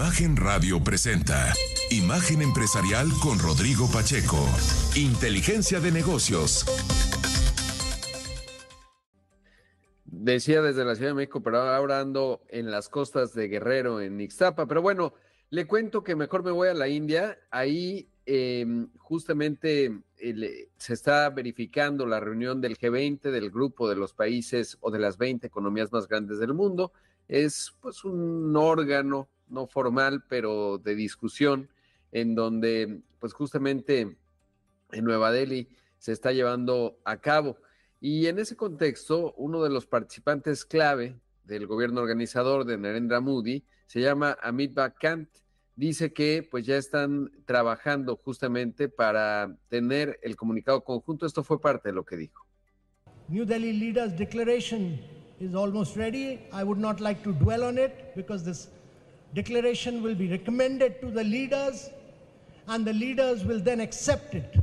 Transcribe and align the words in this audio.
Imagen 0.00 0.34
Radio 0.34 0.82
presenta 0.82 1.52
Imagen 1.90 2.40
Empresarial 2.40 3.06
con 3.22 3.38
Rodrigo 3.38 3.86
Pacheco. 3.92 4.38
Inteligencia 4.96 5.78
de 5.78 5.92
negocios. 5.92 6.64
Decía 10.06 10.62
desde 10.62 10.86
la 10.86 10.94
Ciudad 10.94 11.10
de 11.10 11.16
México, 11.16 11.42
pero 11.42 11.58
ahora 11.58 12.00
ando 12.00 12.40
en 12.48 12.70
las 12.70 12.88
costas 12.88 13.34
de 13.34 13.48
Guerrero, 13.48 14.00
en 14.00 14.18
Ixtapa. 14.18 14.64
Pero 14.66 14.80
bueno, 14.80 15.12
le 15.50 15.66
cuento 15.66 16.02
que 16.02 16.16
mejor 16.16 16.44
me 16.44 16.50
voy 16.50 16.68
a 16.68 16.74
la 16.74 16.88
India. 16.88 17.38
Ahí 17.50 18.08
em, 18.24 18.88
justamente 18.96 20.00
se 20.78 20.94
está 20.94 21.28
verificando 21.28 22.06
la 22.06 22.20
reunión 22.20 22.62
del 22.62 22.78
G20, 22.78 23.30
del 23.30 23.50
grupo 23.50 23.86
de 23.86 23.96
los 23.96 24.14
países 24.14 24.78
o 24.80 24.90
de 24.90 24.98
las 24.98 25.18
20 25.18 25.46
economías 25.46 25.92
más 25.92 26.08
grandes 26.08 26.38
del 26.38 26.54
mundo 26.54 26.90
es 27.30 27.76
pues 27.80 28.04
un 28.04 28.56
órgano 28.56 29.28
no 29.50 29.66
formal, 29.66 30.24
pero 30.28 30.78
de 30.78 30.94
discusión, 30.94 31.68
en 32.12 32.34
donde 32.34 33.02
pues 33.18 33.32
justamente 33.32 34.16
en 34.92 35.04
Nueva 35.04 35.30
Delhi 35.30 35.68
se 35.98 36.12
está 36.12 36.32
llevando 36.32 36.98
a 37.04 37.20
cabo. 37.20 37.56
Y 38.00 38.26
en 38.26 38.38
ese 38.38 38.56
contexto, 38.56 39.34
uno 39.36 39.62
de 39.62 39.70
los 39.70 39.86
participantes 39.86 40.64
clave 40.64 41.20
del 41.44 41.66
gobierno 41.66 42.00
organizador 42.00 42.64
de 42.64 42.78
Narendra 42.78 43.20
Modi 43.20 43.64
se 43.86 44.00
llama 44.00 44.38
Amit 44.42 44.78
Kant. 44.98 45.28
Dice 45.76 46.12
que 46.12 46.46
pues 46.48 46.66
ya 46.66 46.76
están 46.76 47.30
trabajando 47.44 48.16
justamente 48.16 48.88
para 48.88 49.56
tener 49.68 50.18
el 50.22 50.36
comunicado 50.36 50.82
conjunto. 50.84 51.26
Esto 51.26 51.42
fue 51.42 51.60
parte 51.60 51.90
de 51.90 51.94
lo 51.94 52.04
que 52.04 52.16
dijo. 52.16 52.46
New 53.28 53.44
Delhi 53.44 53.72
Leaders 53.72 54.16
Declaration 54.16 55.00
is 55.38 55.54
almost 55.54 55.96
ready. 55.96 56.40
I 56.52 56.64
would 56.64 56.78
not 56.78 57.00
like 57.00 57.22
to 57.22 57.32
dwell 57.32 57.64
on 57.64 57.78
it 57.78 57.92
because 58.14 58.44
this 58.44 58.70
declaration 59.34 60.02
will 60.02 60.14
be 60.14 60.28
recommended 60.28 61.00
to 61.00 61.10
the 61.10 61.24
leaders 61.24 61.90
and 62.68 62.86
the 62.86 62.92
leaders 62.92 63.44
will 63.44 63.60
then 63.60 63.80
accept 63.80 64.34
it. 64.34 64.56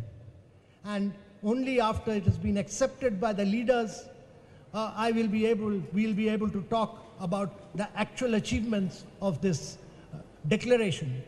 And 0.85 1.13
only 1.43 1.79
after 1.79 2.11
it 2.11 2.23
has 2.23 2.37
been 2.37 2.57
accepted 2.57 3.19
by 3.19 3.33
the 3.33 3.45
leaders, 3.45 4.05
uh, 4.73 4.93
I 4.95 5.11
will 5.11 5.27
be 5.27 5.45
able, 5.45 5.81
we'll 5.93 6.13
be 6.13 6.29
able 6.29 6.49
to 6.49 6.61
talk 6.69 7.03
about 7.19 7.75
the 7.75 7.87
actual 7.97 8.35
achievements 8.35 9.03
of 9.21 9.41
this 9.41 9.77
uh, 10.13 10.17
declaration. 10.47 11.23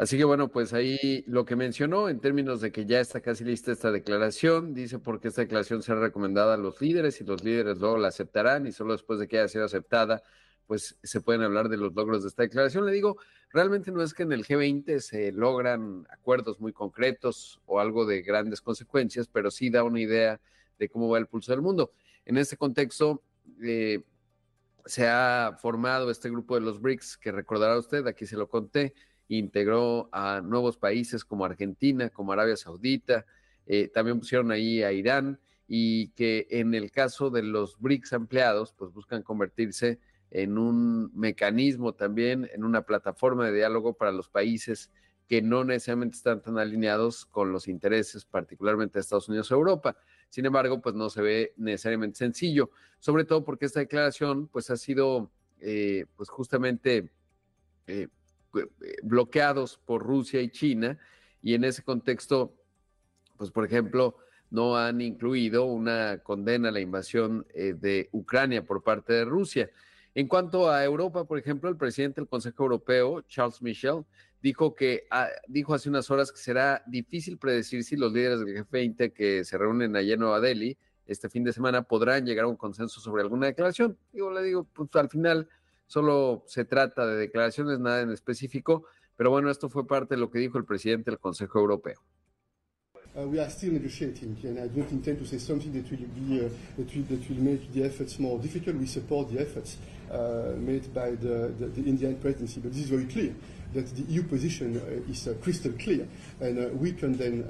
Así 0.00 0.16
que 0.16 0.24
bueno, 0.24 0.48
pues 0.48 0.72
ahí 0.72 1.22
lo 1.26 1.44
que 1.44 1.56
mencionó 1.56 2.08
en 2.08 2.20
términos 2.20 2.62
de 2.62 2.72
que 2.72 2.86
ya 2.86 3.00
está 3.00 3.20
casi 3.20 3.44
lista 3.44 3.70
esta 3.70 3.92
declaración, 3.92 4.72
dice 4.72 4.98
porque 4.98 5.28
esta 5.28 5.42
declaración 5.42 5.82
será 5.82 6.00
recomendada 6.00 6.54
a 6.54 6.56
los 6.56 6.80
líderes 6.80 7.20
y 7.20 7.24
los 7.24 7.44
líderes 7.44 7.76
luego 7.80 7.98
la 7.98 8.08
aceptarán 8.08 8.66
y 8.66 8.72
solo 8.72 8.94
después 8.94 9.18
de 9.20 9.28
que 9.28 9.38
haya 9.38 9.48
sido 9.48 9.66
aceptada, 9.66 10.22
pues 10.66 10.96
se 11.02 11.20
pueden 11.20 11.42
hablar 11.42 11.68
de 11.68 11.76
los 11.76 11.94
logros 11.94 12.22
de 12.22 12.30
esta 12.30 12.44
declaración. 12.44 12.86
Le 12.86 12.92
digo, 12.92 13.18
realmente 13.50 13.92
no 13.92 14.02
es 14.02 14.14
que 14.14 14.22
en 14.22 14.32
el 14.32 14.46
G20 14.46 15.00
se 15.00 15.32
logran 15.32 16.06
acuerdos 16.08 16.60
muy 16.60 16.72
concretos 16.72 17.60
o 17.66 17.78
algo 17.78 18.06
de 18.06 18.22
grandes 18.22 18.62
consecuencias, 18.62 19.28
pero 19.28 19.50
sí 19.50 19.68
da 19.68 19.84
una 19.84 20.00
idea 20.00 20.40
de 20.78 20.88
cómo 20.88 21.10
va 21.10 21.18
el 21.18 21.26
pulso 21.26 21.52
del 21.52 21.60
mundo. 21.60 21.92
En 22.24 22.38
este 22.38 22.56
contexto, 22.56 23.22
eh, 23.62 24.02
se 24.86 25.06
ha 25.06 25.58
formado 25.60 26.10
este 26.10 26.30
grupo 26.30 26.54
de 26.54 26.62
los 26.62 26.80
BRICS, 26.80 27.18
que 27.18 27.32
recordará 27.32 27.78
usted, 27.78 28.06
aquí 28.06 28.24
se 28.24 28.38
lo 28.38 28.48
conté, 28.48 28.94
integró 29.36 30.08
a 30.12 30.40
nuevos 30.40 30.76
países 30.76 31.24
como 31.24 31.44
Argentina, 31.44 32.10
como 32.10 32.32
Arabia 32.32 32.56
Saudita, 32.56 33.26
eh, 33.66 33.88
también 33.88 34.18
pusieron 34.18 34.50
ahí 34.50 34.82
a 34.82 34.92
Irán 34.92 35.38
y 35.68 36.08
que 36.08 36.48
en 36.50 36.74
el 36.74 36.90
caso 36.90 37.30
de 37.30 37.42
los 37.42 37.78
BRICS 37.78 38.14
ampliados, 38.14 38.72
pues 38.72 38.92
buscan 38.92 39.22
convertirse 39.22 40.00
en 40.30 40.58
un 40.58 41.10
mecanismo 41.14 41.94
también, 41.94 42.48
en 42.52 42.64
una 42.64 42.82
plataforma 42.82 43.46
de 43.46 43.56
diálogo 43.56 43.92
para 43.94 44.12
los 44.12 44.28
países 44.28 44.90
que 45.28 45.42
no 45.42 45.62
necesariamente 45.62 46.16
están 46.16 46.42
tan 46.42 46.58
alineados 46.58 47.24
con 47.24 47.52
los 47.52 47.68
intereses, 47.68 48.24
particularmente 48.24 48.94
de 48.94 49.00
Estados 49.00 49.28
Unidos 49.28 49.52
o 49.52 49.54
Europa. 49.54 49.96
Sin 50.28 50.44
embargo, 50.44 50.80
pues 50.80 50.96
no 50.96 51.08
se 51.08 51.22
ve 51.22 51.54
necesariamente 51.56 52.18
sencillo, 52.18 52.70
sobre 52.98 53.24
todo 53.24 53.44
porque 53.44 53.66
esta 53.66 53.78
declaración 53.78 54.48
pues 54.48 54.70
ha 54.70 54.76
sido 54.76 55.30
eh, 55.60 56.06
pues 56.16 56.28
justamente 56.28 57.10
eh, 57.86 58.08
bloqueados 59.02 59.78
por 59.84 60.02
Rusia 60.02 60.40
y 60.40 60.50
China, 60.50 60.98
y 61.42 61.54
en 61.54 61.64
ese 61.64 61.82
contexto, 61.82 62.54
pues 63.36 63.50
por 63.50 63.64
ejemplo, 63.64 64.16
no 64.50 64.76
han 64.76 65.00
incluido 65.00 65.64
una 65.64 66.18
condena 66.18 66.68
a 66.68 66.72
la 66.72 66.80
invasión 66.80 67.46
eh, 67.54 67.74
de 67.74 68.08
Ucrania 68.12 68.64
por 68.64 68.82
parte 68.82 69.12
de 69.12 69.24
Rusia. 69.24 69.70
En 70.14 70.26
cuanto 70.26 70.68
a 70.68 70.84
Europa, 70.84 71.24
por 71.24 71.38
ejemplo, 71.38 71.70
el 71.70 71.76
presidente 71.76 72.20
del 72.20 72.28
Consejo 72.28 72.64
Europeo, 72.64 73.22
Charles 73.22 73.62
Michel, 73.62 74.04
dijo 74.42 74.74
que 74.74 75.06
ah, 75.10 75.28
dijo 75.46 75.72
hace 75.72 75.88
unas 75.88 76.10
horas 76.10 76.32
que 76.32 76.38
será 76.38 76.82
difícil 76.86 77.38
predecir 77.38 77.84
si 77.84 77.96
los 77.96 78.12
líderes 78.12 78.40
del 78.40 78.66
G20 78.66 79.12
que 79.12 79.44
se 79.44 79.56
reúnen 79.56 79.94
allá 79.94 80.14
en 80.14 80.20
Nueva 80.20 80.40
Delhi 80.40 80.76
este 81.10 81.28
fin 81.28 81.42
de 81.42 81.52
semana 81.52 81.82
podrán 81.82 82.24
llegar 82.24 82.44
a 82.44 82.48
un 82.48 82.56
consenso 82.56 83.00
sobre 83.00 83.22
alguna 83.22 83.46
declaración. 83.46 83.98
Digo, 84.12 84.30
le 84.30 84.42
digo, 84.44 84.64
pues 84.72 84.88
al 84.94 85.08
final 85.08 85.48
solo 85.90 86.44
se 86.46 86.64
trata 86.64 87.04
de 87.04 87.16
declaraciones, 87.16 87.80
nada 87.80 88.02
en 88.02 88.12
específico, 88.12 88.84
pero 89.16 89.30
bueno, 89.30 89.50
esto 89.50 89.68
fue 89.68 89.88
parte 89.88 90.14
de 90.14 90.20
lo 90.20 90.30
que 90.30 90.38
dijo 90.38 90.56
el 90.56 90.64
presidente 90.64 91.10
del 91.10 91.18
Consejo 91.18 91.58
Europeo. 91.58 92.00
Uh, 93.12 93.26
we 93.26 93.40
are 93.40 93.50
still 93.50 93.72
negotiating, 93.72 94.36
and 94.44 94.60
I 94.60 94.68
don't 94.68 94.92
intend 94.92 95.18
to 95.18 95.26
say 95.26 95.38
something 95.38 95.72
that 95.72 95.90
will 95.90 96.06
be 96.14 96.46
uh, 96.46 96.48
that, 96.76 96.94
will, 96.94 97.02
that 97.08 97.28
will 97.28 97.42
make 97.42 97.72
the 97.72 97.82
efforts 97.82 98.20
more 98.20 98.38
difficult. 98.38 98.76
We 98.76 98.86
support 98.86 99.32
the 99.32 99.40
efforts 99.40 99.78
uh, 100.12 100.54
made 100.56 100.94
by 100.94 101.16
the, 101.16 101.52
the, 101.58 101.66
the 101.74 101.82
Indian 101.82 102.14
presidency, 102.20 102.60
but 102.60 102.70
this 102.70 102.84
is 102.84 102.88
very 102.88 103.06
clear 103.06 103.34
that 103.74 103.94
the 103.94 104.02
EU 104.12 104.22
position 104.22 104.76
uh, 104.76 105.10
is 105.10 105.28
uh, 105.28 105.34
crystal 105.42 105.72
clear, 105.72 106.06
and 106.40 106.58
uh, 106.58 106.68
we 106.74 106.92
condemn 106.92 107.42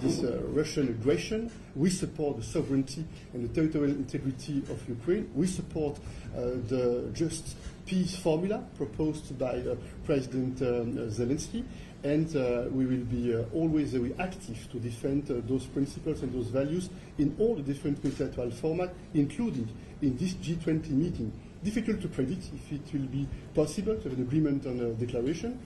this 0.00 0.22
Russian 0.52 0.88
aggression. 0.88 1.50
We 1.74 1.90
support 1.90 2.36
the 2.36 2.42
sovereignty 2.42 3.04
and 3.32 3.48
the 3.48 3.54
territorial 3.54 3.96
integrity 3.96 4.62
of 4.70 4.88
Ukraine. 4.88 5.30
We 5.34 5.46
support 5.46 5.98
the 6.34 7.10
just 7.14 7.56
peace 7.86 8.16
formula 8.16 8.62
proposed 8.76 9.38
by 9.38 9.62
President 10.04 10.60
um, 10.62 10.94
Zelensky 11.10 11.64
and 12.04 12.34
uh, 12.36 12.64
we 12.70 12.86
will 12.86 13.04
be 13.04 13.34
uh, 13.34 13.42
always 13.52 13.92
very 13.92 14.14
active 14.18 14.70
to 14.70 14.78
defend 14.78 15.28
uh, 15.30 15.34
those 15.48 15.64
principles 15.66 16.22
and 16.22 16.32
those 16.32 16.46
values 16.46 16.90
in 17.18 17.34
all 17.38 17.56
the 17.56 17.62
different 17.62 18.02
multilateral 18.04 18.50
formats, 18.50 18.92
including 19.14 19.68
in 20.00 20.16
this 20.16 20.34
G20 20.34 20.90
meeting. 20.90 21.32
Difficult 21.62 22.00
to 22.00 22.08
predict 22.08 22.44
if 22.54 22.72
it 22.72 22.92
will 22.92 23.08
be 23.08 23.26
possible 23.54 23.96
to 23.96 24.08
have 24.08 24.18
an 24.18 24.22
agreement 24.22 24.66
on 24.66 24.80
a 24.80 24.92
declaration. 24.94 25.60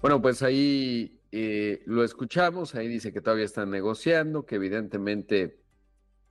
Bueno, 0.00 0.20
pues 0.20 0.42
ahí 0.42 1.20
eh, 1.30 1.82
lo 1.86 2.02
escuchamos, 2.02 2.74
ahí 2.74 2.88
dice 2.88 3.12
que 3.12 3.20
todavía 3.20 3.44
están 3.44 3.70
negociando, 3.70 4.44
que 4.44 4.56
evidentemente 4.56 5.60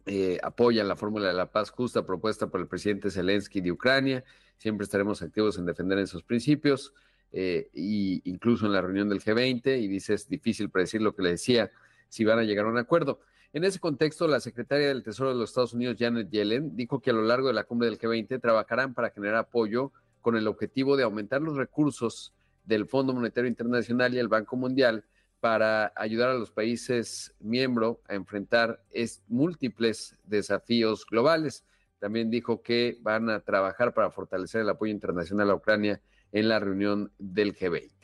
eh, 0.05 0.39
apoyan 0.44 0.88
la 0.88 0.95
fórmula 0.95 1.27
de 1.27 1.33
la 1.33 1.51
paz 1.51 1.69
justa 1.69 2.05
propuesta 2.05 2.47
por 2.47 2.59
el 2.59 2.67
presidente 2.67 3.09
Zelensky 3.09 3.61
de 3.61 3.72
Ucrania. 3.72 4.23
Siempre 4.57 4.83
estaremos 4.83 5.22
activos 5.22 5.57
en 5.57 5.66
defender 5.66 5.99
esos 5.99 6.22
principios, 6.22 6.93
eh, 7.31 7.69
y 7.73 8.22
incluso 8.29 8.66
en 8.66 8.73
la 8.73 8.81
reunión 8.81 9.07
del 9.07 9.22
G20, 9.22 9.81
y 9.81 9.88
dice 9.88 10.16
es 10.16 10.28
difícil 10.28 10.69
predecir 10.69 11.01
lo 11.01 11.16
que 11.16 11.23
le 11.23 11.29
decía, 11.31 11.72
si 12.09 12.25
van 12.25 12.39
a 12.39 12.43
llegar 12.43 12.66
a 12.66 12.69
un 12.69 12.78
acuerdo. 12.78 13.22
En 13.53 13.66
ese 13.66 13.79
contexto, 13.79 14.29
la 14.29 14.39
secretaria 14.39 14.88
del 14.88 15.03
Tesoro 15.03 15.29
de 15.29 15.35
los 15.35 15.50
Estados 15.50 15.73
Unidos, 15.73 15.97
Janet 16.00 16.29
Yellen, 16.29 16.73
dijo 16.73 17.01
que 17.01 17.09
a 17.09 17.13
lo 17.13 17.23
largo 17.23 17.47
de 17.50 17.53
la 17.53 17.66
cumbre 17.66 17.89
del 17.89 18.00
G20 18.00 18.39
trabajarán 18.39 18.94
para 18.94 19.09
generar 19.09 19.35
apoyo 19.35 19.91
con 20.22 20.38
el 20.38 20.47
objetivo 20.47 20.95
de 20.95 21.03
aumentar 21.03 21.41
los 21.41 21.57
recursos 21.57 22.34
del 22.63 22.88
Fondo 22.88 23.13
Monetario 23.13 23.50
Internacional 23.50 24.13
y 24.13 24.19
el 24.19 24.29
Banco 24.29 24.56
Mundial 24.56 25.03
para 25.41 25.91
ayudar 25.97 26.29
a 26.29 26.35
los 26.35 26.50
países 26.50 27.35
miembros 27.40 27.97
a 28.07 28.13
enfrentar 28.13 28.81
múltiples 29.28 30.16
desafíos 30.23 31.06
globales. 31.06 31.66
También 32.00 32.29
dijo 32.29 32.61
que 32.61 32.99
van 33.02 33.29
a 33.29 33.41
trabajar 33.41 33.93
para 33.93 34.11
fortalecer 34.11 34.61
el 34.61 34.70
apoyo 34.70 34.93
internacional 34.93 35.49
a 35.49 35.55
Ucrania 35.55 36.02
en 36.31 36.47
la 36.47 36.59
reunión 36.59 37.11
del 37.20 37.53
G20. 37.53 38.00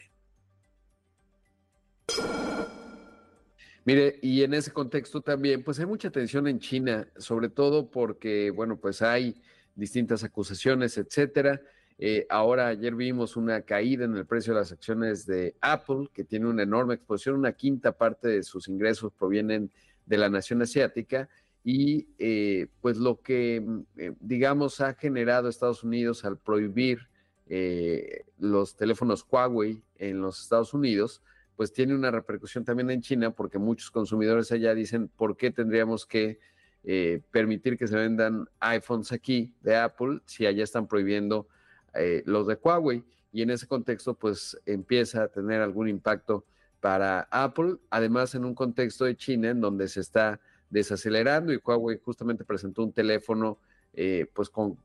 Mire, 3.88 4.19
y 4.22 4.44
en 4.44 4.54
ese 4.54 4.74
contexto 4.74 5.22
también, 5.22 5.63
pues 5.63 5.80
hay 5.80 5.86
mucha 5.86 6.10
tensión 6.10 6.45
en 6.50 6.60
China, 6.60 7.07
sobre 7.16 7.48
todo 7.48 7.89
porque, 7.89 8.51
bueno, 8.51 8.75
pues 8.75 9.01
hay 9.01 9.42
distintas 9.75 10.25
acusaciones, 10.25 10.98
etcétera. 10.98 11.62
Eh, 11.98 12.28
ahora, 12.30 12.68
ayer 12.68 12.94
vimos 12.95 13.38
una 13.38 13.62
caída 13.62 14.04
en 14.04 14.18
el 14.18 14.25
precio 14.25 14.54
de 14.54 14.60
las 14.60 14.74
acciones 14.74 15.25
de 15.25 15.56
Apple, 15.62 16.10
que 16.13 16.25
tiene 16.25 16.48
una 16.48 16.63
enorme 16.63 16.95
exposición, 16.95 17.38
una 17.38 17.54
quinta 17.54 17.94
parte 17.94 18.28
de 18.28 18.44
sus 18.44 18.68
ingresos 18.68 19.13
provienen 19.18 19.72
de 20.06 20.18
la 20.18 20.28
nación 20.28 20.62
asiática, 20.62 21.30
y 21.63 22.10
eh, 22.19 22.68
pues 22.81 22.98
lo 22.98 23.22
que, 23.22 23.63
mm, 23.66 23.80
eh, 24.00 24.13
digamos, 24.19 24.81
ha 24.81 24.95
generado 24.95 25.48
Estados 25.48 25.86
Unidos 25.86 26.25
al 26.25 26.38
prohibir 26.38 27.07
los 28.38 28.75
teléfonos 28.75 29.25
Huawei 29.31 29.81
en 29.98 30.19
los 30.19 30.42
Estados 30.42 30.74
Unidos, 30.74 31.22
pues 31.57 31.74
tiene 31.74 31.94
una 31.94 32.12
repercusión 32.12 32.63
también 32.63 32.89
en 32.92 33.01
China 33.01 33.31
porque 33.31 33.57
muchos 33.57 33.92
consumidores 33.92 34.51
allá 34.54 34.74
dicen, 34.74 35.09
¿por 35.09 35.36
qué 35.36 35.51
tendríamos 35.51 36.06
que 36.06 36.39
eh, 36.89 37.21
permitir 37.31 37.77
que 37.77 37.86
se 37.86 37.98
vendan 37.98 38.48
iPhones 38.62 39.12
aquí 39.12 39.54
de 39.62 39.75
Apple 39.75 40.21
si 40.25 40.45
allá 40.45 40.63
están 40.63 40.88
prohibiendo 40.88 41.50
eh, 41.94 42.24
los 42.25 42.48
de 42.48 42.57
Huawei. 42.63 43.04
Y 43.33 43.42
en 43.42 43.50
ese 43.50 43.68
contexto, 43.68 44.13
pues 44.13 44.57
empieza 44.65 45.24
a 45.24 45.27
tener 45.27 45.62
algún 45.62 45.89
impacto 45.89 46.45
para 46.80 47.27
Apple, 47.30 47.75
además 47.89 48.36
en 48.36 48.45
un 48.45 48.56
contexto 48.56 49.04
de 49.04 49.18
China 49.18 49.50
en 49.50 49.59
donde 49.59 49.89
se 49.89 50.00
está 50.00 50.39
desacelerando 50.69 51.51
y 51.51 51.59
Huawei 51.62 52.00
justamente 52.01 52.45
presentó 52.45 52.83
un 52.83 52.94
teléfono 52.94 53.57
eh, 53.94 54.25
pues 54.33 54.50
con 54.50 54.77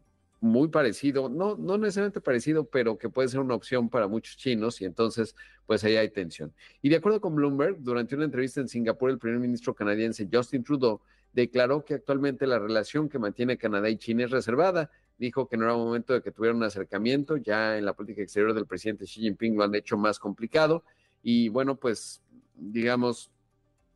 muy 0.42 0.68
parecido, 0.68 1.28
no, 1.28 1.56
no 1.56 1.78
necesariamente 1.78 2.20
parecido, 2.20 2.64
pero 2.64 2.98
que 2.98 3.08
puede 3.08 3.28
ser 3.28 3.38
una 3.38 3.54
opción 3.54 3.88
para 3.88 4.08
muchos 4.08 4.36
chinos 4.36 4.80
y 4.80 4.84
entonces 4.84 5.36
pues 5.66 5.84
ahí 5.84 5.94
hay 5.94 6.08
tensión. 6.08 6.52
Y 6.82 6.88
de 6.88 6.96
acuerdo 6.96 7.20
con 7.20 7.36
Bloomberg, 7.36 7.76
durante 7.78 8.16
una 8.16 8.24
entrevista 8.24 8.60
en 8.60 8.66
Singapur, 8.66 9.10
el 9.10 9.18
primer 9.18 9.38
ministro 9.38 9.72
canadiense 9.72 10.28
Justin 10.30 10.64
Trudeau 10.64 11.00
declaró 11.32 11.84
que 11.84 11.94
actualmente 11.94 12.48
la 12.48 12.58
relación 12.58 13.08
que 13.08 13.20
mantiene 13.20 13.56
Canadá 13.56 13.88
y 13.88 13.96
China 13.96 14.24
es 14.24 14.32
reservada. 14.32 14.90
Dijo 15.16 15.48
que 15.48 15.56
no 15.56 15.64
era 15.64 15.76
momento 15.76 16.12
de 16.12 16.22
que 16.22 16.32
tuviera 16.32 16.56
un 16.56 16.64
acercamiento, 16.64 17.36
ya 17.36 17.78
en 17.78 17.84
la 17.84 17.92
política 17.92 18.22
exterior 18.22 18.52
del 18.52 18.66
presidente 18.66 19.04
Xi 19.04 19.20
Jinping 19.20 19.56
lo 19.56 19.62
han 19.62 19.76
hecho 19.76 19.96
más 19.96 20.18
complicado 20.18 20.82
y 21.22 21.50
bueno, 21.50 21.76
pues 21.76 22.20
digamos, 22.56 23.30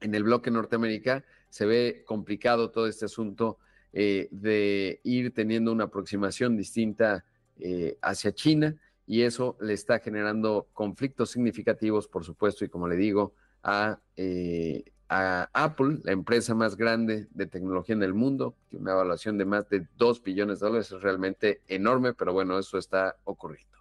en 0.01 0.15
el 0.15 0.23
bloque 0.23 0.53
Norteamérica 0.53 1.25
se 1.49 1.67
ve 1.67 2.05
complicado 2.07 2.71
todo 2.71 2.87
este 2.87 3.07
asunto 3.07 3.59
eh, 3.93 4.29
de 4.31 5.01
ir 5.05 5.33
teniendo 5.33 5.73
una 5.73 5.85
aproximación 5.85 6.57
distinta 6.57 7.25
eh, 7.59 7.97
hacia 8.03 8.33
China 8.33 8.77
y 9.07 9.23
eso 9.23 9.57
le 9.61 9.73
está 9.73 10.01
generando 10.01 10.69
conflictos 10.73 11.31
significativos, 11.31 12.09
por 12.09 12.25
supuesto, 12.25 12.65
y 12.65 12.69
como 12.69 12.89
le 12.89 12.97
digo, 12.97 13.35
a, 13.63 14.01
eh, 14.17 14.85
a 15.09 15.49
Apple, 15.53 16.01
la 16.03 16.13
empresa 16.13 16.55
más 16.55 16.77
grande 16.77 17.29
de 17.31 17.47
tecnología 17.47 17.95
en 17.95 18.03
el 18.03 18.15
mundo, 18.15 18.57
que 18.69 18.77
una 18.77 18.93
evaluación 18.93 19.39
de 19.39 19.45
más 19.45 19.69
de 19.69 19.87
2 19.97 20.23
billones 20.23 20.59
de 20.59 20.67
dólares 20.67 20.91
es 20.91 21.01
realmente 21.01 21.63
enorme, 21.69 22.15
pero 22.15 22.33
bueno, 22.33 22.59
eso 22.59 22.79
está 22.79 23.17
ocurriendo. 23.25 23.77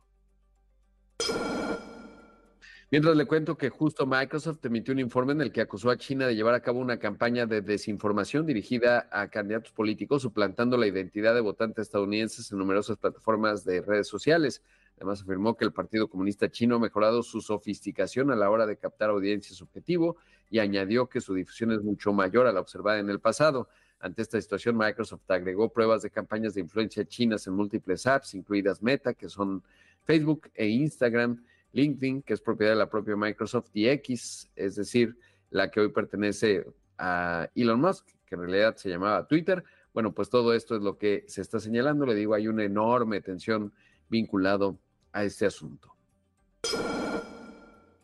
Mientras 2.95 3.17
le 3.17 3.25
cuento 3.25 3.57
que 3.57 3.67
justo 3.67 4.05
Microsoft 4.05 4.63
emitió 4.63 4.93
un 4.93 5.01
informe 5.01 5.33
en 5.33 5.41
el 5.41 5.51
que 5.51 5.59
acusó 5.59 5.89
a 5.89 5.97
China 5.97 6.27
de 6.27 6.33
llevar 6.33 6.53
a 6.53 6.61
cabo 6.61 6.79
una 6.79 6.97
campaña 6.97 7.45
de 7.45 7.59
desinformación 7.59 8.45
dirigida 8.45 9.09
a 9.11 9.27
candidatos 9.27 9.73
políticos, 9.73 10.21
suplantando 10.21 10.77
la 10.77 10.87
identidad 10.87 11.35
de 11.35 11.41
votantes 11.41 11.87
estadounidenses 11.87 12.49
en 12.53 12.57
numerosas 12.57 12.95
plataformas 12.95 13.65
de 13.65 13.81
redes 13.81 14.07
sociales. 14.07 14.63
Además, 14.95 15.21
afirmó 15.21 15.57
que 15.57 15.65
el 15.65 15.73
Partido 15.73 16.07
Comunista 16.07 16.49
Chino 16.49 16.77
ha 16.77 16.79
mejorado 16.79 17.21
su 17.21 17.41
sofisticación 17.41 18.31
a 18.31 18.35
la 18.37 18.49
hora 18.49 18.65
de 18.65 18.77
captar 18.77 19.09
audiencias 19.09 19.61
objetivo 19.61 20.15
y 20.49 20.59
añadió 20.59 21.09
que 21.09 21.19
su 21.19 21.33
difusión 21.33 21.73
es 21.73 21.81
mucho 21.81 22.13
mayor 22.13 22.47
a 22.47 22.53
la 22.53 22.61
observada 22.61 22.99
en 22.99 23.09
el 23.09 23.19
pasado. 23.19 23.67
Ante 23.99 24.21
esta 24.21 24.39
situación, 24.39 24.77
Microsoft 24.77 25.29
agregó 25.29 25.67
pruebas 25.67 26.01
de 26.01 26.11
campañas 26.11 26.53
de 26.53 26.61
influencia 26.61 27.03
chinas 27.03 27.45
en 27.45 27.55
múltiples 27.55 28.07
apps, 28.07 28.35
incluidas 28.35 28.81
Meta, 28.81 29.13
que 29.13 29.27
son 29.27 29.63
Facebook 30.05 30.49
e 30.55 30.67
Instagram 30.67 31.43
LinkedIn, 31.75 32.23
que 32.23 32.33
es 32.33 32.41
propiedad 32.41 32.71
de 32.71 32.77
la 32.77 32.89
propia 32.89 33.15
Microsoft, 33.15 33.69
y 33.73 33.89
X, 33.89 34.49
es 34.55 34.75
decir, 34.75 35.17
la 35.51 35.69
que 35.69 35.81
hoy 35.81 35.89
pertenece 35.89 36.65
a 36.97 37.49
Elon 37.53 37.81
Musk, 37.81 38.07
que 38.25 38.35
en 38.35 38.41
realidad 38.41 38.75
se 38.77 38.89
llamaba 38.89 39.27
Twitter. 39.27 39.63
Bueno, 39.93 40.13
pues 40.13 40.29
todo 40.29 40.53
esto 40.53 40.75
es 40.75 40.81
lo 40.81 40.97
que 40.97 41.25
se 41.27 41.41
está 41.41 41.59
señalando. 41.59 42.05
Le 42.05 42.15
digo, 42.15 42.33
hay 42.33 42.47
una 42.47 42.63
enorme 42.63 43.21
tensión 43.21 43.73
vinculado 44.09 44.79
a 45.11 45.23
este 45.23 45.45
asunto. 45.45 45.93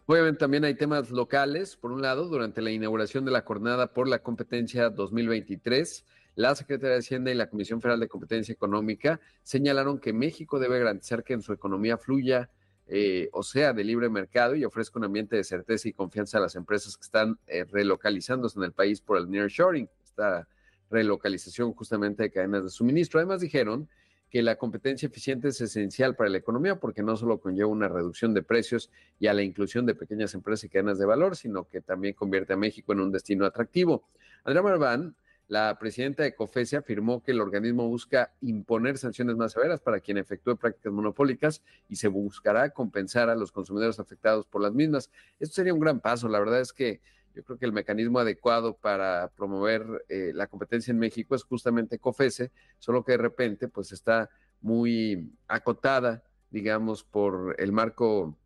Obviamente 0.05 0.39
también 0.39 0.65
hay 0.65 0.75
temas 0.75 1.09
locales. 1.09 1.77
Por 1.77 1.93
un 1.93 2.01
lado, 2.01 2.27
durante 2.27 2.61
la 2.61 2.71
inauguración 2.71 3.23
de 3.23 3.31
la 3.31 3.41
jornada 3.41 3.93
por 3.93 4.09
la 4.09 4.19
competencia 4.19 4.89
2023, 4.89 6.05
la 6.35 6.55
Secretaría 6.55 6.93
de 6.93 6.99
Hacienda 6.99 7.31
y 7.31 7.35
la 7.35 7.49
Comisión 7.49 7.81
Federal 7.81 8.01
de 8.01 8.09
Competencia 8.09 8.51
Económica 8.51 9.21
señalaron 9.43 9.99
que 9.99 10.11
México 10.11 10.59
debe 10.59 10.79
garantizar 10.79 11.23
que 11.23 11.33
en 11.33 11.41
su 11.41 11.53
economía 11.53 11.97
fluya 11.97 12.49
eh, 12.93 13.29
o 13.31 13.41
sea, 13.41 13.71
de 13.71 13.85
libre 13.85 14.09
mercado 14.09 14.53
y 14.53 14.65
ofrezca 14.65 14.99
un 14.99 15.05
ambiente 15.05 15.37
de 15.37 15.45
certeza 15.45 15.87
y 15.87 15.93
confianza 15.93 16.39
a 16.39 16.41
las 16.41 16.55
empresas 16.55 16.97
que 16.97 17.03
están 17.03 17.39
eh, 17.47 17.63
relocalizándose 17.63 18.59
en 18.59 18.65
el 18.65 18.73
país 18.73 18.99
por 18.99 19.17
el 19.17 19.31
nearshoring, 19.31 19.87
esta 20.03 20.45
relocalización 20.89 21.71
justamente 21.71 22.23
de 22.23 22.31
cadenas 22.31 22.65
de 22.65 22.69
suministro. 22.69 23.21
Además 23.21 23.39
dijeron 23.39 23.87
que 24.29 24.41
la 24.41 24.57
competencia 24.57 25.05
eficiente 25.05 25.47
es 25.47 25.61
esencial 25.61 26.17
para 26.17 26.29
la 26.29 26.39
economía 26.39 26.81
porque 26.81 27.01
no 27.01 27.15
solo 27.15 27.39
conlleva 27.39 27.69
una 27.69 27.87
reducción 27.87 28.33
de 28.33 28.43
precios 28.43 28.91
y 29.21 29.27
a 29.27 29.33
la 29.33 29.41
inclusión 29.41 29.85
de 29.85 29.95
pequeñas 29.95 30.33
empresas 30.33 30.65
y 30.65 30.69
cadenas 30.69 30.99
de 30.99 31.05
valor, 31.05 31.37
sino 31.37 31.69
que 31.69 31.79
también 31.79 32.13
convierte 32.13 32.51
a 32.51 32.57
México 32.57 32.91
en 32.91 32.99
un 32.99 33.11
destino 33.13 33.45
atractivo. 33.45 34.03
Andrea 34.43 34.63
Marván 34.63 35.15
la 35.51 35.77
presidenta 35.77 36.23
de 36.23 36.33
COFESE 36.33 36.77
afirmó 36.77 37.21
que 37.21 37.31
el 37.31 37.41
organismo 37.41 37.85
busca 37.85 38.31
imponer 38.39 38.97
sanciones 38.97 39.35
más 39.35 39.51
severas 39.51 39.81
para 39.81 39.99
quien 39.99 40.17
efectúe 40.17 40.55
prácticas 40.55 40.93
monopólicas 40.93 41.61
y 41.89 41.97
se 41.97 42.07
buscará 42.07 42.69
compensar 42.69 43.29
a 43.29 43.35
los 43.35 43.51
consumidores 43.51 43.99
afectados 43.99 44.47
por 44.47 44.61
las 44.61 44.71
mismas. 44.71 45.11
Esto 45.41 45.55
sería 45.55 45.73
un 45.73 45.81
gran 45.81 45.99
paso. 45.99 46.29
La 46.29 46.39
verdad 46.39 46.61
es 46.61 46.71
que 46.71 47.01
yo 47.35 47.43
creo 47.43 47.57
que 47.57 47.65
el 47.65 47.73
mecanismo 47.73 48.19
adecuado 48.19 48.77
para 48.77 49.29
promover 49.35 50.05
eh, 50.07 50.31
la 50.33 50.47
competencia 50.47 50.91
en 50.91 50.99
México 50.99 51.35
es 51.35 51.43
justamente 51.43 51.99
COFESE, 51.99 52.53
solo 52.79 53.03
que 53.03 53.11
de 53.11 53.17
repente 53.17 53.67
pues 53.67 53.91
está 53.91 54.29
muy 54.61 55.33
acotada, 55.49 56.23
digamos, 56.49 57.03
por 57.03 57.57
el 57.59 57.73
marco 57.73 58.37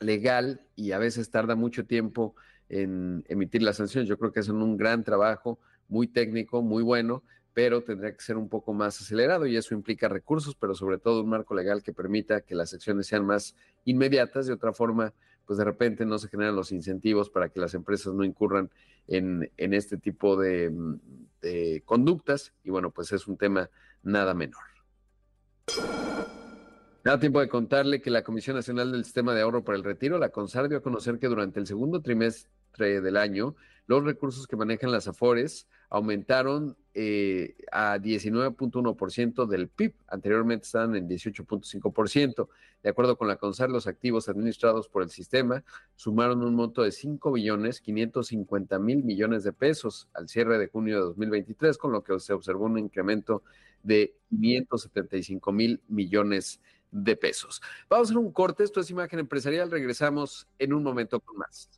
legal 0.00 0.60
y 0.74 0.92
a 0.92 0.98
veces 0.98 1.30
tarda 1.30 1.54
mucho 1.54 1.86
tiempo 1.86 2.34
en 2.68 3.24
emitir 3.26 3.62
las 3.62 3.76
sanciones. 3.76 4.06
Yo 4.06 4.18
creo 4.18 4.32
que 4.32 4.40
hacen 4.40 4.56
un 4.56 4.76
gran 4.76 5.02
trabajo 5.02 5.58
muy 5.88 6.08
técnico, 6.08 6.62
muy 6.62 6.82
bueno, 6.82 7.22
pero 7.54 7.82
tendría 7.82 8.12
que 8.12 8.22
ser 8.22 8.36
un 8.36 8.48
poco 8.48 8.74
más 8.74 9.00
acelerado 9.00 9.46
y 9.46 9.56
eso 9.56 9.74
implica 9.74 10.08
recursos, 10.08 10.54
pero 10.54 10.74
sobre 10.74 10.98
todo 10.98 11.22
un 11.22 11.30
marco 11.30 11.54
legal 11.54 11.82
que 11.82 11.92
permita 11.92 12.42
que 12.42 12.54
las 12.54 12.74
acciones 12.74 13.06
sean 13.06 13.24
más 13.24 13.56
inmediatas. 13.84 14.46
De 14.46 14.52
otra 14.52 14.72
forma, 14.72 15.14
pues 15.46 15.58
de 15.58 15.64
repente 15.64 16.04
no 16.04 16.18
se 16.18 16.28
generan 16.28 16.54
los 16.54 16.72
incentivos 16.72 17.30
para 17.30 17.48
que 17.48 17.60
las 17.60 17.72
empresas 17.74 18.12
no 18.12 18.24
incurran 18.24 18.70
en, 19.06 19.48
este 19.56 19.96
tipo 19.96 20.36
de, 20.36 20.70
de 21.40 21.82
conductas 21.84 22.52
y 22.62 22.70
bueno, 22.70 22.90
pues 22.90 23.12
es 23.12 23.26
un 23.26 23.38
tema 23.38 23.70
nada 24.02 24.34
menor. 24.34 24.62
Da 27.06 27.20
tiempo 27.20 27.40
de 27.40 27.48
contarle 27.48 28.00
que 28.02 28.10
la 28.10 28.24
Comisión 28.24 28.56
Nacional 28.56 28.90
del 28.90 29.04
Sistema 29.04 29.32
de 29.32 29.42
Ahorro 29.42 29.62
para 29.62 29.78
el 29.78 29.84
Retiro, 29.84 30.18
la 30.18 30.30
CONSAR, 30.30 30.68
dio 30.68 30.78
a 30.78 30.82
conocer 30.82 31.20
que 31.20 31.28
durante 31.28 31.60
el 31.60 31.66
segundo 31.68 32.02
trimestre 32.02 33.00
del 33.00 33.16
año, 33.16 33.54
los 33.86 34.04
recursos 34.04 34.46
que 34.46 34.56
manejan 34.56 34.90
las 34.90 35.06
AFORES 35.06 35.68
aumentaron 35.90 36.76
eh, 36.94 37.54
a 37.70 37.98
19.1% 37.98 39.46
del 39.46 39.68
PIB. 39.68 39.94
Anteriormente 40.08 40.66
estaban 40.66 40.96
en 40.96 41.08
18.5%. 41.08 42.48
De 42.82 42.90
acuerdo 42.90 43.16
con 43.16 43.28
la 43.28 43.36
CONSAR, 43.36 43.70
los 43.70 43.86
activos 43.86 44.28
administrados 44.28 44.88
por 44.88 45.02
el 45.02 45.10
sistema 45.10 45.64
sumaron 45.94 46.42
un 46.42 46.54
monto 46.54 46.82
de 46.82 46.90
5 46.90 47.30
billones 47.32 47.80
550 47.80 48.78
mil 48.80 49.04
millones 49.04 49.44
de 49.44 49.52
pesos 49.52 50.08
al 50.14 50.28
cierre 50.28 50.58
de 50.58 50.66
junio 50.66 50.96
de 50.96 51.02
2023, 51.02 51.78
con 51.78 51.92
lo 51.92 52.02
que 52.02 52.18
se 52.18 52.32
observó 52.32 52.64
un 52.64 52.78
incremento 52.78 53.44
de 53.84 54.16
575 54.30 55.52
mil 55.52 55.80
millones 55.86 56.60
de 56.90 57.16
pesos. 57.16 57.62
Vamos 57.88 58.08
a 58.08 58.10
hacer 58.10 58.18
un 58.18 58.32
corte. 58.32 58.64
Esto 58.64 58.80
es 58.80 58.90
Imagen 58.90 59.20
Empresarial. 59.20 59.70
Regresamos 59.70 60.48
en 60.58 60.72
un 60.72 60.82
momento 60.82 61.20
con 61.20 61.36
más. 61.36 61.70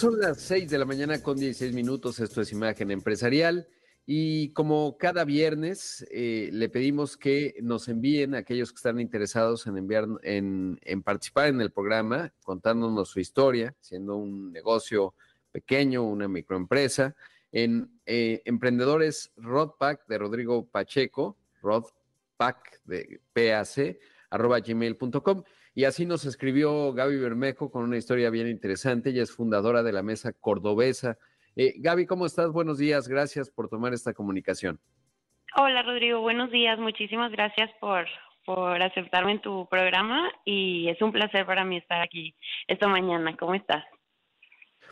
Son 0.00 0.18
las 0.18 0.40
6 0.40 0.68
de 0.68 0.78
la 0.78 0.84
mañana 0.84 1.22
con 1.22 1.38
16 1.38 1.72
minutos, 1.72 2.18
esto 2.18 2.40
es 2.40 2.52
Imagen 2.52 2.90
Empresarial. 2.90 3.68
Y 4.06 4.52
como 4.52 4.98
cada 4.98 5.24
viernes, 5.24 6.06
eh, 6.10 6.50
le 6.52 6.68
pedimos 6.68 7.16
que 7.16 7.54
nos 7.62 7.88
envíen 7.88 8.34
a 8.34 8.38
aquellos 8.38 8.70
que 8.72 8.76
están 8.76 9.00
interesados 9.00 9.66
en 9.66 9.78
enviar, 9.78 10.06
en, 10.22 10.78
participar 11.04 11.48
en 11.48 11.60
el 11.60 11.70
programa, 11.70 12.34
contándonos 12.42 13.08
su 13.08 13.20
historia, 13.20 13.74
siendo 13.80 14.16
un 14.16 14.52
negocio 14.52 15.14
pequeño, 15.52 16.02
una 16.02 16.28
microempresa, 16.28 17.14
en 17.52 17.98
eh, 18.04 18.42
Emprendedores 18.44 19.32
Rodpack 19.36 20.06
de 20.06 20.18
Rodrigo 20.18 20.66
Pacheco, 20.66 21.38
Rodpack 21.62 22.82
de 22.84 23.20
PAC, 23.32 23.98
arroba 24.28 24.60
gmail.com. 24.60 25.44
Y 25.76 25.84
así 25.84 26.06
nos 26.06 26.24
escribió 26.24 26.92
Gaby 26.92 27.18
Bermejo 27.18 27.70
con 27.70 27.82
una 27.82 27.96
historia 27.96 28.30
bien 28.30 28.46
interesante. 28.46 29.10
Ella 29.10 29.24
es 29.24 29.32
fundadora 29.32 29.82
de 29.82 29.92
la 29.92 30.04
Mesa 30.04 30.32
Cordobesa. 30.32 31.18
Eh, 31.56 31.74
Gaby, 31.78 32.06
¿cómo 32.06 32.26
estás? 32.26 32.52
Buenos 32.52 32.78
días. 32.78 33.08
Gracias 33.08 33.50
por 33.50 33.68
tomar 33.68 33.92
esta 33.92 34.14
comunicación. 34.14 34.78
Hola, 35.56 35.82
Rodrigo. 35.82 36.20
Buenos 36.20 36.52
días. 36.52 36.78
Muchísimas 36.78 37.32
gracias 37.32 37.72
por, 37.80 38.06
por 38.46 38.80
aceptarme 38.80 39.32
en 39.32 39.40
tu 39.40 39.68
programa 39.68 40.30
y 40.44 40.88
es 40.88 41.02
un 41.02 41.10
placer 41.10 41.44
para 41.44 41.64
mí 41.64 41.78
estar 41.78 42.00
aquí 42.00 42.36
esta 42.68 42.86
mañana. 42.86 43.36
¿Cómo 43.36 43.56
estás? 43.56 43.84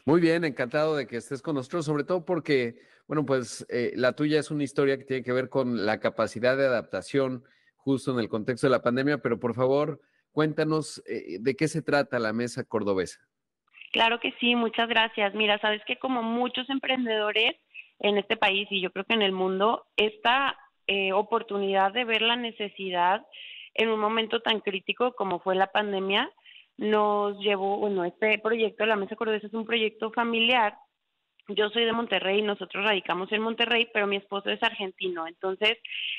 Muy 0.05 0.21
bien, 0.21 0.45
encantado 0.45 0.97
de 0.97 1.07
que 1.07 1.19
estés 1.19 1.43
con 1.43 1.55
nosotros, 1.55 1.85
sobre 1.85 2.03
todo 2.03 2.25
porque, 2.25 2.75
bueno, 3.07 3.25
pues 3.25 3.65
eh, 3.69 3.93
la 3.95 4.17
tuya 4.17 4.41
es 4.41 4.51
una 4.51 4.65
historia 4.65 4.99
que 4.99 5.05
tiene 5.05 5.23
que 5.23 5.33
ver 5.33 5.49
con 5.49 5.87
la 5.87 6.01
capacidad 6.01 6.57
de 6.57 6.67
adaptación 6.67 7.45
justo 7.77 8.13
en 8.13 8.19
el 8.19 8.29
contexto 8.29 8.67
de 8.67 8.73
la 8.73 8.83
pandemia, 8.83 9.19
pero 9.19 9.39
por 9.39 9.55
favor, 9.55 10.01
Cuéntanos 10.33 11.03
eh, 11.07 11.39
de 11.41 11.55
qué 11.55 11.69
se 11.69 11.83
trata 11.83 12.19
la 12.19 12.33
mesa 12.33 12.65
cordobesa. 12.65 13.21
Claro 13.93 14.19
que 14.21 14.33
sí, 14.41 14.55
muchas 14.55 14.89
gracias. 14.89 15.35
Mira, 15.35 15.59
sabes 15.61 15.83
que 15.87 15.99
como 15.99 16.23
muchos 16.23 16.69
emprendedores, 16.71 17.57
en 18.03 18.19
este 18.19 18.37
país 18.37 18.67
y 18.71 18.81
yo 18.81 18.91
creo 18.91 19.05
que 19.05 19.15
en 19.15 19.23
el 19.23 19.33
mundo, 19.33 19.87
esta 19.97 20.59
eh, 20.87 21.13
oportunidad 21.13 21.93
de 21.93 22.05
ver 22.05 22.23
la 22.23 22.37
necesidad 22.37 23.25
en 23.75 23.89
un 23.89 24.01
momento 24.01 24.41
tan 24.41 24.61
crítico 24.61 25.15
como 25.15 25.39
fue 25.39 25.55
la 25.55 25.69
pandemia, 25.69 26.31
nos 26.77 27.39
llevó, 27.39 27.79
bueno, 27.79 28.05
este 28.05 28.39
proyecto, 28.39 28.85
la 28.87 28.97
Mesa 28.97 29.17
Cordesa 29.17 29.47
es 29.47 29.55
un 29.55 29.65
proyecto 29.65 30.11
familiar. 30.11 30.77
Yo 31.55 31.69
soy 31.71 31.85
de 31.85 31.93
Monterrey, 31.93 32.43
nosotros 32.43 32.85
radicamos 32.85 33.31
en 33.33 33.43
Monterrey, 33.43 33.89
pero 33.93 34.07
mi 34.07 34.17
esposo 34.17 34.51
es 34.51 34.63
argentino. 34.63 35.27
Entonces, 35.27 35.79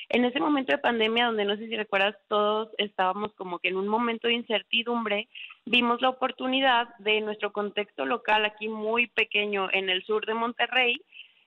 en 0.10 0.26
ese 0.26 0.40
momento 0.40 0.72
de 0.72 0.78
pandemia, 0.78 1.28
donde 1.28 1.46
no 1.46 1.56
sé 1.56 1.68
si 1.68 1.76
recuerdas, 1.76 2.16
todos 2.28 2.70
estábamos 2.78 3.34
como 3.34 3.60
que 3.60 3.70
en 3.70 3.78
un 3.78 3.88
momento 3.88 4.28
de 4.28 4.36
incertidumbre, 4.36 5.28
vimos 5.66 6.02
la 6.02 6.10
oportunidad 6.10 6.96
de 7.00 7.22
nuestro 7.22 7.52
contexto 7.52 8.06
local 8.06 8.46
aquí 8.46 8.68
muy 8.68 9.08
pequeño 9.08 9.70
en 9.72 9.90
el 9.90 10.04
sur 10.04 10.26
de 10.26 10.34
Monterrey, 10.34 11.02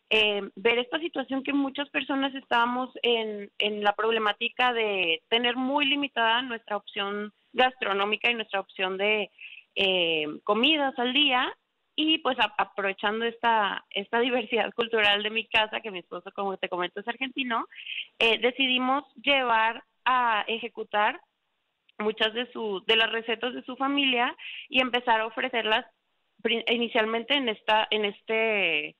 eh, 0.09 0.43
ver 0.55 0.79
esta 0.79 1.01
situación 1.01 1.43
que 1.43 1.53
muchas 1.53 1.89
personas 1.91 2.35
estábamos 2.35 2.91
en, 3.03 3.51
en 3.59 3.83
la 3.83 3.95
problemática 3.95 4.73
de 4.73 5.23
tener 5.29 5.57
muy 5.57 5.85
limitada 5.87 6.43
nuestra 6.43 6.77
opción 6.77 7.33
gastronómica 7.53 8.31
y 8.31 8.35
nuestra 8.35 8.61
opción 8.61 8.99
de 8.99 9.31
eh, 9.75 10.27
comidas 10.45 10.99
al 10.99 11.13
día 11.13 11.53
y 11.97 12.19
pues 12.19 12.37
aprovechando 12.59 13.25
esta, 13.25 13.85
esta 13.91 14.21
diversidad 14.21 14.73
cultural 14.75 15.23
de 15.23 15.31
mi 15.31 15.47
casa, 15.47 15.81
que 15.81 15.91
mi 15.91 16.01
esposo, 16.01 16.31
como 16.33 16.59
te 16.59 16.69
comento, 16.69 17.01
es 17.01 17.09
argentino, 17.09 17.67
eh, 18.19 18.39
decidimos 18.39 19.05
llevar 19.15 19.83
a 20.05 20.45
ejecutar 20.47 21.19
muchas 21.99 22.35
de, 22.35 22.53
su, 22.53 22.85
de 22.87 22.97
las 22.97 23.11
recetas 23.11 23.55
de 23.55 23.63
su 23.63 23.77
familia 23.77 24.37
y 24.69 24.83
empezar 24.83 25.21
a 25.21 25.27
ofrecerlas 25.27 25.87
inicialmente 26.69 27.35
en, 27.35 27.49
esta, 27.49 27.89
en 27.91 28.05
este 28.05 28.95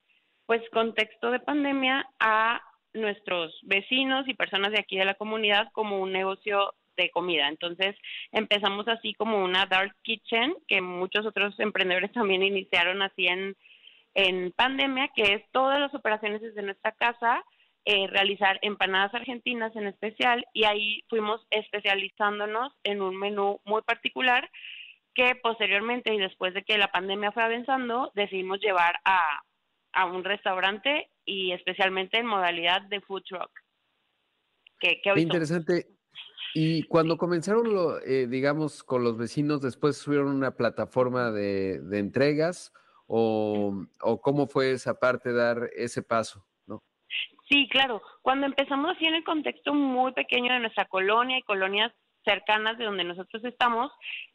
pues 0.47 0.63
contexto 0.71 1.31
de 1.31 1.41
pandemia 1.41 2.09
a 2.19 2.63
nuestros 2.95 3.59
vecinos 3.63 4.27
y 4.27 4.35
personas 4.35 4.73
de 4.73 4.79
aquí 4.79 4.97
de 4.97 5.05
la 5.05 5.15
comunidad 5.15 5.71
como 5.73 6.01
un 6.01 6.13
negocio 6.13 6.73
de 6.97 7.11
comida. 7.11 7.49
Entonces 7.49 7.97
empezamos 8.33 8.89
así 8.89 9.15
como 9.15 9.43
una 9.45 9.67
dark 9.67 9.95
kitchen 10.03 10.55
que 10.67 10.81
muchos 10.81 11.27
otros 11.27 11.59
emprendedores 11.61 12.13
también 12.13 12.43
iniciaron 12.43 13.03
así 13.03 13.27
en, 13.27 13.57
en 14.15 14.53
pandemia, 14.53 15.11
que 15.15 15.35
es 15.35 15.43
todas 15.53 15.79
las 15.79 15.95
operaciones 15.95 16.43
desde 16.43 16.63
nuestra 16.63 16.93
casa, 16.93 17.45
eh, 17.85 18.09
realizar 18.09 18.59
empanadas 18.63 19.15
argentinas 19.15 19.75
en 19.77 19.87
especial 19.87 20.45
y 20.53 20.65
ahí 20.65 21.05
fuimos 21.09 21.47
especializándonos 21.51 22.73
en 22.83 23.01
un 23.01 23.17
menú 23.17 23.61
muy 23.65 23.83
particular 23.83 24.51
que 25.15 25.37
posteriormente 25.37 26.13
y 26.13 26.19
después 26.19 26.53
de 26.53 26.65
que 26.65 26.79
la 26.79 26.91
pandemia 26.91 27.31
fue 27.31 27.45
avanzando 27.45 28.11
decidimos 28.15 28.61
llevar 28.61 28.99
a, 29.05 29.41
a 29.93 30.05
un 30.07 30.25
restaurante 30.25 31.11
y 31.25 31.53
especialmente 31.53 32.19
en 32.19 32.27
modalidad 32.27 32.83
de 32.83 33.01
food 33.01 33.23
truck. 33.23 33.51
Qué 34.79 35.01
interesante. 35.17 35.87
Y 36.59 36.85
cuando 36.85 37.19
comenzaron, 37.19 37.75
lo, 37.75 38.01
eh, 38.01 38.27
digamos, 38.29 38.83
con 38.83 39.05
los 39.05 39.19
vecinos, 39.19 39.61
después 39.61 39.99
subieron 39.99 40.29
una 40.29 40.53
plataforma 40.53 41.31
de, 41.31 41.83
entregas 41.93 42.73
o, 43.07 43.85
o, 44.01 44.21
cómo 44.23 44.47
fue 44.47 44.71
esa 44.71 44.99
parte, 44.99 45.35
dar 45.35 45.69
ese 45.77 46.03
paso, 46.03 46.47
¿no? 46.67 46.83
Sí, 47.47 47.69
claro. 47.69 48.01
Cuando 48.23 48.47
empezamos 48.47 48.97
así 48.97 49.05
en 49.05 49.17
el 49.17 49.25
contexto 49.25 49.75
muy 49.75 50.13
pequeño 50.13 50.51
de 50.55 50.61
nuestra 50.61 50.87
colonia 50.87 51.37
y 51.37 51.43
colonias 51.43 51.93
cercanas 52.25 52.79
de 52.79 52.87
donde 52.87 53.05
nosotros 53.05 53.45
estamos, 53.45 53.93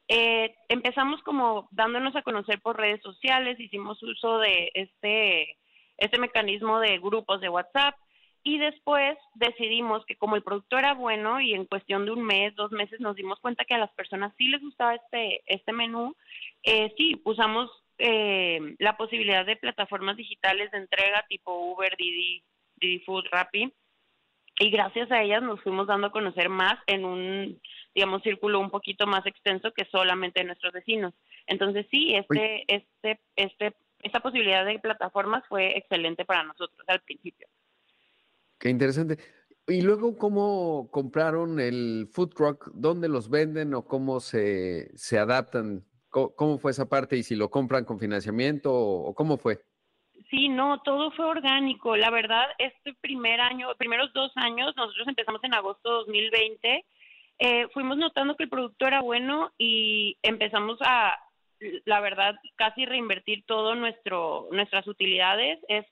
eh, 0.08 0.54
empezamos 0.70 1.24
como 1.24 1.70
dándonos 1.72 2.16
a 2.16 2.22
conocer 2.22 2.62
por 2.62 2.78
redes 2.78 3.02
sociales, 3.02 3.60
hicimos 3.60 3.98
uso 4.04 4.38
de 4.38 4.70
este, 4.76 5.58
este 5.98 6.20
mecanismo 6.20 6.80
de 6.82 7.00
grupos 7.00 7.42
de 7.42 7.50
WhatsApp, 7.50 7.96
y 8.44 8.58
después 8.58 9.18
decidimos 9.36 10.06
que 10.06 10.16
como 10.16 10.36
el 10.36 10.44
producto 10.44 10.78
era 10.78 10.94
bueno 10.94 11.40
y 11.42 11.54
en 11.54 11.66
cuestión 11.66 12.06
de 12.06 12.12
un 12.12 12.24
mes, 12.24 12.56
dos 12.56 12.72
meses 12.72 13.00
nos 13.00 13.16
dimos 13.16 13.40
cuenta 13.40 13.66
que 13.66 13.76
a 13.76 13.80
las 13.80 13.92
personas 13.92 14.34
sí 14.38 14.48
les 14.48 14.62
gustaba 14.62 14.96
este, 14.96 15.42
este 15.46 15.74
menú, 15.74 16.16
eh, 16.64 16.94
sí, 16.98 17.22
usamos 17.24 17.70
eh, 18.00 18.76
la 18.80 18.98
posibilidad 18.98 19.46
de 19.46 19.58
plataformas 19.58 20.18
digitales 20.18 20.72
de 20.72 20.80
entrega 20.80 21.26
tipo 21.30 21.54
Uber, 21.54 21.96
Didi, 21.98 22.44
Didi 22.78 23.00
Food, 23.00 23.26
Rappi, 23.32 23.72
y 24.60 24.70
gracias 24.70 25.12
a 25.12 25.22
ellas 25.22 25.42
nos 25.42 25.62
fuimos 25.62 25.88
dando 25.88 26.08
a 26.08 26.12
conocer 26.12 26.50
más 26.50 26.76
en 26.88 27.06
un, 27.06 27.62
digamos, 27.96 28.22
círculo 28.24 28.60
un 28.60 28.70
poquito 28.70 29.08
más 29.08 29.26
extenso 29.26 29.72
que 29.72 29.86
solamente 29.86 30.44
nuestros 30.44 30.74
vecinos. 30.74 31.14
Entonces 31.48 31.86
sí, 31.90 32.16
este, 32.16 32.66
este, 32.68 33.20
este, 33.36 33.74
esta 34.04 34.20
posibilidad 34.20 34.66
de 34.66 34.80
plataformas 34.80 35.44
fue 35.48 35.78
excelente 35.78 36.26
para 36.26 36.44
nosotros 36.44 36.84
al 36.88 37.02
principio. 37.02 37.48
Qué 38.62 38.70
interesante. 38.70 39.18
Y 39.68 39.82
luego, 39.82 40.16
¿cómo 40.18 40.88
compraron 40.92 41.60
el 41.60 42.08
food 42.14 42.30
truck? 42.30 42.70
¿Dónde 42.76 43.10
los 43.10 43.28
venden 43.28 43.74
o 43.74 43.86
cómo 43.86 44.20
se, 44.20 44.96
se 44.96 45.18
adaptan? 45.18 45.84
¿Cómo, 46.10 46.60
fue 46.60 46.70
esa 46.72 46.88
parte? 46.88 47.18
¿Y 47.18 47.24
si 47.24 47.36
lo 47.36 47.50
compran 47.50 47.86
con 47.86 47.98
financiamiento 47.98 48.72
o, 48.72 49.16
cómo 49.16 49.38
fue? 49.38 49.62
Sí, 50.30 50.48
no, 50.48 50.82
todo 50.84 51.10
fue 51.12 51.26
orgánico. 51.26 51.98
La 51.98 52.12
verdad, 52.12 52.46
este 52.60 52.94
primer 53.02 53.42
año, 53.42 53.68
primeros 53.80 54.14
dos 54.14 54.32
años, 54.36 54.76
nosotros 54.78 55.08
empezamos 55.08 55.44
en 55.44 55.56
agosto 55.56 55.90
de 55.90 55.96
2020, 55.96 56.86
eh, 57.40 57.68
fuimos 57.74 57.98
notando 57.98 58.36
que 58.36 58.44
el 58.44 58.50
producto 58.50 58.86
era 58.86 59.02
bueno 59.02 59.52
y 59.58 60.18
empezamos 60.22 60.78
a, 60.82 61.18
la 61.86 62.00
verdad, 62.00 62.36
casi 62.58 62.86
reinvertir 62.86 63.44
todo 63.48 63.74
nuestro, 63.74 64.50
nuestras 64.52 64.86
utilidades. 64.88 65.58
Es, 65.68 65.86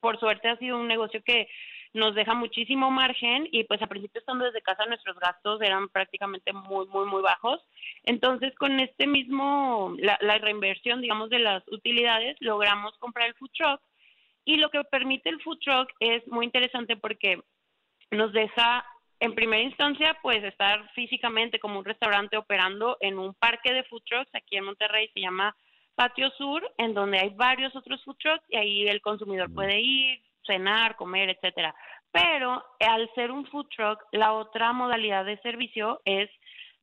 por 0.00 0.20
suerte, 0.20 0.48
ha 0.48 0.58
sido 0.58 0.78
un 0.78 0.88
negocio 0.88 1.22
que 1.24 1.48
nos 1.94 2.14
deja 2.14 2.34
muchísimo 2.34 2.90
margen 2.90 3.48
y 3.52 3.64
pues 3.64 3.82
a 3.82 3.86
principio 3.86 4.20
estando 4.20 4.44
desde 4.44 4.62
casa 4.62 4.86
nuestros 4.86 5.18
gastos 5.18 5.60
eran 5.60 5.88
prácticamente 5.88 6.52
muy, 6.52 6.86
muy, 6.86 7.04
muy 7.06 7.22
bajos. 7.22 7.60
Entonces 8.04 8.54
con 8.56 8.80
este 8.80 9.06
mismo, 9.06 9.94
la, 9.98 10.38
reinversión, 10.38 11.00
digamos, 11.00 11.28
de 11.30 11.40
las 11.40 11.62
utilidades, 11.68 12.36
logramos 12.40 12.96
comprar 12.98 13.28
el 13.28 13.34
food 13.34 13.50
truck. 13.52 13.80
Y 14.44 14.56
lo 14.56 14.70
que 14.70 14.82
permite 14.84 15.28
el 15.28 15.40
food 15.42 15.58
truck 15.58 15.88
es 16.00 16.26
muy 16.28 16.46
interesante 16.46 16.96
porque 16.96 17.42
nos 18.10 18.32
deja 18.32 18.84
en 19.20 19.34
primera 19.34 19.62
instancia, 19.62 20.18
pues 20.20 20.42
estar 20.42 20.90
físicamente 20.94 21.60
como 21.60 21.78
un 21.78 21.84
restaurante 21.84 22.36
operando 22.36 22.96
en 23.00 23.18
un 23.18 23.34
parque 23.34 23.72
de 23.72 23.84
food 23.84 24.02
trucks 24.04 24.34
aquí 24.34 24.56
en 24.56 24.64
Monterrey, 24.64 25.08
se 25.14 25.20
llama 25.20 25.54
Patio 25.94 26.30
Sur, 26.30 26.68
en 26.78 26.94
donde 26.94 27.18
hay 27.20 27.30
varios 27.30 27.76
otros 27.76 28.02
food 28.02 28.16
trucks 28.16 28.44
y 28.48 28.56
ahí 28.56 28.88
el 28.88 29.00
consumidor 29.00 29.52
puede 29.52 29.80
ir, 29.80 30.20
cenar, 30.46 30.96
comer, 30.96 31.30
etcétera. 31.30 31.74
Pero 32.10 32.62
al 32.80 33.10
ser 33.14 33.30
un 33.30 33.46
food 33.46 33.66
truck, 33.74 34.00
la 34.12 34.34
otra 34.34 34.72
modalidad 34.72 35.24
de 35.24 35.38
servicio 35.38 36.00
es 36.04 36.28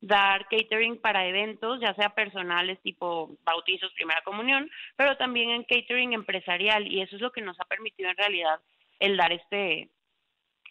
dar 0.01 0.47
catering 0.47 0.99
para 1.01 1.27
eventos, 1.27 1.79
ya 1.81 1.93
sea 1.95 2.09
personales 2.09 2.79
tipo 2.81 3.37
bautizos, 3.43 3.91
primera 3.93 4.21
comunión, 4.23 4.69
pero 4.95 5.17
también 5.17 5.49
en 5.49 5.63
catering 5.63 6.13
empresarial 6.13 6.87
y 6.87 7.01
eso 7.01 7.15
es 7.15 7.21
lo 7.21 7.31
que 7.31 7.41
nos 7.41 7.59
ha 7.59 7.65
permitido 7.65 8.09
en 8.09 8.17
realidad 8.17 8.59
el 8.99 9.17
dar 9.17 9.31
este 9.31 9.89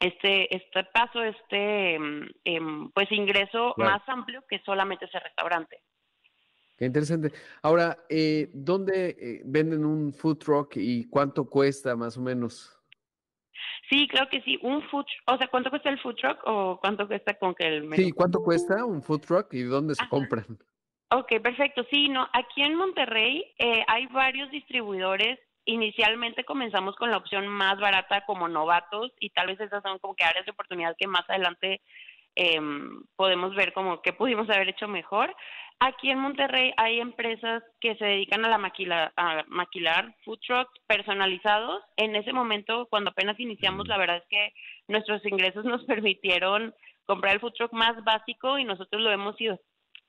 este 0.00 0.54
este 0.54 0.84
paso, 0.84 1.22
este 1.22 1.94
em, 2.44 2.90
pues 2.92 3.10
ingreso 3.10 3.74
más 3.76 4.00
amplio 4.06 4.42
que 4.48 4.60
solamente 4.60 5.04
ese 5.04 5.20
restaurante. 5.20 5.80
Qué 6.76 6.84
interesante. 6.84 7.32
Ahora, 7.62 7.98
eh, 8.08 8.50
¿dónde 8.54 9.08
eh, 9.08 9.42
venden 9.44 9.84
un 9.84 10.12
food 10.12 10.38
truck 10.38 10.76
y 10.76 11.08
cuánto 11.08 11.44
cuesta 11.44 11.96
más 11.96 12.16
o 12.16 12.20
menos? 12.20 12.77
Sí, 13.88 14.06
creo 14.08 14.28
que 14.28 14.42
sí. 14.42 14.58
Un 14.62 14.82
food, 14.88 15.06
o 15.26 15.36
sea, 15.38 15.48
¿cuánto 15.48 15.70
cuesta 15.70 15.88
el 15.88 15.98
food 16.00 16.16
truck 16.16 16.40
o 16.44 16.78
cuánto 16.80 17.06
cuesta 17.06 17.34
con 17.34 17.54
que 17.54 17.66
el 17.66 17.84
menú? 17.84 18.02
Sí, 18.02 18.12
¿cuánto 18.12 18.42
cuesta 18.42 18.84
un 18.84 19.02
food 19.02 19.20
truck 19.20 19.52
y 19.54 19.62
dónde 19.62 19.94
se 19.94 20.06
compran? 20.08 20.44
Ok, 21.10 21.40
perfecto. 21.42 21.86
Sí, 21.90 22.08
no, 22.08 22.28
aquí 22.34 22.62
en 22.62 22.74
Monterrey 22.74 23.54
eh, 23.58 23.82
hay 23.86 24.06
varios 24.06 24.50
distribuidores. 24.50 25.38
Inicialmente 25.64 26.44
comenzamos 26.44 26.96
con 26.96 27.10
la 27.10 27.16
opción 27.16 27.48
más 27.48 27.78
barata 27.80 28.24
como 28.26 28.48
novatos 28.48 29.12
y 29.20 29.30
tal 29.30 29.48
vez 29.48 29.60
esas 29.60 29.82
son 29.82 29.98
como 29.98 30.14
que 30.14 30.24
áreas 30.24 30.44
de 30.44 30.52
oportunidad 30.52 30.96
que 30.98 31.06
más 31.06 31.28
adelante 31.28 31.80
eh, 32.38 32.60
podemos 33.16 33.52
ver 33.56 33.72
como 33.72 34.00
que 34.00 34.12
pudimos 34.12 34.48
haber 34.48 34.68
hecho 34.68 34.86
mejor. 34.86 35.34
Aquí 35.80 36.10
en 36.10 36.20
Monterrey 36.20 36.72
hay 36.76 37.00
empresas 37.00 37.64
que 37.80 37.96
se 37.96 38.04
dedican 38.04 38.44
a 38.44 38.48
la 38.48 38.58
maquila, 38.58 39.12
a 39.16 39.44
maquilar 39.48 40.14
food 40.24 40.38
trucks 40.46 40.72
personalizados. 40.86 41.82
En 41.96 42.14
ese 42.14 42.32
momento, 42.32 42.86
cuando 42.90 43.10
apenas 43.10 43.38
iniciamos, 43.40 43.88
la 43.88 43.98
verdad 43.98 44.18
es 44.18 44.24
que 44.28 44.52
nuestros 44.86 45.24
ingresos 45.26 45.64
nos 45.64 45.84
permitieron 45.86 46.74
comprar 47.06 47.34
el 47.34 47.40
food 47.40 47.54
truck 47.54 47.72
más 47.72 48.02
básico 48.04 48.56
y 48.58 48.64
nosotros 48.64 49.02
lo 49.02 49.10
hemos 49.10 49.40
ido 49.40 49.58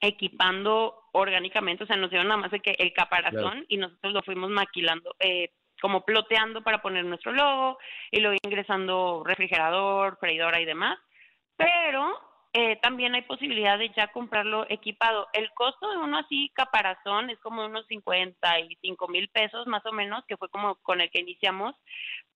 equipando 0.02 0.96
orgánicamente, 1.12 1.84
o 1.84 1.88
sea, 1.88 1.98
nos 1.98 2.10
dieron 2.10 2.28
nada 2.28 2.40
más 2.40 2.52
de 2.52 2.62
que 2.62 2.76
el 2.78 2.94
caparazón 2.94 3.66
y 3.68 3.78
nosotros 3.78 4.14
lo 4.14 4.22
fuimos 4.22 4.50
maquilando, 4.50 5.14
eh, 5.20 5.50
como 5.82 6.06
ploteando 6.06 6.62
para 6.62 6.82
poner 6.82 7.06
nuestro 7.06 7.34
logo 7.34 7.80
y 8.12 8.22
luego 8.22 8.38
ingresando 8.44 9.24
refrigerador, 9.26 10.18
freidora 10.20 10.62
y 10.62 10.66
demás. 10.66 10.98
Pero 11.60 12.18
eh, 12.54 12.78
también 12.82 13.14
hay 13.16 13.24
posibilidad 13.24 13.78
de 13.78 13.90
ya 13.90 14.08
comprarlo 14.08 14.66
equipado. 14.70 15.28
El 15.34 15.52
costo 15.52 15.90
de 15.90 15.98
uno 15.98 16.20
así 16.20 16.50
caparazón 16.56 17.30
es 17.30 17.38
como 17.40 17.66
unos 17.66 17.86
55 17.88 19.08
mil 19.10 19.28
pesos 19.28 19.68
más 19.68 19.86
o 19.86 19.92
menos, 19.92 20.24
que 20.26 20.38
fue 20.38 20.48
como 20.50 20.76
con 20.76 21.02
el 21.02 21.12
que 21.12 21.20
iniciamos, 21.20 21.76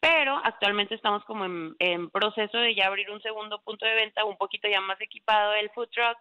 pero 0.02 0.42
actualmente 0.44 0.96
estamos 0.96 1.24
como 1.24 1.46
en, 1.46 1.74
en 1.80 2.10
proceso 2.10 2.58
de 2.58 2.76
ya 2.76 2.88
abrir 2.88 3.10
un 3.12 3.22
segundo 3.22 3.62
punto 3.62 3.86
de 3.86 3.96
venta, 3.96 4.26
un 4.26 4.38
poquito 4.38 4.68
ya 4.68 4.82
más 4.82 5.00
equipado 5.00 5.54
el 5.54 5.70
food 5.70 5.88
truck 5.90 6.18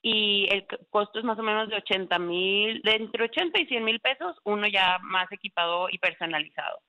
y 0.00 0.48
el 0.50 0.66
costo 0.88 1.18
es 1.18 1.24
más 1.24 1.38
o 1.38 1.42
menos 1.42 1.68
de 1.68 1.76
80 1.76 2.18
mil, 2.18 2.80
de 2.82 2.92
entre 2.92 3.24
80 3.24 3.60
y 3.60 3.66
100 3.66 3.84
mil 3.84 4.00
pesos, 4.00 4.36
uno 4.44 4.66
ya 4.66 4.98
más 5.02 5.30
equipado 5.32 5.88
y 5.90 5.98
personalizado. 5.98 6.80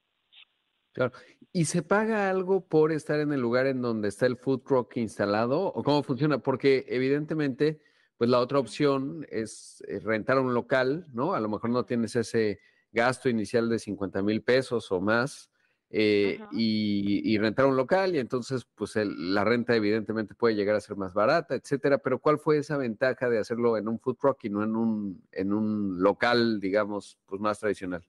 Claro. 0.93 1.13
¿Y 1.51 1.65
se 1.65 1.81
paga 1.81 2.29
algo 2.29 2.67
por 2.67 2.91
estar 2.91 3.19
en 3.19 3.31
el 3.31 3.41
lugar 3.41 3.67
en 3.67 3.81
donde 3.81 4.07
está 4.07 4.25
el 4.25 4.37
food 4.37 4.61
truck 4.61 4.97
instalado? 4.97 5.67
¿O 5.67 5.83
cómo 5.83 6.03
funciona? 6.03 6.39
Porque 6.39 6.85
evidentemente, 6.87 7.81
pues 8.17 8.29
la 8.29 8.39
otra 8.39 8.59
opción 8.59 9.25
es 9.29 9.83
eh, 9.87 9.99
rentar 9.99 10.39
un 10.39 10.53
local, 10.53 11.07
¿no? 11.13 11.33
A 11.33 11.39
lo 11.39 11.49
mejor 11.49 11.69
no 11.69 11.85
tienes 11.85 12.15
ese 12.15 12.59
gasto 12.91 13.29
inicial 13.29 13.69
de 13.69 13.79
50 13.79 14.21
mil 14.21 14.43
pesos 14.43 14.91
o 14.91 14.99
más. 15.01 15.49
Eh, 15.91 16.39
y, 16.51 17.35
rentar 17.39 17.65
un 17.65 17.75
local 17.75 18.15
y 18.15 18.19
entonces 18.19 18.63
pues 18.75 18.95
la 18.95 19.43
renta 19.43 19.75
evidentemente 19.75 20.35
puede 20.35 20.53
llegar 20.53 20.75
a 20.75 20.81
ser 20.81 20.95
más 20.97 21.15
barata, 21.15 21.55
etcétera, 21.55 21.97
pero 21.97 22.19
¿cuál 22.19 22.37
fue 22.37 22.59
esa 22.59 22.77
ventaja 22.77 23.27
de 23.27 23.39
hacerlo 23.39 23.75
en 23.75 23.87
un 23.87 23.99
food 23.99 24.17
truck 24.17 24.43
y 24.43 24.49
no 24.51 24.63
en 24.63 24.75
un, 24.75 25.23
en 25.31 25.51
un 25.51 26.03
local, 26.03 26.59
digamos, 26.59 27.17
pues 27.25 27.41
más 27.41 27.59
tradicional? 27.59 28.05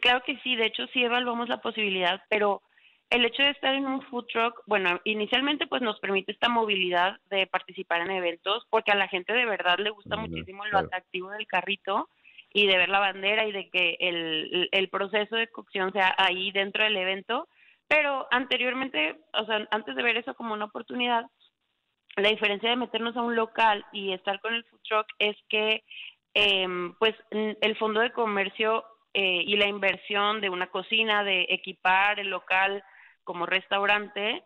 Claro 0.00 0.22
que 0.26 0.36
sí, 0.38 0.56
de 0.56 0.66
hecho 0.66 0.86
sí 0.88 1.02
evaluamos 1.02 1.48
la 1.48 1.60
posibilidad, 1.60 2.20
pero 2.28 2.62
el 3.08 3.24
hecho 3.24 3.42
de 3.42 3.50
estar 3.50 3.74
en 3.74 3.86
un 3.86 4.02
food 4.02 4.26
truck, 4.26 4.62
bueno, 4.66 5.00
inicialmente 5.04 5.66
pues 5.66 5.82
nos 5.82 5.98
permite 6.00 6.32
esta 6.32 6.48
movilidad 6.48 7.18
de 7.28 7.46
participar 7.46 8.00
en 8.00 8.10
eventos, 8.10 8.66
porque 8.70 8.92
a 8.92 8.96
la 8.96 9.08
gente 9.08 9.32
de 9.32 9.46
verdad 9.46 9.78
le 9.78 9.90
gusta 9.90 10.16
muchísimo 10.16 10.64
lo 10.66 10.78
atractivo 10.78 11.30
del 11.30 11.46
carrito 11.46 12.08
y 12.52 12.66
de 12.66 12.78
ver 12.78 12.88
la 12.88 13.00
bandera 13.00 13.46
y 13.46 13.52
de 13.52 13.68
que 13.68 13.96
el, 14.00 14.68
el 14.72 14.88
proceso 14.88 15.36
de 15.36 15.48
cocción 15.48 15.92
sea 15.92 16.14
ahí 16.18 16.50
dentro 16.50 16.82
del 16.84 16.96
evento, 16.96 17.48
pero 17.86 18.26
anteriormente, 18.30 19.20
o 19.34 19.44
sea, 19.44 19.66
antes 19.70 19.94
de 19.96 20.02
ver 20.02 20.16
eso 20.16 20.34
como 20.34 20.54
una 20.54 20.66
oportunidad, 20.66 21.26
la 22.16 22.28
diferencia 22.28 22.70
de 22.70 22.76
meternos 22.76 23.16
a 23.16 23.22
un 23.22 23.36
local 23.36 23.84
y 23.92 24.12
estar 24.12 24.40
con 24.40 24.54
el 24.54 24.64
food 24.64 24.80
truck 24.88 25.06
es 25.18 25.36
que 25.48 25.82
eh, 26.34 26.66
pues 26.98 27.14
el 27.30 27.76
fondo 27.76 28.00
de 28.00 28.12
comercio 28.12 28.84
eh, 29.12 29.42
y 29.44 29.56
la 29.56 29.66
inversión 29.66 30.40
de 30.40 30.50
una 30.50 30.68
cocina, 30.68 31.24
de 31.24 31.46
equipar 31.48 32.20
el 32.20 32.28
local 32.28 32.82
como 33.24 33.46
restaurante 33.46 34.44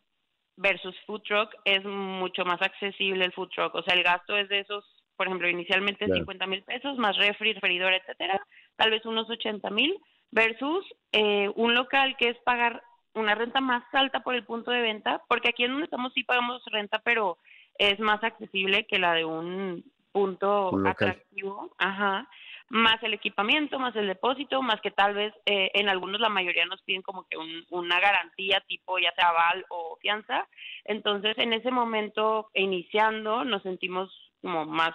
versus 0.57 0.97
food 1.07 1.23
truck 1.23 1.55
es 1.65 1.85
mucho 1.85 2.45
más 2.45 2.63
accesible 2.63 3.25
el 3.25 3.33
food 3.33 3.51
truck. 3.51 3.75
O 3.75 3.83
sea, 3.83 3.95
el 3.95 4.03
gasto 4.03 4.37
es 4.37 4.49
de 4.49 4.61
esos, 4.61 4.85
por 5.17 5.27
ejemplo, 5.27 5.49
inicialmente 5.49 6.07
50 6.07 6.47
mil 6.47 6.63
pesos 6.63 6.97
más 6.97 7.17
refri, 7.17 7.53
referidor, 7.53 7.93
etcétera, 7.93 8.41
tal 8.77 8.91
vez 8.91 9.05
unos 9.05 9.29
80 9.29 9.69
mil 9.71 9.99
versus 10.31 10.85
eh, 11.13 11.51
un 11.57 11.75
local 11.75 12.17
que 12.19 12.31
es 12.31 12.39
pagar 12.39 12.83
una 13.15 13.35
renta 13.35 13.61
más 13.61 13.85
alta 13.93 14.21
por 14.21 14.35
el 14.35 14.45
punto 14.45 14.71
de 14.71 14.81
venta, 14.81 15.23
porque 15.29 15.51
aquí 15.51 15.65
en 15.65 15.73
donde 15.73 15.85
estamos 15.85 16.13
sí 16.15 16.25
pagamos 16.25 16.63
renta, 16.67 17.01
pero 17.05 17.39
es 17.79 17.99
más 18.01 18.23
accesible 18.25 18.87
que 18.87 18.99
la 18.99 19.13
de 19.13 19.25
un 19.25 19.85
punto 20.11 20.73
atractivo. 20.87 21.75
Ajá 21.79 22.29
más 22.75 23.01
el 23.05 23.15
equipamiento, 23.15 23.79
más 23.79 23.95
el 23.95 24.09
depósito, 24.09 24.61
más 24.61 24.81
que 24.81 24.91
tal 24.91 25.15
vez 25.15 25.33
eh, 25.47 25.71
en 25.75 25.89
algunos 25.89 26.21
la 26.21 26.29
mayoría 26.29 26.67
nos 26.67 26.83
piden 26.83 27.03
como 27.03 27.23
que 27.23 27.37
una 27.71 28.01
garantía 28.01 28.65
tipo 28.67 28.99
ya 28.99 29.13
sea 29.15 29.29
aval 29.29 29.65
o 29.69 29.97
fianza. 30.03 30.49
Entonces 30.85 31.39
en 31.39 31.53
ese 31.53 31.71
momento 31.71 32.51
iniciando 32.53 33.45
nos 33.45 33.63
sentimos 33.63 34.11
como 34.43 34.67
más 34.67 34.93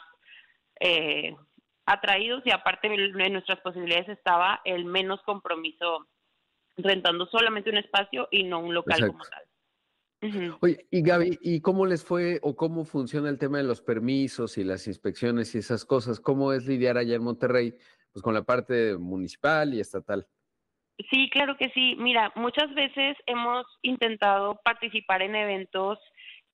eh, 0.82 1.34
atraídos 1.86 2.44
y 2.46 2.52
aparte 2.52 2.88
en 2.88 3.34
nuestras 3.34 3.62
posibilidades 3.62 4.10
estaba 4.10 4.60
el 4.66 4.84
menos 4.84 5.22
compromiso 5.22 6.06
rentando 6.76 7.28
solamente 7.28 7.70
un 7.70 7.78
espacio 7.78 8.28
y 8.30 8.44
no 8.44 8.60
un 8.60 8.74
local 8.74 9.08
como 9.08 9.24
tal. 9.24 9.44
Oye, 10.60 10.86
y 10.92 11.02
Gaby, 11.02 11.40
¿y 11.42 11.62
cómo 11.62 11.86
les 11.86 12.04
fue 12.04 12.40
o 12.42 12.56
cómo 12.56 12.84
funciona 12.84 13.30
el 13.30 13.38
tema 13.38 13.60
de 13.60 13.64
los 13.64 13.82
permisos 13.82 14.58
y 14.58 14.64
las 14.64 14.88
inspecciones 14.88 15.56
y 15.56 15.60
esas 15.60 15.86
cosas? 15.86 16.20
¿Cómo 16.20 16.52
es 16.52 16.66
lidiar 16.66 16.98
allá 16.98 17.16
en 17.16 17.24
Monterrey 17.24 17.74
pues 18.12 18.24
con 18.24 18.34
la 18.34 18.44
parte 18.44 18.98
municipal 18.98 19.74
y 19.74 19.80
estatal? 19.80 20.28
Sí, 21.10 21.30
claro 21.30 21.56
que 21.58 21.70
sí. 21.70 21.96
Mira, 21.98 22.34
muchas 22.36 22.74
veces 22.74 23.16
hemos 23.26 23.66
intentado 23.82 24.60
participar 24.64 25.22
en 25.22 25.36
eventos 25.36 25.98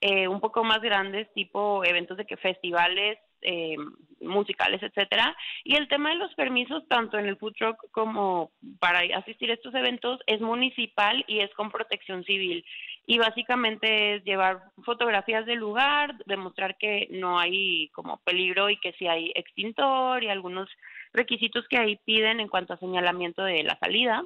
eh, 0.01 0.27
un 0.27 0.39
poco 0.39 0.63
más 0.63 0.81
grandes, 0.81 1.31
tipo 1.33 1.83
eventos 1.83 2.17
de 2.17 2.25
que 2.25 2.37
festivales 2.37 3.17
eh, 3.45 3.77
musicales, 4.19 4.81
etcétera. 4.81 5.35
Y 5.63 5.75
el 5.75 5.87
tema 5.87 6.09
de 6.09 6.15
los 6.15 6.33
permisos, 6.35 6.87
tanto 6.87 7.17
en 7.17 7.27
el 7.27 7.37
food 7.37 7.53
truck 7.53 7.77
como 7.91 8.51
para 8.79 8.99
asistir 9.17 9.51
a 9.51 9.53
estos 9.53 9.73
eventos, 9.75 10.19
es 10.27 10.41
municipal 10.41 11.23
y 11.27 11.39
es 11.39 11.53
con 11.53 11.71
protección 11.71 12.23
civil 12.23 12.65
y 13.07 13.17
básicamente 13.19 14.15
es 14.15 14.23
llevar 14.23 14.63
fotografías 14.83 15.45
del 15.45 15.59
lugar, 15.59 16.15
demostrar 16.25 16.75
que 16.77 17.07
no 17.11 17.39
hay 17.39 17.89
como 17.89 18.17
peligro 18.23 18.69
y 18.69 18.77
que 18.77 18.93
sí 18.93 19.07
hay 19.07 19.31
extintor 19.35 20.23
y 20.23 20.29
algunos 20.29 20.69
requisitos 21.13 21.67
que 21.67 21.77
ahí 21.77 21.99
piden 22.05 22.39
en 22.39 22.47
cuanto 22.47 22.73
a 22.73 22.79
señalamiento 22.79 23.43
de 23.43 23.63
la 23.63 23.77
salida. 23.77 24.23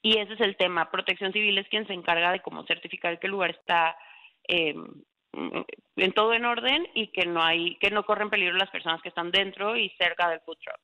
Y 0.00 0.18
ese 0.18 0.32
es 0.32 0.40
el 0.40 0.56
tema. 0.56 0.90
Protección 0.90 1.32
Civil 1.32 1.58
es 1.58 1.68
quien 1.68 1.86
se 1.86 1.92
encarga 1.92 2.32
de 2.32 2.40
como 2.40 2.64
certificar 2.64 3.18
que 3.18 3.26
el 3.26 3.32
lugar 3.32 3.50
está 3.50 3.94
eh, 4.48 4.74
en 5.32 6.12
todo 6.12 6.34
en 6.34 6.44
orden 6.44 6.86
y 6.94 7.10
que 7.12 7.26
no 7.26 7.42
hay 7.42 7.76
que 7.78 7.90
no 7.90 8.04
corren 8.04 8.30
peligro 8.30 8.56
las 8.56 8.70
personas 8.70 9.00
que 9.02 9.08
están 9.08 9.30
dentro 9.30 9.76
y 9.76 9.90
cerca 9.98 10.28
del 10.28 10.40
food 10.40 10.58
truck. 10.62 10.80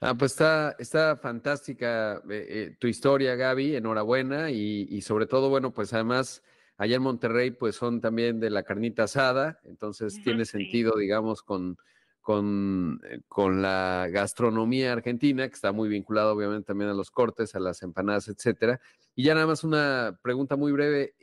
Ah, 0.00 0.14
pues 0.14 0.32
está, 0.32 0.76
está 0.78 1.16
fantástica 1.16 2.22
eh, 2.30 2.46
eh, 2.48 2.76
tu 2.78 2.86
historia, 2.86 3.34
Gaby, 3.34 3.76
enhorabuena 3.76 4.50
y, 4.50 5.00
sobre 5.00 5.26
todo, 5.26 5.48
bueno, 5.48 5.72
pues 5.72 5.94
además 5.94 6.42
allá 6.76 6.96
en 6.96 7.02
Monterrey 7.02 7.50
pues 7.52 7.76
son 7.76 8.02
también 8.02 8.38
de 8.38 8.50
la 8.50 8.62
carnita 8.62 9.04
asada, 9.04 9.58
entonces 9.64 10.20
tiene 10.22 10.44
sentido, 10.44 10.98
digamos, 10.98 11.42
con, 11.42 11.78
con, 12.20 13.00
eh, 13.10 13.20
con, 13.26 13.62
la 13.62 14.08
gastronomía 14.10 14.92
argentina, 14.92 15.48
que 15.48 15.54
está 15.54 15.72
muy 15.72 15.88
vinculada 15.88 16.32
obviamente 16.32 16.66
también 16.66 16.90
a 16.90 16.94
los 16.94 17.10
cortes, 17.10 17.54
a 17.54 17.60
las 17.60 17.82
empanadas, 17.82 18.28
etcétera. 18.28 18.78
Y 19.14 19.24
ya 19.24 19.34
nada 19.34 19.46
más 19.46 19.64
una 19.64 20.18
pregunta 20.22 20.56
muy 20.56 20.72
breve, 20.72 21.14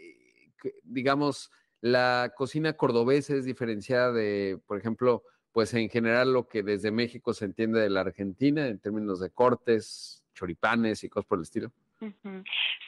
digamos, 0.82 1.52
la 1.84 2.32
cocina 2.34 2.78
cordobesa 2.78 3.36
es 3.36 3.44
diferenciada 3.44 4.14
de, 4.14 4.58
por 4.68 4.78
ejemplo, 4.78 5.24
pues 5.52 5.74
en 5.74 5.90
general 5.90 6.32
lo 6.32 6.48
que 6.48 6.64
desde 6.64 6.92
México 6.92 7.34
se 7.34 7.44
entiende 7.44 7.82
de 7.82 7.90
la 7.90 8.00
Argentina 8.00 8.68
en 8.68 8.80
términos 8.80 9.20
de 9.20 9.32
cortes, 9.32 10.24
choripanes 10.34 11.04
y 11.04 11.10
cosas 11.10 11.28
por 11.28 11.40
el 11.40 11.44
estilo. 11.44 11.72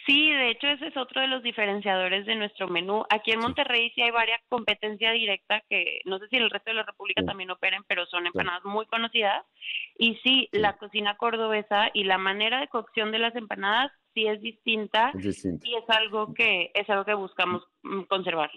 Sí, 0.05 0.31
de 0.31 0.49
hecho 0.49 0.67
ese 0.67 0.87
es 0.87 0.97
otro 0.97 1.19
de 1.19 1.27
los 1.27 1.43
diferenciadores 1.43 2.25
de 2.25 2.35
nuestro 2.35 2.69
menú. 2.69 3.03
Aquí 3.09 3.31
en 3.31 3.39
Monterrey 3.39 3.91
sí 3.95 4.01
hay 4.01 4.11
varias 4.11 4.39
competencia 4.47 5.11
directa 5.11 5.61
que 5.69 5.99
no 6.05 6.17
sé 6.19 6.29
si 6.29 6.37
en 6.37 6.43
el 6.43 6.49
resto 6.49 6.71
de 6.71 6.75
la 6.75 6.83
República 6.83 7.25
también 7.25 7.51
operen, 7.51 7.83
pero 7.87 8.05
son 8.05 8.27
empanadas 8.27 8.63
muy 8.63 8.85
conocidas. 8.85 9.45
Y 9.97 10.15
sí, 10.23 10.47
la 10.53 10.77
cocina 10.77 11.17
cordobesa 11.17 11.89
y 11.93 12.05
la 12.05 12.17
manera 12.17 12.61
de 12.61 12.69
cocción 12.69 13.11
de 13.11 13.19
las 13.19 13.35
empanadas 13.35 13.91
sí 14.15 14.25
es 14.25 14.41
distinta, 14.41 15.11
y 15.13 15.27
es 15.27 15.89
algo 15.89 16.33
que 16.33 16.71
es 16.73 16.89
algo 16.89 17.05
que 17.05 17.13
buscamos 17.13 17.61
mm, 17.83 18.03
conservar. 18.03 18.49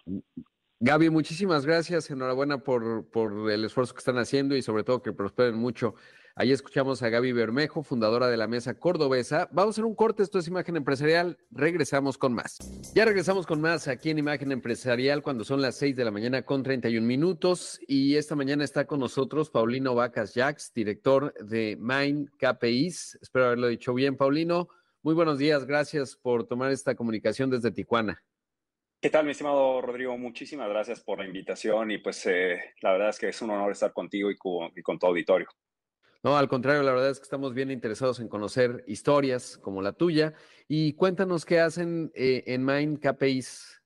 Gaby, 0.80 1.10
muchísimas 1.10 1.66
gracias. 1.66 2.08
Enhorabuena 2.08 2.58
por, 2.58 3.10
por 3.10 3.50
el 3.50 3.64
esfuerzo 3.64 3.92
que 3.94 3.98
están 3.98 4.16
haciendo 4.16 4.56
y 4.56 4.62
sobre 4.62 4.84
todo 4.84 5.02
que 5.02 5.12
prosperen 5.12 5.56
mucho. 5.56 5.96
Ahí 6.40 6.52
escuchamos 6.52 7.02
a 7.02 7.08
Gaby 7.08 7.32
Bermejo, 7.32 7.82
fundadora 7.82 8.28
de 8.28 8.36
la 8.36 8.46
Mesa 8.46 8.78
Cordobesa. 8.78 9.48
Vamos 9.50 9.72
a 9.72 9.74
hacer 9.74 9.84
un 9.84 9.96
corte, 9.96 10.22
esto 10.22 10.38
es 10.38 10.46
Imagen 10.46 10.76
Empresarial. 10.76 11.36
Regresamos 11.50 12.16
con 12.16 12.32
más. 12.32 12.58
Ya 12.94 13.04
regresamos 13.04 13.44
con 13.44 13.60
más 13.60 13.88
aquí 13.88 14.10
en 14.10 14.18
Imagen 14.18 14.52
Empresarial 14.52 15.24
cuando 15.24 15.42
son 15.42 15.60
las 15.60 15.74
6 15.78 15.96
de 15.96 16.04
la 16.04 16.12
mañana 16.12 16.42
con 16.42 16.62
31 16.62 17.04
minutos. 17.04 17.80
Y 17.88 18.14
esta 18.14 18.36
mañana 18.36 18.62
está 18.62 18.86
con 18.86 19.00
nosotros 19.00 19.50
Paulino 19.50 19.96
Vacas 19.96 20.32
Jax, 20.32 20.72
director 20.72 21.34
de 21.44 21.76
Mind 21.80 22.30
KPIs. 22.38 23.18
Espero 23.20 23.46
haberlo 23.46 23.66
dicho 23.66 23.92
bien, 23.92 24.16
Paulino. 24.16 24.68
Muy 25.02 25.14
buenos 25.14 25.38
días, 25.38 25.64
gracias 25.64 26.16
por 26.16 26.48
tomar 26.48 26.72
esta 26.72 26.96
comunicación 26.96 27.48
desde 27.50 27.70
Tijuana. 27.70 28.20
¿Qué 29.00 29.10
tal, 29.10 29.24
mi 29.24 29.30
estimado 29.30 29.80
Rodrigo? 29.80 30.18
Muchísimas 30.18 30.68
gracias 30.68 31.00
por 31.00 31.20
la 31.20 31.24
invitación 31.24 31.92
y 31.92 31.98
pues 31.98 32.26
eh, 32.26 32.58
la 32.80 32.92
verdad 32.92 33.10
es 33.10 33.18
que 33.20 33.28
es 33.28 33.40
un 33.40 33.50
honor 33.50 33.70
estar 33.70 33.92
contigo 33.92 34.28
y 34.28 34.36
con, 34.36 34.98
tu 34.98 35.06
auditorio. 35.06 35.46
No, 36.24 36.36
al 36.36 36.48
contrario, 36.48 36.82
la 36.82 36.90
verdad 36.90 37.10
es 37.10 37.20
que 37.20 37.22
estamos 37.22 37.54
bien 37.54 37.70
interesados 37.70 38.18
en 38.18 38.26
conocer 38.26 38.82
historias 38.88 39.56
como 39.58 39.82
la 39.82 39.92
tuya 39.92 40.34
y 40.66 40.94
cuéntanos 40.94 41.44
qué 41.44 41.60
hacen 41.60 42.10
eh, 42.16 42.42
en 42.46 42.64
Mind 42.64 42.98
KPIs. 42.98 43.77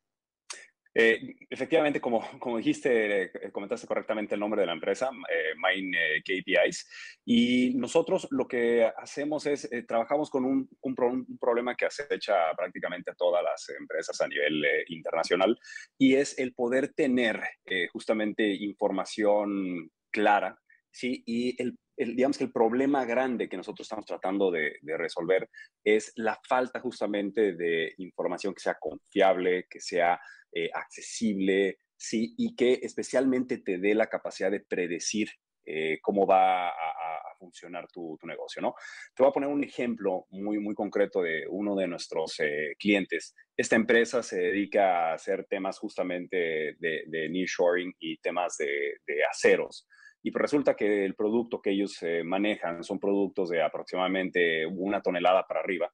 Eh, 0.95 1.37
efectivamente, 1.49 2.01
como, 2.01 2.21
como 2.39 2.59
dijiste, 2.59 3.23
eh, 3.25 3.53
comentaste 3.53 3.87
correctamente 3.87 4.35
el 4.35 4.41
nombre 4.41 4.61
de 4.61 4.67
la 4.67 4.73
empresa, 4.73 5.11
eh, 5.31 5.55
Mine 5.57 6.23
KPIs, 6.23 6.89
y 7.25 7.75
nosotros 7.75 8.29
lo 8.31 8.47
que 8.47 8.91
hacemos 8.97 9.47
es, 9.47 9.69
trabajamos 9.87 10.29
con 10.31 10.45
un, 10.45 10.69
un, 10.83 10.95
un, 10.99 11.39
problema 11.39 11.75
que 11.75 11.87
acecha 11.87 12.53
prácticamente 12.57 13.11
a 13.11 13.15
todas 13.15 13.43
las 13.43 13.69
empresas 13.79 14.21
a 14.21 14.29
nivel 14.29 14.65
internacional, 14.89 15.59
y 15.99 16.15
es 16.15 16.39
el 16.39 16.53
poder 16.55 16.93
tener 16.93 17.41
justamente 17.93 18.55
información 18.55 19.91
clara, 20.11 20.59
¿sí? 20.91 21.23
Y 21.27 21.61
el, 21.61 21.79
digamos 21.97 22.39
que 22.39 22.45
el 22.45 22.53
problema 22.53 23.05
grande 23.05 23.49
que 23.49 23.57
nosotros 23.57 23.85
estamos 23.85 24.07
tratando 24.07 24.51
de, 24.51 24.77
de 24.81 24.97
resolver 24.97 25.49
es 25.85 26.13
la 26.17 26.41
falta 26.49 26.81
justamente 26.81 27.55
de 27.55 27.95
información 27.99 28.55
que 28.55 28.61
sea 28.61 28.77
confiable, 28.81 29.67
que 29.69 29.81
sea 29.81 30.21
eh, 30.55 30.71
accesible, 30.75 31.79
sí, 31.97 32.35
y 32.37 32.55
que 32.55 32.81
especialmente 32.83 33.59
te 33.59 33.79
dé 33.79 33.95
la 33.95 34.09
capacidad 34.09 34.51
de 34.51 34.61
predecir 34.61 35.29
eh, 35.65 35.99
cómo 36.01 36.27
va 36.27 36.69
a, 36.69 36.73
funcionar 37.39 37.89
tu, 37.93 38.17
negocio, 38.23 38.63
¿no? 38.63 38.73
Te 39.17 39.23
voy 39.23 39.31
a 39.31 39.33
poner 39.33 39.49
un 39.49 39.65
ejemplo 39.65 40.27
muy, 40.31 40.61
muy 40.61 40.77
concreto 40.77 41.23
de 41.23 41.45
uno 41.49 41.75
de 41.75 41.89
nuestros 41.89 42.39
eh, 42.39 42.77
clientes. 42.79 43.35
Esta 43.57 43.75
empresa 43.75 44.23
se 44.23 44.39
dedica 44.39 45.11
a 45.11 45.15
hacer 45.15 45.45
temas 45.51 45.77
justamente 45.81 46.77
de, 46.79 47.03
de 47.05 47.29
nearshoring 47.29 47.93
y 47.99 48.19
temas 48.19 48.57
de, 48.59 49.25
aceros. 49.29 49.89
Y 50.23 50.31
pues 50.31 50.43
resulta 50.43 50.77
que 50.77 51.05
el 51.05 51.17
producto 51.17 51.61
que 51.61 51.71
ellos 51.71 51.99
manejan 52.23 52.85
son 52.85 53.01
productos 53.01 53.49
de 53.49 53.61
aproximadamente 53.61 54.65
una 54.65 55.03
tonelada 55.03 55.45
para 55.49 55.61
arriba 55.61 55.93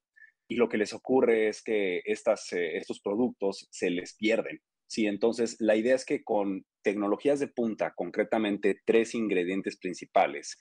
y 0.49 0.55
lo 0.55 0.67
que 0.67 0.77
les 0.77 0.93
ocurre 0.93 1.47
es 1.47 1.61
que 1.61 2.01
estas, 2.05 2.51
eh, 2.53 2.75
estos 2.75 2.99
productos 2.99 3.67
se 3.69 3.91
les 3.91 4.15
pierden. 4.15 4.59
Sí, 4.89 5.05
entonces 5.05 5.55
la 5.59 5.75
idea 5.75 5.93
es 5.93 6.03
que 6.03 6.23
con 6.23 6.65
tecnologías 6.81 7.39
de 7.39 7.47
punta, 7.47 7.93
concretamente 7.95 8.81
tres 8.83 9.13
ingredientes 9.13 9.77
principales, 9.77 10.57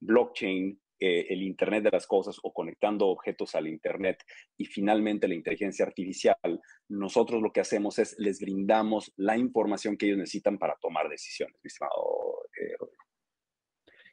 blockchain, 0.00 0.78
eh, 0.98 1.26
el 1.30 1.42
Internet 1.42 1.84
de 1.84 1.90
las 1.90 2.06
Cosas 2.06 2.36
o 2.42 2.52
conectando 2.52 3.06
objetos 3.06 3.54
al 3.54 3.66
Internet 3.66 4.22
y 4.58 4.66
finalmente 4.66 5.28
la 5.28 5.34
inteligencia 5.34 5.86
artificial, 5.86 6.36
nosotros 6.90 7.40
lo 7.40 7.52
que 7.52 7.60
hacemos 7.60 7.98
es 7.98 8.14
les 8.18 8.38
brindamos 8.40 9.14
la 9.16 9.38
información 9.38 9.96
que 9.96 10.06
ellos 10.06 10.18
necesitan 10.18 10.58
para 10.58 10.76
tomar 10.78 11.08
decisiones, 11.08 11.56
mi 11.62 11.68
estimado 11.68 12.44
eh, 12.60 12.76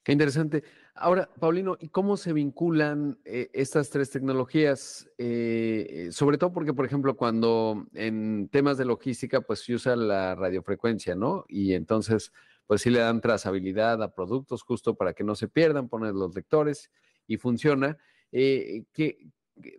Qué 0.02 0.14
interesante. 0.14 0.64
Ahora, 1.00 1.30
Paulino, 1.40 1.78
¿y 1.80 1.90
cómo 1.90 2.18
se 2.18 2.34
vinculan 2.34 3.20
eh, 3.24 3.50
estas 3.54 3.92
tres 3.92 4.10
tecnologías? 4.10 5.08
Eh, 5.20 5.86
eh, 5.90 6.12
sobre 6.12 6.40
todo 6.40 6.52
porque, 6.52 6.74
por 6.74 6.86
ejemplo, 6.86 7.16
cuando 7.16 7.86
en 7.94 8.50
temas 8.50 8.80
de 8.80 8.86
logística, 8.86 9.42
pues 9.42 9.60
se 9.60 9.76
usa 9.76 9.96
la 9.96 10.34
radiofrecuencia, 10.34 11.14
¿no? 11.14 11.46
Y 11.48 11.74
entonces, 11.74 12.32
pues 12.66 12.82
sí 12.82 12.90
le 12.90 13.00
dan 13.00 13.22
trazabilidad 13.22 14.02
a 14.02 14.16
productos 14.16 14.64
justo 14.64 14.96
para 14.96 15.14
que 15.14 15.24
no 15.24 15.36
se 15.36 15.48
pierdan, 15.48 15.88
ponen 15.88 16.16
los 16.16 16.34
lectores 16.36 16.90
y 17.28 17.38
funciona. 17.38 17.98
¿qué, 18.32 19.30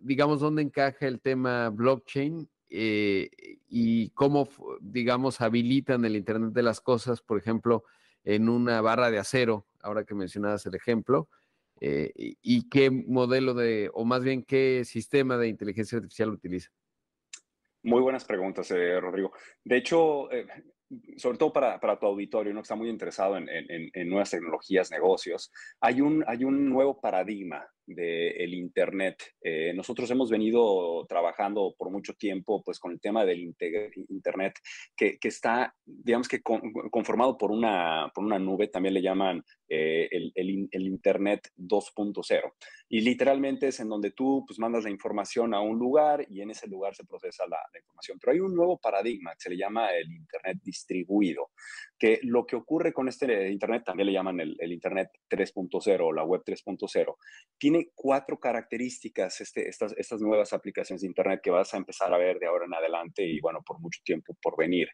digamos, 0.01 0.39
dónde 0.39 0.61
encaja 0.61 1.05
el 1.05 1.19
tema 1.19 1.69
blockchain 1.69 2.49
y 2.69 4.09
cómo, 4.11 4.47
digamos, 4.81 5.41
habilitan 5.41 6.05
el 6.05 6.15
Internet 6.15 6.53
de 6.53 6.63
las 6.63 6.79
Cosas, 6.81 7.21
por 7.21 7.37
ejemplo, 7.37 7.83
en 8.23 8.47
una 8.47 8.79
barra 8.81 9.11
de 9.11 9.19
acero? 9.19 9.68
Ahora 9.81 10.03
que 10.03 10.15
mencionabas 10.15 10.65
el 10.65 10.75
ejemplo, 10.75 11.29
eh, 11.81 12.11
y, 12.15 12.67
qué 12.69 12.91
modelo 12.91 13.53
de, 13.53 13.89
o 13.93 14.03
más 14.03 14.23
bien 14.23 14.43
qué 14.43 14.83
sistema 14.83 15.37
de 15.37 15.47
inteligencia 15.47 15.97
artificial 15.97 16.29
utiliza. 16.29 16.69
Muy 17.83 18.01
buenas 18.01 18.25
preguntas, 18.25 18.69
eh, 18.71 18.99
Rodrigo. 18.99 19.31
De 19.63 19.77
hecho, 19.77 20.29
eh, 20.29 20.45
sobre 21.15 21.37
todo 21.37 21.53
para, 21.53 21.79
para, 21.79 21.97
tu 21.97 22.05
auditorio, 22.07 22.53
¿no? 22.53 22.59
que 22.59 22.63
está 22.63 22.75
muy 22.75 22.89
interesado 22.89 23.37
en, 23.37 23.47
en, 23.47 23.89
en, 23.93 24.09
nuevas 24.09 24.31
tecnologías, 24.31 24.91
negocios, 24.91 25.51
hay 25.79 26.01
un, 26.01 26.23
hay 26.27 26.43
un 26.43 26.69
nuevo 26.69 26.99
paradigma 26.99 27.65
del 27.95 28.53
Internet. 28.53 29.17
Eh, 29.41 29.73
nosotros 29.73 30.09
hemos 30.11 30.29
venido 30.29 31.05
trabajando 31.07 31.73
por 31.77 31.89
mucho 31.89 32.13
tiempo 32.13 32.61
pues, 32.63 32.79
con 32.79 32.91
el 32.91 32.99
tema 32.99 33.25
del 33.25 33.53
Internet, 34.09 34.53
que, 34.95 35.17
que 35.17 35.27
está, 35.27 35.73
digamos 35.85 36.27
que 36.27 36.41
conformado 36.41 37.37
por 37.37 37.51
una, 37.51 38.11
por 38.13 38.23
una 38.23 38.37
nube, 38.37 38.67
también 38.67 38.93
le 38.93 39.01
llaman 39.01 39.43
eh, 39.67 40.07
el, 40.11 40.31
el, 40.71 40.87
Internet 40.87 41.49
2.0. 41.57 42.53
Y 42.89 43.01
literalmente 43.01 43.67
es 43.67 43.79
en 43.79 43.89
donde 43.89 44.11
tú 44.11 44.43
pues, 44.47 44.59
mandas 44.59 44.83
la 44.83 44.89
información 44.89 45.53
a 45.53 45.61
un 45.61 45.77
lugar 45.77 46.25
y 46.29 46.41
en 46.41 46.51
ese 46.51 46.67
lugar 46.67 46.95
se 46.95 47.05
procesa 47.05 47.43
la, 47.47 47.57
la 47.71 47.79
información. 47.79 48.17
Pero 48.19 48.33
hay 48.33 48.39
un 48.39 48.55
nuevo 48.55 48.79
paradigma 48.79 49.31
que 49.31 49.41
se 49.41 49.49
le 49.49 49.57
llama 49.57 49.89
el 49.91 50.11
Internet 50.11 50.57
distribuido, 50.63 51.51
que 51.97 52.19
lo 52.23 52.45
que 52.45 52.55
ocurre 52.55 52.93
con 52.93 53.07
este 53.07 53.49
Internet, 53.51 53.83
también 53.85 54.07
le 54.07 54.13
llaman 54.13 54.39
el, 54.39 54.55
el 54.59 54.71
Internet 54.71 55.09
3.0 55.29 55.99
o 56.01 56.13
la 56.13 56.23
Web 56.23 56.41
3.0, 56.45 57.15
tiene 57.57 57.78
cuatro 57.95 58.39
características 58.39 59.41
este, 59.41 59.67
estas, 59.67 59.93
estas 59.97 60.21
nuevas 60.21 60.53
aplicaciones 60.53 61.01
de 61.01 61.07
Internet 61.07 61.41
que 61.43 61.51
vas 61.51 61.73
a 61.73 61.77
empezar 61.77 62.13
a 62.13 62.17
ver 62.17 62.39
de 62.39 62.47
ahora 62.47 62.65
en 62.65 62.73
adelante 62.73 63.25
y 63.25 63.39
bueno, 63.39 63.61
por 63.65 63.79
mucho 63.79 63.99
tiempo 64.03 64.35
por 64.41 64.57
venir. 64.57 64.87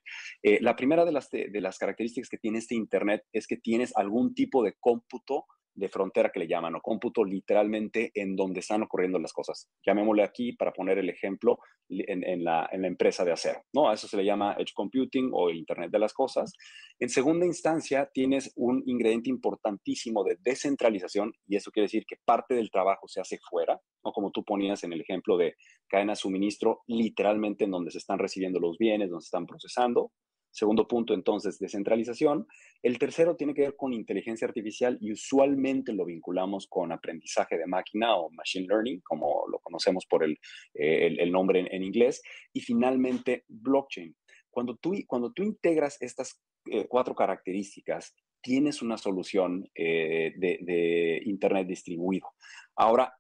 Eh, 0.44 0.60
la 0.62 0.76
primera 0.76 1.06
de 1.06 1.12
las, 1.12 1.30
de, 1.30 1.50
las 1.62 1.78
características 1.78 2.30
que 2.30 2.38
tiene 2.38 2.60
este 2.60 2.76
Internet 2.76 3.24
es 3.32 3.48
que 3.48 3.58
tienes 3.58 3.96
algún 3.96 4.34
tipo 4.34 4.64
de 4.64 4.74
cómputo 4.80 5.46
de 5.76 5.90
frontera 5.90 6.32
que 6.34 6.40
le 6.40 6.48
llaman, 6.48 6.76
o 6.76 6.82
cómputo 6.82 7.24
literalmente 7.24 8.12
en 8.14 8.36
donde 8.36 8.62
están 8.62 8.84
ocurriendo 8.84 9.20
las 9.20 9.34
cosas. 9.34 9.70
Llamémosle 9.86 10.24
aquí 10.24 10.54
para 10.54 10.72
poner 10.72 10.98
el 10.98 11.10
ejemplo 11.10 11.60
en, 11.90 12.44
la, 12.44 12.68
en, 12.72 12.82
la, 12.82 12.88
empresa 12.88 13.24
de 13.24 13.32
acero, 13.32 13.62
¿no? 13.74 13.90
A 13.90 13.94
eso 13.94 14.08
se 14.08 14.18
le 14.18 14.26
llama 14.26 14.56
Edge 14.58 14.74
Computing 14.74 15.30
o 15.34 15.52
Internet 15.52 15.92
de 15.92 16.00
las 16.00 16.14
Cosas. 16.14 16.54
En 17.00 17.10
segunda 17.10 17.46
instancia, 17.46 18.10
tienes 18.12 18.52
un 18.56 18.82
ingrediente 18.86 19.30
importantísimo 19.30 20.24
de 20.24 20.38
descentralización 20.42 21.34
y 21.46 21.58
eso 21.58 21.72
quiere 21.72 21.86
decir 21.86 22.06
que 22.08 22.16
parte 22.26 22.56
del 22.56 22.72
trabajo 22.72 23.08
se 23.08 23.22
hace 23.22 23.38
fuera, 23.50 23.80
¿no? 24.04 24.12
Como 24.12 24.32
tú 24.32 24.44
ponías 24.44 24.84
en 24.84 24.94
el 24.94 25.02
ejemplo 25.02 25.38
de 25.38 25.56
cadena 25.88 26.14
de 26.14 26.18
suministro, 26.18 26.82
literalmente 26.88 27.66
en 27.66 27.72
donde 27.72 27.92
se 27.92 28.00
están 28.00 28.18
recibiendo 28.18 28.60
los 28.60 28.78
bienes, 28.78 29.10
donde 29.10 29.24
se 29.24 29.28
están 29.28 29.46
procesando. 29.46 30.12
Segundo 30.56 30.88
punto, 30.88 31.14
entonces, 31.14 31.60
descentralización. 31.60 32.48
El 32.82 32.98
tercero 32.98 33.36
tiene 33.36 33.54
que 33.54 33.64
ver 33.64 33.76
con 33.76 33.92
inteligencia 33.92 34.48
artificial 34.48 34.98
y 35.02 35.12
usualmente 35.12 35.92
lo 35.92 36.06
vinculamos 36.06 36.68
con 36.68 36.94
aprendizaje 36.94 37.58
de 37.58 37.68
máquina 37.68 38.16
o 38.16 38.30
machine 38.30 38.66
learning, 38.66 39.02
como 39.02 39.44
lo 39.52 39.60
conocemos 39.60 40.06
por 40.06 40.24
el, 40.24 40.40
eh, 40.74 41.30
nombre 41.30 41.68
en, 41.70 41.84
inglés. 41.84 42.22
Y 42.54 42.62
finalmente, 42.62 43.44
blockchain. 43.50 44.16
Cuando 44.50 44.78
tú, 44.78 44.94
cuando 45.08 45.34
tú 45.34 45.44
integras 45.44 46.02
estas 46.02 46.42
eh, 46.72 46.86
cuatro 46.88 47.14
características, 47.16 48.16
tienes 48.42 48.82
una 48.82 48.98
solución 48.98 49.70
eh, 49.76 50.32
de, 50.38 50.60
de 50.62 51.22
Internet 51.26 51.68
distribuido. 51.68 52.30
Ahora, 52.78 53.14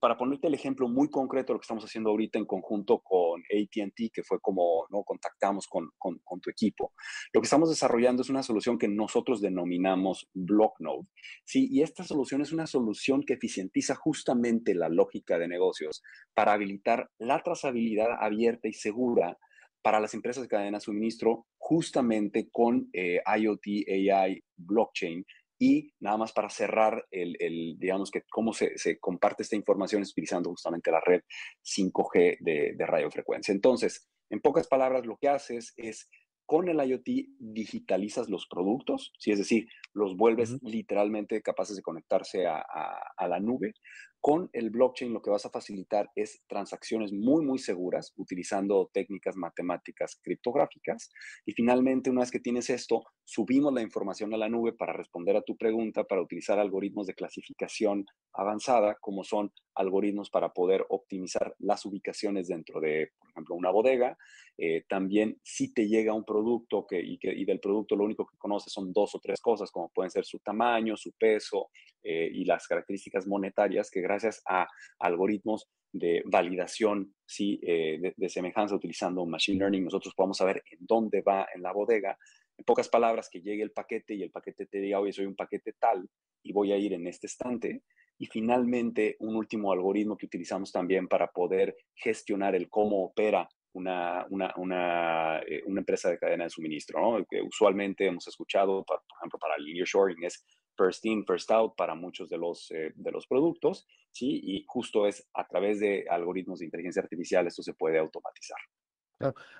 para 0.00 0.16
ponerte 0.16 0.46
el 0.46 0.54
ejemplo 0.54 0.88
muy 0.88 1.08
concreto 1.10 1.52
lo 1.52 1.58
que 1.58 1.64
estamos 1.64 1.84
haciendo 1.84 2.10
ahorita 2.10 2.38
en 2.38 2.46
conjunto 2.46 3.00
con 3.00 3.40
ATT, 3.42 4.12
que 4.12 4.22
fue 4.22 4.40
como 4.40 4.86
¿no? 4.90 5.02
contactamos 5.02 5.66
con, 5.66 5.90
con, 5.98 6.40
tu 6.40 6.50
equipo, 6.50 6.92
lo 7.32 7.40
que 7.40 7.46
estamos 7.46 7.68
desarrollando 7.68 8.22
es 8.22 8.30
una 8.30 8.42
solución 8.42 8.78
que 8.78 8.88
nosotros 8.88 9.40
denominamos 9.40 10.28
BlockNode. 10.34 11.06
Sí, 11.44 11.68
y 11.70 11.82
esta 11.82 12.04
solución 12.04 12.40
es 12.40 12.52
una 12.52 12.66
solución 12.66 13.22
que 13.24 13.34
eficientiza 13.34 13.94
justamente 13.94 14.74
la 14.74 14.88
lógica 14.88 15.38
de 15.38 15.48
negocios 15.48 16.02
para 16.34 16.52
habilitar 16.52 17.10
la 17.18 17.42
trazabilidad 17.42 18.08
abierta 18.20 18.68
y 18.68 18.72
segura 18.72 19.36
para 19.82 20.00
las 20.00 20.14
empresas 20.14 20.42
de 20.42 20.48
cadena 20.48 20.78
de 20.78 20.84
suministro 20.84 21.46
justamente 21.58 22.48
con 22.50 22.88
eh, 22.92 23.20
IoT, 23.38 23.64
AI, 23.88 24.42
blockchain 24.56 25.24
y 25.60 25.92
nada 26.00 26.16
más 26.16 26.32
para 26.32 26.48
cerrar 26.48 27.06
el, 27.10 27.36
el 27.38 27.76
digamos 27.78 28.10
que 28.10 28.22
cómo 28.30 28.54
se, 28.54 28.78
se, 28.78 28.98
comparte 28.98 29.42
esta 29.42 29.56
información 29.56 30.02
utilizando 30.02 30.48
justamente 30.48 30.90
la 30.90 31.00
red 31.00 31.22
5G 31.62 32.38
de, 32.40 32.72
de 32.74 32.86
radiofrecuencia. 32.86 33.52
Entonces, 33.52 34.08
en 34.30 34.40
pocas 34.40 34.66
palabras, 34.66 35.04
lo 35.04 35.18
que 35.18 35.28
haces 35.28 35.74
es 35.76 36.08
con 36.50 36.68
el 36.68 36.84
IoT 36.84 37.28
digitalizas 37.38 38.28
los 38.28 38.48
productos, 38.48 39.12
¿sí? 39.20 39.30
es 39.30 39.38
decir, 39.38 39.68
los 39.94 40.16
vuelves 40.16 40.60
literalmente 40.62 41.42
capaces 41.42 41.76
de 41.76 41.82
conectarse 41.82 42.44
a, 42.44 42.56
a, 42.56 43.12
a, 43.16 43.28
la 43.28 43.38
nube 43.38 43.74
con 44.20 44.50
el 44.52 44.70
blockchain 44.70 45.12
lo 45.12 45.22
que 45.22 45.30
vas 45.30 45.46
a 45.46 45.50
facilitar 45.50 46.10
es 46.16 46.42
transacciones 46.48 47.12
muy, 47.12 47.44
muy 47.44 47.60
seguras 47.60 48.12
utilizando 48.16 48.90
técnicas 48.92 49.36
matemáticas 49.36 50.18
criptográficas. 50.22 51.10
Y 51.46 51.52
finalmente, 51.52 52.10
una 52.10 52.22
vez 52.22 52.32
que 52.32 52.40
tienes 52.40 52.68
esto, 52.68 53.04
subimos 53.24 53.72
la 53.72 53.82
información 53.82 54.34
a 54.34 54.36
la 54.36 54.48
nube 54.48 54.72
para 54.72 54.92
responder 54.92 55.36
a 55.36 55.42
tu 55.42 55.56
pregunta, 55.56 56.02
para 56.02 56.20
utilizar 56.20 56.58
algoritmos 56.58 57.06
de 57.06 57.14
clasificación 57.14 58.06
avanzada, 58.40 58.96
como 59.00 59.22
son 59.22 59.52
algoritmos 59.74 60.30
para 60.30 60.52
poder 60.52 60.84
optimizar 60.88 61.54
las 61.58 61.84
ubicaciones 61.84 62.48
dentro 62.48 62.80
de, 62.80 63.12
por 63.18 63.28
ejemplo, 63.28 63.54
una 63.54 63.70
bodega. 63.70 64.16
Eh, 64.56 64.84
también 64.88 65.38
si 65.42 65.74
te 65.74 65.86
llega 65.86 66.14
un 66.14 66.24
producto 66.24 66.86
que, 66.86 67.00
y, 67.00 67.18
que, 67.18 67.32
y 67.32 67.44
del 67.44 67.60
producto 67.60 67.96
lo 67.96 68.04
único 68.04 68.26
que 68.26 68.38
conoces 68.38 68.72
son 68.72 68.92
dos 68.94 69.14
o 69.14 69.20
tres 69.20 69.40
cosas, 69.42 69.70
como 69.70 69.90
pueden 69.90 70.10
ser 70.10 70.24
su 70.24 70.38
tamaño, 70.38 70.96
su 70.96 71.12
peso 71.12 71.68
eh, 72.02 72.30
y 72.32 72.46
las 72.46 72.66
características 72.66 73.26
monetarias 73.26 73.90
que 73.90 74.00
gracias 74.00 74.42
a 74.48 74.66
algoritmos 74.98 75.68
de 75.92 76.22
validación 76.24 77.14
¿sí? 77.26 77.58
de, 77.62 78.14
de, 78.16 78.28
semejanza 78.28 78.74
utilizando 78.74 79.26
Machine 79.26 79.58
Learning, 79.58 79.84
nosotros 79.84 80.14
podamos 80.14 80.38
saber 80.38 80.62
en 80.70 80.78
dónde 80.80 81.20
va 81.20 81.46
en 81.54 81.62
la 81.62 81.72
bodega. 81.72 82.16
En 82.56 82.64
pocas 82.64 82.88
palabras, 82.88 83.28
que 83.30 83.42
llegue 83.42 83.62
el 83.62 83.72
paquete 83.72 84.14
y 84.14 84.22
el 84.22 84.30
paquete 84.30 84.66
te 84.66 84.80
diga, 84.80 85.00
oye, 85.00 85.12
soy 85.12 85.26
un 85.26 85.34
paquete 85.34 85.72
tal 85.78 86.08
y 86.42 86.52
voy 86.52 86.72
a 86.72 86.76
ir 86.76 86.92
en 86.92 87.06
este 87.06 87.26
estante. 87.26 87.82
Y 88.20 88.26
finalmente, 88.26 89.16
un 89.20 89.34
último 89.34 89.72
algoritmo 89.72 90.14
que 90.14 90.26
utilizamos 90.26 90.70
también 90.70 91.08
para 91.08 91.28
poder 91.32 91.74
gestionar 91.94 92.54
el 92.54 92.68
cómo 92.68 93.02
opera 93.02 93.48
una, 93.72 94.26
una, 94.28 94.52
una, 94.58 95.38
eh, 95.38 95.62
una, 95.64 95.80
empresa 95.80 96.10
de 96.10 96.18
cadena 96.18 96.44
de 96.44 96.50
suministro, 96.50 97.00
¿no? 97.00 97.24
que 97.24 97.40
usualmente 97.40 98.06
hemos 98.06 98.28
escuchado, 98.28 98.84
por, 98.84 99.00
ejemplo, 99.16 99.38
para 99.38 99.56
linear 99.56 99.86
shoring 99.86 100.22
es 100.22 100.44
first 100.76 101.02
in, 101.06 101.24
first 101.24 101.50
out 101.50 101.74
para 101.76 101.94
muchos 101.94 102.28
de 102.28 102.36
los, 102.36 102.70
eh, 102.72 102.92
de 102.94 103.10
los 103.10 103.26
productos, 103.26 103.86
¿sí? 104.10 104.38
Y 104.44 104.64
justo 104.66 105.06
es 105.06 105.26
a 105.32 105.46
través 105.48 105.80
de 105.80 106.04
algoritmos 106.10 106.58
de 106.58 106.66
inteligencia 106.66 107.00
artificial 107.00 107.46
esto 107.46 107.62
se 107.62 107.72
puede 107.72 107.98
automatizar. 107.98 108.58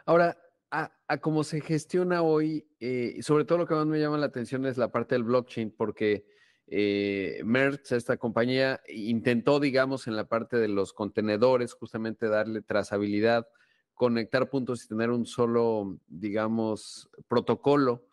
Ahora, 0.05 0.37
a, 0.71 0.93
a, 1.09 1.19
cómo 1.19 1.45
se 1.45 1.63
gestiona 1.63 2.23
hoy, 2.23 2.69
eh, 2.79 3.23
sobre 3.23 3.47
todo 3.47 3.57
lo 3.57 3.67
que 3.67 3.75
más 3.75 3.87
me 3.87 3.99
llama 3.99 4.19
la 4.19 4.27
atención 4.27 4.67
es 4.67 4.77
la 4.77 4.93
parte 4.93 5.15
del 5.15 5.25
blockchain, 5.25 5.71
porque 5.71 6.27
eh, 6.71 7.43
esta 7.91 8.17
compañía, 8.17 8.81
intentó, 8.89 9.61
digamos, 9.61 10.07
en 10.07 10.17
la 10.17 10.29
parte 10.29 10.57
de 10.57 10.69
los 10.69 10.93
contenedores, 10.93 11.75
justamente 11.75 12.29
darle 12.29 12.63
trazabilidad 12.63 13.47
conectar 14.01 14.49
puntos 14.49 14.83
y 14.83 14.89
tener 14.89 15.11
un 15.11 15.27
solo, 15.27 15.99
digamos, 16.09 17.11
protocolo 17.29 18.07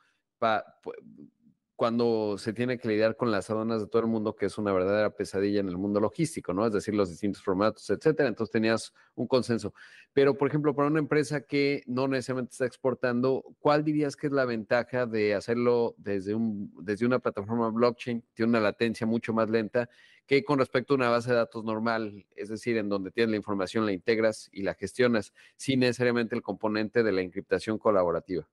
cuando 1.78 2.40
se 2.40 2.54
tiene 2.54 2.80
que 2.80 2.88
lidiar 2.88 3.16
con 3.16 3.30
las 3.30 3.52
aduanas 3.52 3.80
de 3.82 3.88
todo 3.88 4.02
el 4.02 4.08
mundo, 4.08 4.36
que 4.36 4.48
es 4.48 4.58
una 4.58 4.74
verdadera 4.74 5.12
pesadilla 5.12 5.60
en 5.60 5.70
el 5.70 5.78
mundo 5.78 6.00
logístico, 6.00 6.52
¿no? 6.52 6.66
Es 6.66 6.74
decir, 6.74 6.96
los 6.96 7.12
distintos 7.12 7.44
formatos, 7.44 7.88
etcétera. 7.92 8.28
Entonces 8.28 8.52
tenías 8.52 8.96
un 9.14 9.28
consenso. 9.28 9.76
Pero, 10.12 10.36
por 10.36 10.48
ejemplo, 10.48 10.76
para 10.76 10.88
una 10.88 10.98
empresa 10.98 11.42
que 11.42 11.84
no 11.86 12.08
necesariamente 12.08 12.54
está 12.54 12.66
exportando, 12.66 13.44
¿cuál 13.60 13.84
dirías 13.84 14.16
que 14.16 14.26
es 14.26 14.34
la 14.34 14.46
ventaja 14.46 15.06
de 15.06 15.36
hacerlo 15.36 15.94
desde, 16.00 16.34
un, 16.34 16.74
desde 16.82 17.06
una 17.06 17.20
plataforma 17.20 17.70
blockchain? 17.70 18.26
Tiene 18.34 18.50
una 18.50 18.60
latencia 18.60 19.06
mucho 19.06 19.32
más 19.32 19.48
lenta 19.48 19.88
que 20.26 20.44
con 20.44 20.58
respecto 20.58 20.96
a 20.96 20.98
una 20.98 21.10
base 21.10 21.30
de 21.30 21.36
datos 21.36 21.64
normal, 21.64 22.26
es 22.36 22.50
decir, 22.50 22.76
en 22.78 22.90
donde 22.90 23.12
tienes 23.12 23.30
la 23.30 23.38
información, 23.38 23.86
la 23.86 23.92
integras 23.92 24.50
y 24.52 24.64
la 24.64 24.74
gestionas, 24.74 25.32
sin 25.56 25.82
necesariamente 25.82 26.36
el 26.36 26.42
componente 26.42 27.04
de 27.04 27.12
la 27.12 27.22
encriptación 27.22 27.78
colaborativa. 27.78 28.48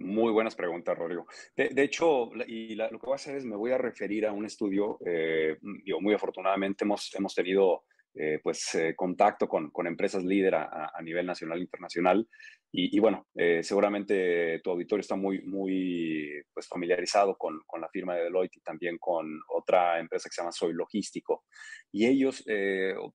Muy 0.00 0.32
buenas 0.32 0.56
preguntas, 0.56 0.96
Rodrigo. 0.96 1.26
De, 1.54 1.82
hecho, 1.82 2.30
y 2.46 2.74
lo 2.74 2.88
que 2.88 3.06
voy 3.06 3.12
a 3.12 3.16
hacer 3.16 3.36
es 3.36 3.44
me 3.44 3.54
voy 3.54 3.72
a 3.72 3.78
referir 3.78 4.26
a 4.26 4.32
un 4.32 4.46
estudio, 4.46 4.98
eh, 5.04 5.58
muy 5.60 6.14
afortunadamente 6.14 6.84
hemos, 6.84 7.14
hemos 7.14 7.34
tenido 7.34 7.84
eh, 8.14 8.40
pues, 8.42 8.74
eh, 8.74 8.94
contacto 8.96 9.46
con, 9.46 9.70
con, 9.70 9.86
empresas 9.86 10.24
líder 10.24 10.54
a, 10.54 10.90
nivel 11.02 11.26
nacional 11.26 11.58
e 11.58 11.62
internacional. 11.62 12.26
Y, 12.72 12.98
bueno, 12.98 13.26
eh, 13.34 13.62
seguramente 13.62 14.60
tu 14.62 14.70
auditorio 14.70 15.00
está 15.00 15.16
muy, 15.16 15.42
muy 15.42 16.30
pues, 16.54 16.66
familiarizado 16.66 17.36
con, 17.36 17.60
con, 17.66 17.80
la 17.80 17.88
firma 17.88 18.14
de 18.14 18.24
Deloitte 18.24 18.56
y 18.56 18.60
también 18.60 18.96
con 18.98 19.40
otra 19.54 19.98
empresa 19.98 20.28
que 20.28 20.34
se 20.34 20.40
llama 20.40 20.52
Soy 20.52 20.72
Logístico. 20.72 21.44
Y 21.92 22.06
ellos 22.06 22.42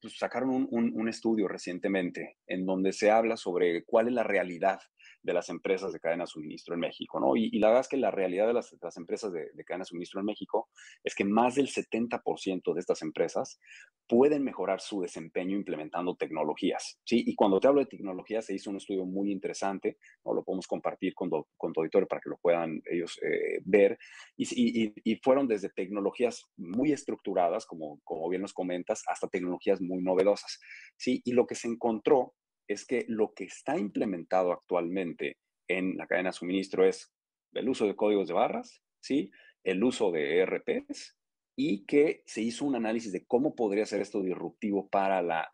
pues, 0.02 0.18
sacaron 0.18 0.50
un, 0.50 0.92
un 0.94 1.10
estudio 1.10 1.48
recientemente 1.48 2.38
en 2.46 2.66
donde 2.66 2.94
se 2.94 3.10
habla 3.10 3.38
sobre 3.38 3.86
cuál 3.86 4.10
es 4.10 4.14
la 4.14 4.24
realidad 4.24 4.80
de 5.26 5.34
las 5.34 5.50
empresas 5.50 5.92
de 5.92 6.00
cadena 6.00 6.24
de 6.24 6.28
suministro 6.28 6.76
en 6.76 6.82
México, 6.82 7.20
¿no? 7.20 7.36
Y, 7.36 7.50
la 7.58 7.68
verdad 7.68 7.82
es 7.82 7.88
que 7.88 7.98
la 7.98 8.12
realidad 8.12 8.46
de 8.46 8.54
las, 8.54 8.72
empresas 8.96 9.34
de, 9.34 9.50
de, 9.54 9.66
cadena 9.66 9.82
de 9.82 9.88
suministro 9.88 10.20
en 10.20 10.28
México 10.28 10.70
es 11.04 11.16
que 11.16 11.26
más 11.26 11.56
del 11.56 11.68
70% 11.68 12.74
de 12.74 12.80
estas 12.80 13.02
empresas 13.02 13.60
pueden 14.08 14.44
mejorar 14.44 14.82
su 14.82 15.02
desempeño 15.02 15.58
implementando 15.58 16.16
tecnologías, 16.16 17.00
¿sí? 17.04 17.24
Y 17.26 17.34
cuando 17.34 17.60
te 17.60 17.68
hablo 17.68 17.80
de 17.80 17.88
tecnologías, 17.88 18.46
se 18.46 18.54
hizo 18.54 18.70
un 18.70 18.78
estudio 18.78 19.06
muy 19.06 19.32
interesante, 19.32 19.98
¿no? 20.24 20.34
Lo 20.34 20.44
podemos 20.44 20.68
compartir 20.68 21.16
con, 21.16 21.30
con 21.58 21.74
tu 21.74 21.80
auditorio 21.80 22.08
para 22.08 22.22
que 22.22 22.30
lo 22.30 22.38
puedan 22.38 22.82
ellos 22.86 23.20
eh, 23.24 23.62
ver, 23.66 23.98
y, 24.38 24.46
y, 24.54 24.94
y, 25.04 25.16
fueron 25.24 25.48
desde 25.48 25.70
tecnologías 25.70 26.46
muy 26.56 26.92
estructuradas, 26.92 27.66
como, 27.66 28.00
como 28.04 28.30
bien 28.30 28.44
nos 28.44 28.54
comentas, 28.54 29.02
hasta 29.08 29.28
tecnologías 29.28 29.82
muy 29.82 30.04
novedosas, 30.04 30.60
¿sí? 30.98 31.22
Y 31.26 31.32
lo 31.32 31.48
que 31.48 31.56
se 31.56 31.68
encontró 31.68 32.36
es 32.68 32.86
que 32.86 33.06
lo 33.08 33.34
que 33.34 33.46
está 33.46 33.78
implementado 33.78 34.52
actualmente 34.52 35.38
en 35.68 35.98
la 35.98 36.08
cadena 36.08 36.30
de 36.30 36.34
suministro 36.34 36.86
es 36.86 37.12
el 37.54 37.70
uso 37.70 37.86
de 37.86 37.96
códigos 37.96 38.28
de 38.28 38.34
barras, 38.34 38.82
¿sí? 39.00 39.32
el 39.64 39.84
uso 39.84 40.12
de 40.12 40.40
ERPs 40.40 41.16
y 41.58 41.86
que 41.86 42.22
se 42.26 42.42
hizo 42.42 42.66
un 42.66 42.76
análisis 42.76 43.14
de 43.14 43.26
cómo 43.26 43.56
podría 43.56 43.86
ser 43.86 44.02
esto 44.02 44.22
disruptivo 44.22 44.90
para 44.90 45.22
la, 45.22 45.50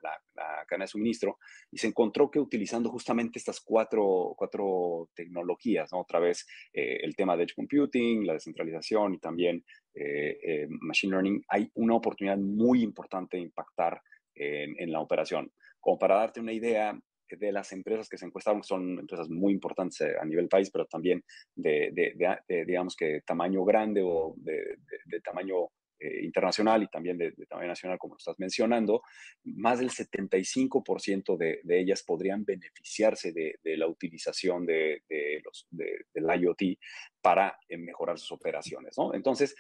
cadena 0.67 0.85
de 0.85 0.87
suministro 0.87 1.37
y 1.69 1.77
se 1.77 1.87
encontró 1.87 2.31
que 2.31 2.39
utilizando 2.39 2.89
justamente 2.89 3.37
estas 3.37 3.61
cuatro, 3.61 4.33
cuatro 4.35 5.09
tecnologías, 5.13 5.91
¿no? 5.91 5.99
otra 5.99 6.19
vez 6.19 6.47
eh, 6.73 6.97
el 7.03 7.15
tema 7.15 7.37
de 7.37 7.43
Edge 7.43 7.53
Computing, 7.55 8.25
la 8.25 8.33
descentralización 8.33 9.13
y 9.13 9.19
también 9.19 9.63
eh, 9.93 10.39
eh, 10.43 10.67
Machine 10.69 11.11
Learning, 11.11 11.43
hay 11.47 11.69
una 11.75 11.95
oportunidad 11.95 12.37
muy 12.37 12.81
importante 12.81 13.37
de 13.37 13.43
impactar 13.43 14.01
en, 14.33 14.75
en 14.79 14.91
la 14.91 15.01
operación. 15.01 15.51
Como 15.81 15.99
para 15.99 16.15
darte 16.15 16.39
una 16.39 16.53
idea 16.53 16.97
de 17.37 17.51
las 17.51 17.71
empresas 17.71 18.09
que 18.09 18.17
se 18.17 18.25
encuestaron, 18.25 18.63
son 18.63 18.99
empresas 18.99 19.29
muy 19.29 19.53
importantes 19.53 20.01
eh, 20.01 20.15
a 20.19 20.25
nivel 20.25 20.47
país, 20.47 20.69
pero 20.69 20.85
también 20.85 21.23
de, 21.55 21.91
de, 21.93 22.65
digamos 22.65 22.95
que 22.95 23.21
tamaño 23.25 23.63
grande 23.63 24.01
o 24.03 24.33
de, 24.37 24.77
tamaño 25.23 25.67
eh, 25.99 26.23
internacional 26.23 26.83
y 26.83 26.87
también 26.87 27.17
de, 27.17 27.31
tamaño 27.47 27.69
nacional, 27.69 27.97
como 27.97 28.17
estás 28.17 28.37
mencionando, 28.39 29.01
más 29.43 29.79
del 29.79 29.89
75% 29.89 31.37
de, 31.37 31.61
ellas 31.79 32.03
podrían 32.03 32.43
beneficiarse 32.43 33.31
de, 33.31 33.77
la 33.77 33.87
utilización 33.87 34.65
de, 34.65 35.03
los, 35.43 35.67
del 35.71 36.41
IoT 36.41 36.77
para 37.21 37.57
eh, 37.69 37.77
mejorar 37.77 38.17
sus 38.17 38.31
operaciones. 38.31 38.97
¿no? 38.97 39.13
Entonces, 39.13 39.55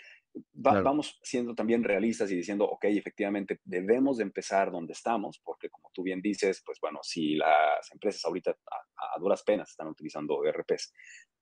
vamos 0.53 1.19
siendo 1.23 1.55
también 1.55 1.83
realistas 1.83 2.31
y 2.31 2.35
diciendo, 2.35 2.65
ok, 2.65 2.85
efectivamente 2.85 3.59
debemos 3.63 4.17
de 4.17 4.23
empezar 4.23 4.71
donde 4.71 4.93
estamos, 4.93 5.39
porque 5.43 5.69
como 5.69 5.89
tú 5.93 6.03
bien 6.03 6.21
dices, 6.21 6.61
pues 6.65 6.79
bueno, 6.79 6.99
si 7.03 7.35
las 7.35 7.91
empresas 7.91 8.23
ahorita 8.25 8.51
a, 8.51 9.19
duras 9.19 9.43
penas 9.43 9.69
están 9.69 9.87
utilizando 9.87 10.43
ERPs, 10.45 10.93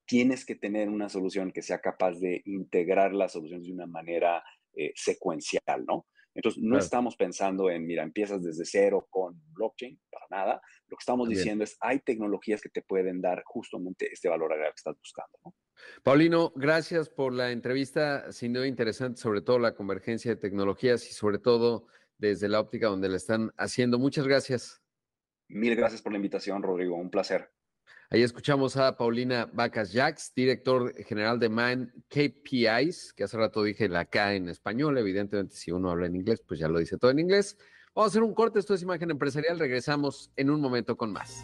tienes 0.06 0.46
que 0.46 0.56
tener 0.56 0.90
una 0.90 1.10
solución 1.10 1.52
que 1.52 1.62
sea 1.62 1.80
capaz 1.80 2.20
de 2.20 2.42
integrar 2.46 3.14
las 3.14 3.34
soluciones 3.34 3.68
de 3.68 3.74
una 3.74 3.86
manera 3.86 4.44
eh, 4.76 4.92
secuencial, 4.96 5.86
¿no? 5.86 6.08
Entonces, 6.34 6.64
no 6.64 6.78
estamos 6.78 7.16
pensando 7.16 7.70
en, 7.70 7.86
mira, 7.86 8.04
empiezas 8.04 8.42
desde 8.42 8.64
cero 8.64 9.08
con 9.10 9.42
blockchain, 9.52 10.00
para 10.10 10.26
nada. 10.30 10.62
Lo 10.88 10.96
que 10.96 11.02
estamos 11.02 11.28
diciendo 11.28 11.64
es, 11.64 11.76
hay 11.82 12.00
tecnologías 12.00 12.62
que 12.62 12.70
te 12.70 12.82
pueden 12.82 13.20
dar 13.20 13.44
justamente 13.44 14.12
este 14.12 14.30
valor 14.30 14.54
agregado 14.54 14.74
que 14.74 14.80
estás 14.80 14.98
buscando, 14.98 15.38
¿no? 15.44 15.54
Paulino, 16.04 16.52
gracias 16.56 17.10
por 17.10 17.34
la 17.34 17.52
entrevista, 17.52 18.32
sin 18.32 18.54
duda 18.54 18.68
interesante, 18.68 19.20
sobre 19.20 19.42
todo 19.42 19.60
la 19.60 19.76
convergencia 19.76 20.32
de 20.32 20.42
tecnologías 20.42 21.10
y 21.10 21.14
sobre 21.14 21.40
todo 21.40 21.88
desde 22.18 22.50
la 22.50 22.60
óptica 22.60 22.88
donde 22.88 23.10
la 23.10 23.18
están 23.18 23.52
haciendo. 23.58 24.00
Muchas 24.00 24.28
gracias. 24.28 24.82
Mil 25.48 25.76
gracias 25.76 26.02
por 26.02 26.12
la 26.12 26.18
invitación, 26.18 26.62
Rodrigo. 26.62 26.96
Un 26.96 27.10
placer. 27.10 27.52
Ahí 28.12 28.24
escuchamos 28.24 28.76
a 28.76 28.98
Paulina 28.98 29.50
Vacas 29.54 29.92
Jax, 29.92 30.34
director 30.36 30.96
general 31.04 31.40
de 31.40 31.50
MAN 31.50 31.94
KPIs, 32.08 33.14
que 33.14 33.24
hace 33.24 33.38
rato 33.38 33.64
dije 33.64 33.88
la 33.88 34.06
K 34.06 34.34
en 34.34 34.50
español. 34.50 34.98
Evidentemente, 34.98 35.56
si 35.56 35.72
uno 35.72 35.92
habla 35.92 36.08
en 36.08 36.16
inglés, 36.16 36.42
pues 36.48 36.60
ya 36.60 36.68
lo 36.68 36.80
dice 36.80 36.98
todo 36.98 37.12
en 37.12 37.20
inglés. 37.20 37.58
Vamos 37.94 38.08
a 38.08 38.12
hacer 38.12 38.24
un 38.24 38.34
corte. 38.34 38.60
Esto 38.60 38.74
es 38.74 38.82
Imagen 38.82 39.12
Empresarial. 39.12 39.60
Regresamos 39.60 40.32
en 40.36 40.50
un 40.50 40.60
momento 40.60 40.98
con 40.98 41.12
más. 41.12 41.44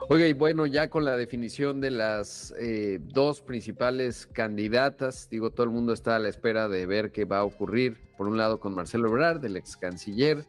Oiga, 0.09 0.27
y 0.27 0.33
bueno, 0.33 0.67
ya 0.67 0.91
con 0.91 1.05
la 1.05 1.17
definición 1.17 1.81
de 1.81 1.91
las 1.91 2.53
eh, 2.59 2.99
dos 3.01 3.41
principales 3.41 4.27
candidatas, 4.27 5.29
digo, 5.31 5.51
todo 5.51 5.65
el 5.65 5.71
mundo 5.71 5.93
está 5.93 6.17
a 6.17 6.19
la 6.19 6.29
espera 6.29 6.69
de 6.69 6.87
ver 6.87 7.13
qué 7.13 7.25
va 7.25 7.39
a 7.39 7.45
ocurrir. 7.45 7.99
Por 8.19 8.27
un 8.27 8.37
lado, 8.37 8.59
con 8.59 8.75
Marcelo 8.75 9.09
Ebrard, 9.09 9.45
el 9.45 9.57
ex 9.57 9.77
canciller, 9.77 10.45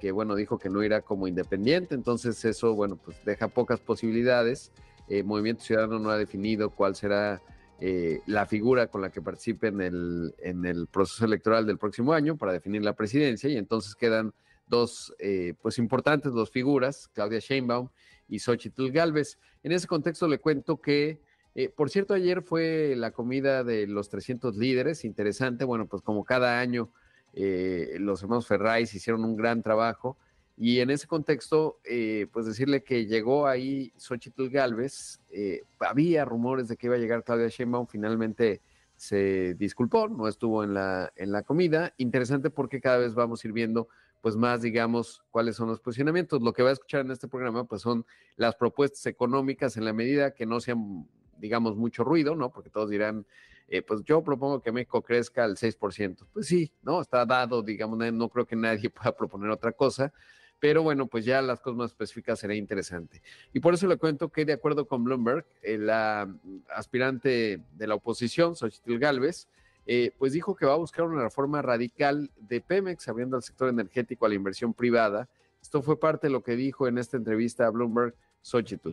que 0.00 0.10
bueno, 0.10 0.34
dijo 0.34 0.58
que 0.58 0.70
no 0.70 0.82
irá 0.82 1.02
como 1.02 1.28
independiente, 1.28 1.94
entonces 1.94 2.44
eso, 2.44 2.74
bueno, 2.74 2.96
pues 2.96 3.22
deja 3.24 3.48
pocas 3.48 3.78
posibilidades. 3.78 4.72
Eh, 5.08 5.22
Movimiento 5.22 5.62
Ciudadano 5.62 5.98
no 5.98 6.10
ha 6.10 6.16
definido 6.16 6.70
cuál 6.70 6.96
será 6.96 7.42
eh, 7.80 8.20
la 8.26 8.46
figura 8.46 8.86
con 8.86 9.02
la 9.02 9.10
que 9.10 9.20
participe 9.20 9.68
en 9.68 9.80
el, 9.82 10.34
en 10.38 10.64
el 10.64 10.86
proceso 10.86 11.26
electoral 11.26 11.66
del 11.66 11.78
próximo 11.78 12.14
año 12.14 12.36
para 12.36 12.52
definir 12.52 12.82
la 12.82 12.94
presidencia, 12.94 13.50
y 13.50 13.58
entonces 13.58 13.94
quedan 13.94 14.32
dos, 14.66 15.14
pues 15.60 15.78
importantes, 15.78 16.32
dos 16.32 16.50
figuras, 16.50 17.08
Claudia 17.12 17.38
Sheinbaum 17.38 17.90
y 18.28 18.38
Xochitl 18.38 18.90
Galvez. 18.90 19.38
En 19.62 19.72
ese 19.72 19.86
contexto 19.86 20.28
le 20.28 20.38
cuento 20.38 20.80
que, 20.80 21.20
eh, 21.54 21.68
por 21.68 21.90
cierto, 21.90 22.14
ayer 22.14 22.42
fue 22.42 22.94
la 22.96 23.10
comida 23.10 23.64
de 23.64 23.86
los 23.86 24.08
300 24.08 24.56
líderes, 24.56 25.04
interesante, 25.04 25.64
bueno, 25.64 25.86
pues 25.86 26.02
como 26.02 26.24
cada 26.24 26.60
año 26.60 26.90
eh, 27.32 27.96
los 27.98 28.22
hermanos 28.22 28.46
Ferrais 28.46 28.94
hicieron 28.94 29.24
un 29.24 29.36
gran 29.36 29.62
trabajo 29.62 30.16
y 30.56 30.80
en 30.80 30.90
ese 30.90 31.08
contexto, 31.08 31.80
eh, 31.84 32.28
pues 32.32 32.46
decirle 32.46 32.84
que 32.84 33.06
llegó 33.06 33.48
ahí 33.48 33.92
Xochitl 33.96 34.50
Galvez, 34.50 35.20
había 35.80 36.24
rumores 36.24 36.68
de 36.68 36.76
que 36.76 36.86
iba 36.86 36.94
a 36.94 36.98
llegar 36.98 37.24
Claudia 37.24 37.48
Sheinbaum, 37.48 37.88
finalmente 37.88 38.62
se 38.96 39.54
disculpó, 39.54 40.08
no 40.08 40.28
estuvo 40.28 40.62
en 40.62 40.74
la, 40.74 41.12
en 41.16 41.32
la 41.32 41.42
comida. 41.42 41.92
Interesante 41.96 42.50
porque 42.50 42.80
cada 42.80 42.98
vez 42.98 43.14
vamos 43.14 43.44
a 43.44 43.48
ir 43.48 43.52
viendo 43.52 43.88
pues 44.24 44.36
más, 44.36 44.62
digamos, 44.62 45.22
cuáles 45.30 45.54
son 45.54 45.68
los 45.68 45.80
posicionamientos. 45.80 46.40
Lo 46.40 46.54
que 46.54 46.62
va 46.62 46.70
a 46.70 46.72
escuchar 46.72 47.02
en 47.02 47.10
este 47.10 47.28
programa, 47.28 47.64
pues 47.64 47.82
son 47.82 48.06
las 48.36 48.56
propuestas 48.56 49.04
económicas 49.04 49.76
en 49.76 49.84
la 49.84 49.92
medida 49.92 50.32
que 50.32 50.46
no 50.46 50.60
sean, 50.60 51.06
digamos, 51.36 51.76
mucho 51.76 52.04
ruido, 52.04 52.34
¿no? 52.34 52.50
Porque 52.50 52.70
todos 52.70 52.88
dirán, 52.88 53.26
eh, 53.68 53.82
pues 53.82 54.02
yo 54.02 54.24
propongo 54.24 54.62
que 54.62 54.72
México 54.72 55.02
crezca 55.02 55.44
al 55.44 55.58
6%. 55.58 56.26
Pues 56.32 56.46
sí, 56.46 56.72
¿no? 56.80 57.02
Está 57.02 57.26
dado, 57.26 57.62
digamos, 57.62 57.98
no 57.98 58.30
creo 58.30 58.46
que 58.46 58.56
nadie 58.56 58.88
pueda 58.88 59.14
proponer 59.14 59.50
otra 59.50 59.72
cosa, 59.72 60.10
pero 60.58 60.82
bueno, 60.82 61.06
pues 61.06 61.26
ya 61.26 61.42
las 61.42 61.60
cosas 61.60 61.76
más 61.76 61.90
específicas 61.90 62.38
será 62.38 62.54
interesante. 62.54 63.20
Y 63.52 63.60
por 63.60 63.74
eso 63.74 63.86
le 63.86 63.98
cuento 63.98 64.30
que 64.30 64.46
de 64.46 64.54
acuerdo 64.54 64.88
con 64.88 65.04
Bloomberg, 65.04 65.44
eh, 65.60 65.76
la 65.76 66.34
aspirante 66.74 67.62
de 67.74 67.86
la 67.86 67.96
oposición, 67.96 68.56
Xochitl 68.56 68.98
Galvez, 68.98 69.48
eh, 69.86 70.12
pues 70.18 70.32
dijo 70.32 70.54
que 70.54 70.66
va 70.66 70.74
a 70.74 70.78
buscar 70.78 71.04
una 71.04 71.22
reforma 71.22 71.60
radical 71.62 72.30
de 72.36 72.60
Pemex, 72.60 73.08
abriendo 73.08 73.36
el 73.36 73.42
sector 73.42 73.68
energético 73.68 74.26
a 74.26 74.28
la 74.28 74.34
inversión 74.34 74.72
privada. 74.72 75.28
Esto 75.60 75.82
fue 75.82 75.98
parte 75.98 76.26
de 76.26 76.32
lo 76.32 76.42
que 76.42 76.56
dijo 76.56 76.88
en 76.88 76.98
esta 76.98 77.16
entrevista 77.16 77.66
a 77.66 77.70
Bloomberg 77.70 78.14
Xochitl. 78.42 78.92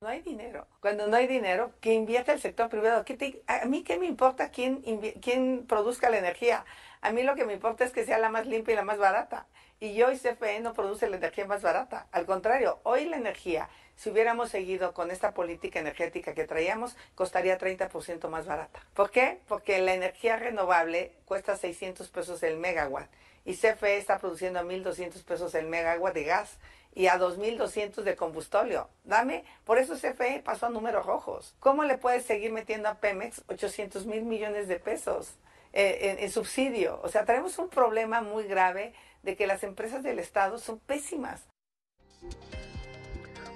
No 0.00 0.08
hay 0.08 0.22
dinero. 0.22 0.66
Cuando 0.80 1.06
no 1.08 1.16
hay 1.16 1.26
dinero, 1.26 1.72
que 1.80 1.92
invierta 1.92 2.32
el 2.32 2.40
sector 2.40 2.70
privado. 2.70 3.04
a 3.46 3.66
mí 3.66 3.82
qué 3.82 3.98
me 3.98 4.06
importa 4.06 4.50
quién, 4.50 4.82
quién 5.20 5.66
produzca 5.68 6.08
la 6.08 6.18
energía. 6.18 6.64
A 7.02 7.12
mí 7.12 7.22
lo 7.22 7.34
que 7.34 7.44
me 7.44 7.52
importa 7.52 7.84
es 7.84 7.92
que 7.92 8.06
sea 8.06 8.18
la 8.18 8.30
más 8.30 8.46
limpia 8.46 8.72
y 8.72 8.76
la 8.76 8.82
más 8.82 8.98
barata. 8.98 9.46
Y 9.80 10.02
hoy 10.02 10.18
CFE 10.18 10.60
no 10.60 10.74
produce 10.74 11.08
la 11.08 11.16
energía 11.16 11.46
más 11.46 11.62
barata. 11.62 12.06
Al 12.12 12.26
contrario, 12.26 12.80
hoy 12.84 13.06
la 13.06 13.16
energía 13.16 13.68
si 14.00 14.08
hubiéramos 14.08 14.48
seguido 14.48 14.94
con 14.94 15.10
esta 15.10 15.34
política 15.34 15.78
energética 15.78 16.32
que 16.32 16.46
traíamos, 16.46 16.96
costaría 17.14 17.58
30% 17.58 18.30
más 18.30 18.46
barata. 18.46 18.80
¿Por 18.94 19.10
qué? 19.10 19.40
Porque 19.46 19.78
la 19.82 19.92
energía 19.92 20.38
renovable 20.38 21.12
cuesta 21.26 21.54
600 21.54 22.08
pesos 22.08 22.42
el 22.42 22.56
megawatt 22.56 23.10
y 23.44 23.56
CFE 23.56 23.98
está 23.98 24.18
produciendo 24.18 24.58
a 24.58 24.62
1.200 24.62 25.22
pesos 25.22 25.54
el 25.54 25.66
megawatt 25.66 26.14
de 26.14 26.24
gas 26.24 26.56
y 26.94 27.08
a 27.08 27.18
2.200 27.18 27.96
de 27.96 28.16
combustóleo. 28.16 28.88
Dame, 29.04 29.44
por 29.66 29.76
eso 29.76 29.94
CFE 29.96 30.40
pasó 30.42 30.64
a 30.64 30.70
números 30.70 31.04
rojos. 31.04 31.54
¿Cómo 31.60 31.84
le 31.84 31.98
puedes 31.98 32.24
seguir 32.24 32.52
metiendo 32.52 32.88
a 32.88 32.94
Pemex 32.94 33.42
800 33.48 34.06
mil 34.06 34.22
millones 34.22 34.66
de 34.66 34.76
pesos 34.76 35.34
eh, 35.74 36.16
en 36.20 36.30
subsidio? 36.30 36.98
O 37.02 37.08
sea, 37.10 37.26
tenemos 37.26 37.58
un 37.58 37.68
problema 37.68 38.22
muy 38.22 38.44
grave 38.44 38.94
de 39.22 39.36
que 39.36 39.46
las 39.46 39.62
empresas 39.62 40.02
del 40.02 40.18
Estado 40.18 40.58
son 40.58 40.78
pésimas. 40.80 41.48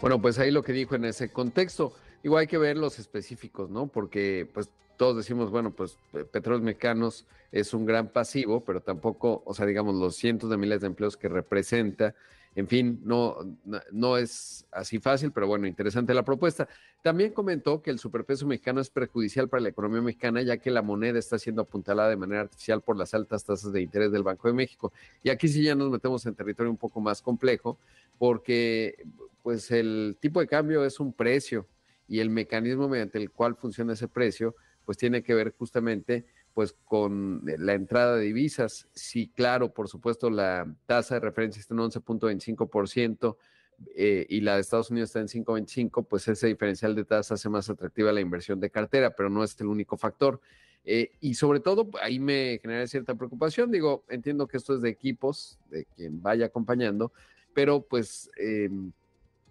Bueno, 0.00 0.20
pues 0.20 0.38
ahí 0.38 0.50
lo 0.50 0.62
que 0.62 0.72
dijo 0.72 0.94
en 0.94 1.04
ese 1.04 1.30
contexto. 1.30 1.94
Igual 2.22 2.42
hay 2.42 2.46
que 2.46 2.58
ver 2.58 2.76
los 2.76 2.98
específicos, 2.98 3.70
¿no? 3.70 3.86
Porque 3.86 4.48
pues 4.52 4.70
todos 4.96 5.16
decimos, 5.16 5.50
bueno, 5.50 5.70
pues 5.72 5.98
Petróleos 6.32 6.62
Mexicanos 6.62 7.26
es 7.52 7.74
un 7.74 7.86
gran 7.86 8.08
pasivo, 8.08 8.64
pero 8.64 8.80
tampoco, 8.80 9.42
o 9.44 9.54
sea, 9.54 9.66
digamos, 9.66 9.94
los 9.94 10.16
cientos 10.16 10.50
de 10.50 10.56
miles 10.56 10.80
de 10.80 10.88
empleos 10.88 11.16
que 11.16 11.28
representa, 11.28 12.14
en 12.56 12.68
fin, 12.68 13.00
no, 13.04 13.36
no 13.90 14.16
es 14.16 14.64
así 14.70 15.00
fácil, 15.00 15.32
pero 15.32 15.48
bueno, 15.48 15.66
interesante 15.66 16.14
la 16.14 16.24
propuesta. 16.24 16.68
También 17.02 17.32
comentó 17.32 17.82
que 17.82 17.90
el 17.90 17.98
superpeso 17.98 18.46
mexicano 18.46 18.80
es 18.80 18.90
perjudicial 18.90 19.48
para 19.48 19.60
la 19.60 19.70
economía 19.70 20.00
mexicana, 20.00 20.40
ya 20.40 20.58
que 20.58 20.70
la 20.70 20.80
moneda 20.80 21.18
está 21.18 21.36
siendo 21.36 21.62
apuntalada 21.62 22.10
de 22.10 22.16
manera 22.16 22.42
artificial 22.42 22.80
por 22.80 22.96
las 22.96 23.12
altas 23.12 23.44
tasas 23.44 23.72
de 23.72 23.82
interés 23.82 24.12
del 24.12 24.22
Banco 24.22 24.46
de 24.46 24.54
México. 24.54 24.92
Y 25.24 25.30
aquí 25.30 25.48
sí 25.48 25.64
ya 25.64 25.74
nos 25.74 25.90
metemos 25.90 26.24
en 26.26 26.34
territorio 26.36 26.70
un 26.70 26.76
poco 26.76 27.00
más 27.00 27.20
complejo, 27.22 27.76
porque 28.18 29.04
pues 29.42 29.70
el 29.72 30.16
tipo 30.20 30.38
de 30.38 30.46
cambio 30.46 30.84
es 30.84 31.00
un 31.00 31.12
precio 31.12 31.66
y 32.06 32.20
el 32.20 32.30
mecanismo 32.30 32.88
mediante 32.88 33.18
el 33.18 33.30
cual 33.30 33.56
funciona 33.56 33.94
ese 33.94 34.06
precio, 34.06 34.54
pues 34.84 34.98
tiene 34.98 35.22
que 35.22 35.34
ver 35.34 35.54
justamente 35.56 36.26
pues 36.52 36.72
con 36.84 37.42
la 37.44 37.74
entrada 37.74 38.16
de 38.16 38.26
divisas. 38.26 38.88
Sí, 38.92 39.28
claro, 39.34 39.74
por 39.74 39.88
supuesto, 39.88 40.30
la 40.30 40.72
tasa 40.86 41.14
de 41.14 41.20
referencia 41.20 41.60
está 41.60 41.74
en 41.74 41.80
11.25% 41.80 43.36
eh, 43.96 44.26
y 44.28 44.40
la 44.40 44.54
de 44.54 44.60
Estados 44.60 44.90
Unidos 44.90 45.08
está 45.08 45.20
en 45.20 45.44
5.25, 45.44 46.06
pues 46.06 46.28
ese 46.28 46.46
diferencial 46.46 46.94
de 46.94 47.04
tasa 47.04 47.34
hace 47.34 47.48
más 47.48 47.68
atractiva 47.68 48.12
la 48.12 48.20
inversión 48.20 48.60
de 48.60 48.70
cartera, 48.70 49.14
pero 49.16 49.30
no 49.30 49.42
es 49.42 49.60
el 49.60 49.66
único 49.66 49.96
factor. 49.96 50.40
Eh, 50.84 51.12
y 51.20 51.34
sobre 51.34 51.60
todo, 51.60 51.90
ahí 52.02 52.18
me 52.18 52.58
genera 52.60 52.86
cierta 52.86 53.14
preocupación. 53.14 53.70
Digo, 53.70 54.04
entiendo 54.08 54.46
que 54.46 54.58
esto 54.58 54.74
es 54.74 54.82
de 54.82 54.90
equipos, 54.90 55.58
de 55.70 55.86
quien 55.86 56.22
vaya 56.22 56.46
acompañando, 56.46 57.12
pero 57.54 57.82
pues 57.82 58.30
em, 58.36 58.92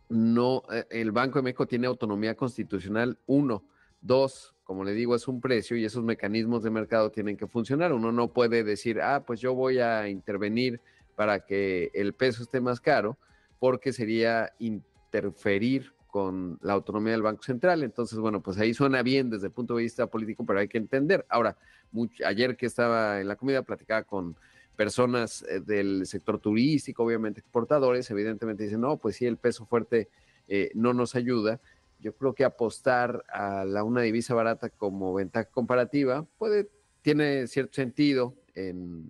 no, 0.10 0.64
eh, 0.72 0.86
el 0.92 1.12
Banco 1.12 1.40
de 1.40 1.44
México 1.44 1.66
tiene 1.66 1.88
autonomía 1.88 2.36
constitucional, 2.36 3.18
uno. 3.26 3.64
Dos, 4.02 4.53
como 4.64 4.84
le 4.84 4.94
digo, 4.94 5.16
es 5.16 5.28
un 5.28 5.42
precio 5.42 5.76
y 5.76 5.86
esos 5.86 6.04
mecanismos 6.04 6.64
de 6.64 6.70
mercado 6.70 7.12
tienen 7.12 7.38
que 7.38 7.48
funcionar. 7.48 7.94
Uno 7.94 8.12
no 8.12 8.30
puede 8.30 8.64
decir, 8.64 9.02
ah, 9.02 9.24
pues 9.26 9.40
yo 9.40 9.54
voy 9.54 9.80
a 9.80 10.08
intervenir 10.08 10.80
para 11.16 11.46
que 11.46 11.92
el 11.94 12.14
peso 12.14 12.44
esté 12.44 12.62
más 12.62 12.80
caro, 12.80 13.18
porque 13.60 13.94
sería 13.94 14.54
interferir 14.60 15.94
con 16.08 16.60
la 16.62 16.74
autonomía 16.74 17.14
del 17.14 17.22
Banco 17.22 17.44
Central. 17.44 17.84
Entonces, 17.84 18.20
bueno, 18.20 18.42
pues 18.42 18.58
ahí 18.60 18.74
suena 18.74 19.02
bien 19.02 19.30
desde 19.30 19.48
el 19.48 19.52
punto 19.52 19.76
de 19.76 19.84
vista 19.84 20.08
político, 20.08 20.46
pero 20.46 20.60
hay 20.60 20.68
que 20.68 20.78
entender. 20.78 21.26
Ahora, 21.28 21.58
ayer 22.26 22.56
que 22.56 22.66
estaba 22.66 23.20
en 23.20 23.28
la 23.28 23.36
comida, 23.36 23.64
platicaba 23.64 24.04
con 24.04 24.36
personas 24.76 25.44
eh, 25.50 25.60
del 25.60 26.06
sector 26.06 26.40
turístico, 26.40 27.04
obviamente 27.04 27.40
exportadores, 27.40 28.10
evidentemente 28.12 28.64
dicen, 28.64 28.82
no, 28.82 28.98
pues 28.98 29.16
sí, 29.16 29.26
el 29.26 29.38
peso 29.38 29.66
fuerte 29.66 30.10
eh, 30.48 30.72
no 30.74 30.94
nos 30.94 31.16
ayuda. 31.16 31.60
Yo 32.04 32.14
creo 32.14 32.36
que 32.36 32.44
apostar 32.44 33.24
a 33.30 33.64
la, 33.64 33.84
una 33.86 34.02
divisa 34.02 34.34
barata 34.34 34.70
como 34.70 35.14
ventaja 35.14 35.50
comparativa 35.50 36.28
puede, 36.38 36.70
tiene 37.02 37.48
cierto 37.48 37.76
sentido 37.76 38.36
en, 38.56 39.10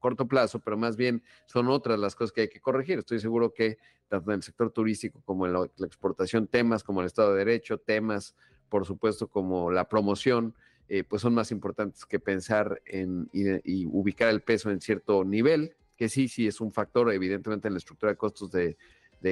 corto 0.00 0.26
plazo, 0.26 0.58
pero 0.58 0.76
más 0.76 0.96
bien 0.96 1.22
son 1.46 1.68
otras 1.68 1.98
las 1.98 2.14
cosas 2.14 2.32
que 2.32 2.42
hay 2.42 2.48
que 2.48 2.60
corregir. 2.60 2.98
Estoy 2.98 3.20
seguro 3.20 3.54
que 3.54 3.78
tanto 4.08 4.32
en 4.32 4.36
el 4.36 4.42
sector 4.42 4.70
turístico 4.70 5.22
como 5.24 5.46
en 5.46 5.54
la 5.54 5.86
exportación, 5.86 6.46
temas 6.46 6.84
como 6.84 7.00
el 7.00 7.06
Estado 7.06 7.32
de 7.32 7.38
Derecho, 7.38 7.78
temas, 7.78 8.34
por 8.68 8.84
supuesto, 8.84 9.28
como 9.28 9.70
la 9.70 9.88
promoción, 9.88 10.54
eh, 10.88 11.04
pues 11.04 11.22
son 11.22 11.32
más 11.32 11.50
importantes 11.52 12.04
que 12.04 12.20
pensar 12.20 12.82
en 12.84 13.30
y, 13.32 13.86
ubicar 13.86 14.28
el 14.28 14.42
peso 14.42 14.70
en 14.70 14.80
cierto 14.82 15.24
nivel, 15.24 15.74
que 15.96 16.10
sí, 16.10 16.28
sí 16.28 16.46
es 16.46 16.60
un 16.60 16.72
factor 16.72 17.10
evidentemente 17.10 17.68
en 17.68 17.74
la 17.74 17.78
estructura 17.78 18.12
de 18.12 18.18
costos 18.18 18.50
de, 18.50 18.76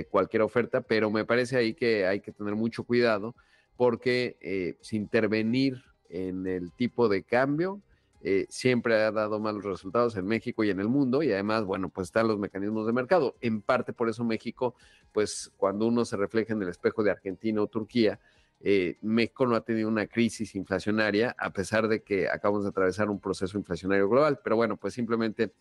cualquier 0.06 0.42
oferta, 0.42 0.80
pero 0.80 1.10
me 1.10 1.24
parece 1.24 1.56
ahí 1.56 1.74
que 1.74 2.06
hay 2.06 2.20
que 2.20 2.32
tener 2.32 2.54
mucho 2.54 2.84
cuidado 2.84 3.34
porque 3.76 4.36
eh, 4.40 4.76
intervenir 4.90 5.82
en 6.08 6.46
el 6.46 6.72
tipo 6.72 7.08
de 7.08 7.22
cambio 7.22 7.80
eh, 8.24 8.46
siempre 8.48 8.94
ha 8.94 9.10
dado 9.10 9.40
malos 9.40 9.64
resultados 9.64 10.16
en 10.16 10.26
México 10.26 10.62
y 10.62 10.70
en 10.70 10.78
el 10.78 10.88
mundo 10.88 11.24
y 11.24 11.32
además, 11.32 11.64
bueno, 11.64 11.88
pues 11.88 12.08
están 12.08 12.28
los 12.28 12.38
mecanismos 12.38 12.86
de 12.86 12.92
mercado. 12.92 13.34
En 13.40 13.62
parte 13.62 13.92
por 13.92 14.08
eso 14.08 14.22
México, 14.22 14.76
pues 15.12 15.50
cuando 15.56 15.86
uno 15.86 16.04
se 16.04 16.16
refleja 16.16 16.52
en 16.52 16.62
el 16.62 16.68
espejo 16.68 17.02
de 17.02 17.10
Argentina 17.10 17.60
o 17.60 17.66
Turquía, 17.66 18.20
eh, 18.60 18.96
México 19.00 19.44
no 19.44 19.56
ha 19.56 19.62
tenido 19.62 19.88
una 19.88 20.06
crisis 20.06 20.54
inflacionaria, 20.54 21.34
a 21.36 21.52
pesar 21.52 21.88
de 21.88 22.02
que 22.02 22.28
acabamos 22.28 22.62
de 22.62 22.70
atravesar 22.70 23.10
un 23.10 23.18
proceso 23.18 23.58
inflacionario 23.58 24.08
global. 24.08 24.38
Pero 24.44 24.54
bueno, 24.54 24.76
pues 24.76 24.94
simplemente 24.94 25.52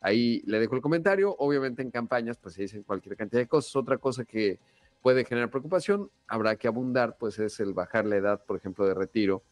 ahí 0.00 0.42
le 0.46 0.60
dejo 0.60 0.74
el 0.76 0.82
comentario. 0.82 1.34
Obviamente 1.38 1.82
en 1.82 1.90
campañas, 1.90 2.38
pues 2.38 2.54
se 2.54 2.62
dicen 2.62 2.82
cualquier 2.82 3.16
cantidad 3.16 3.40
de 3.42 3.48
cosas. 3.48 3.74
Otra 3.76 3.98
cosa 3.98 4.24
que 4.24 4.58
puede 5.02 5.24
generar 5.24 5.50
preocupación, 5.50 6.10
habrá 6.26 6.56
que 6.56 6.68
abundar, 6.68 7.16
pues 7.18 7.38
es 7.38 7.60
el 7.60 7.72
bajar 7.72 8.04
la 8.06 8.16
edad, 8.16 8.44
por 8.44 8.56
ejemplo, 8.56 8.86
de 8.86 8.94
retiro, 8.94 9.42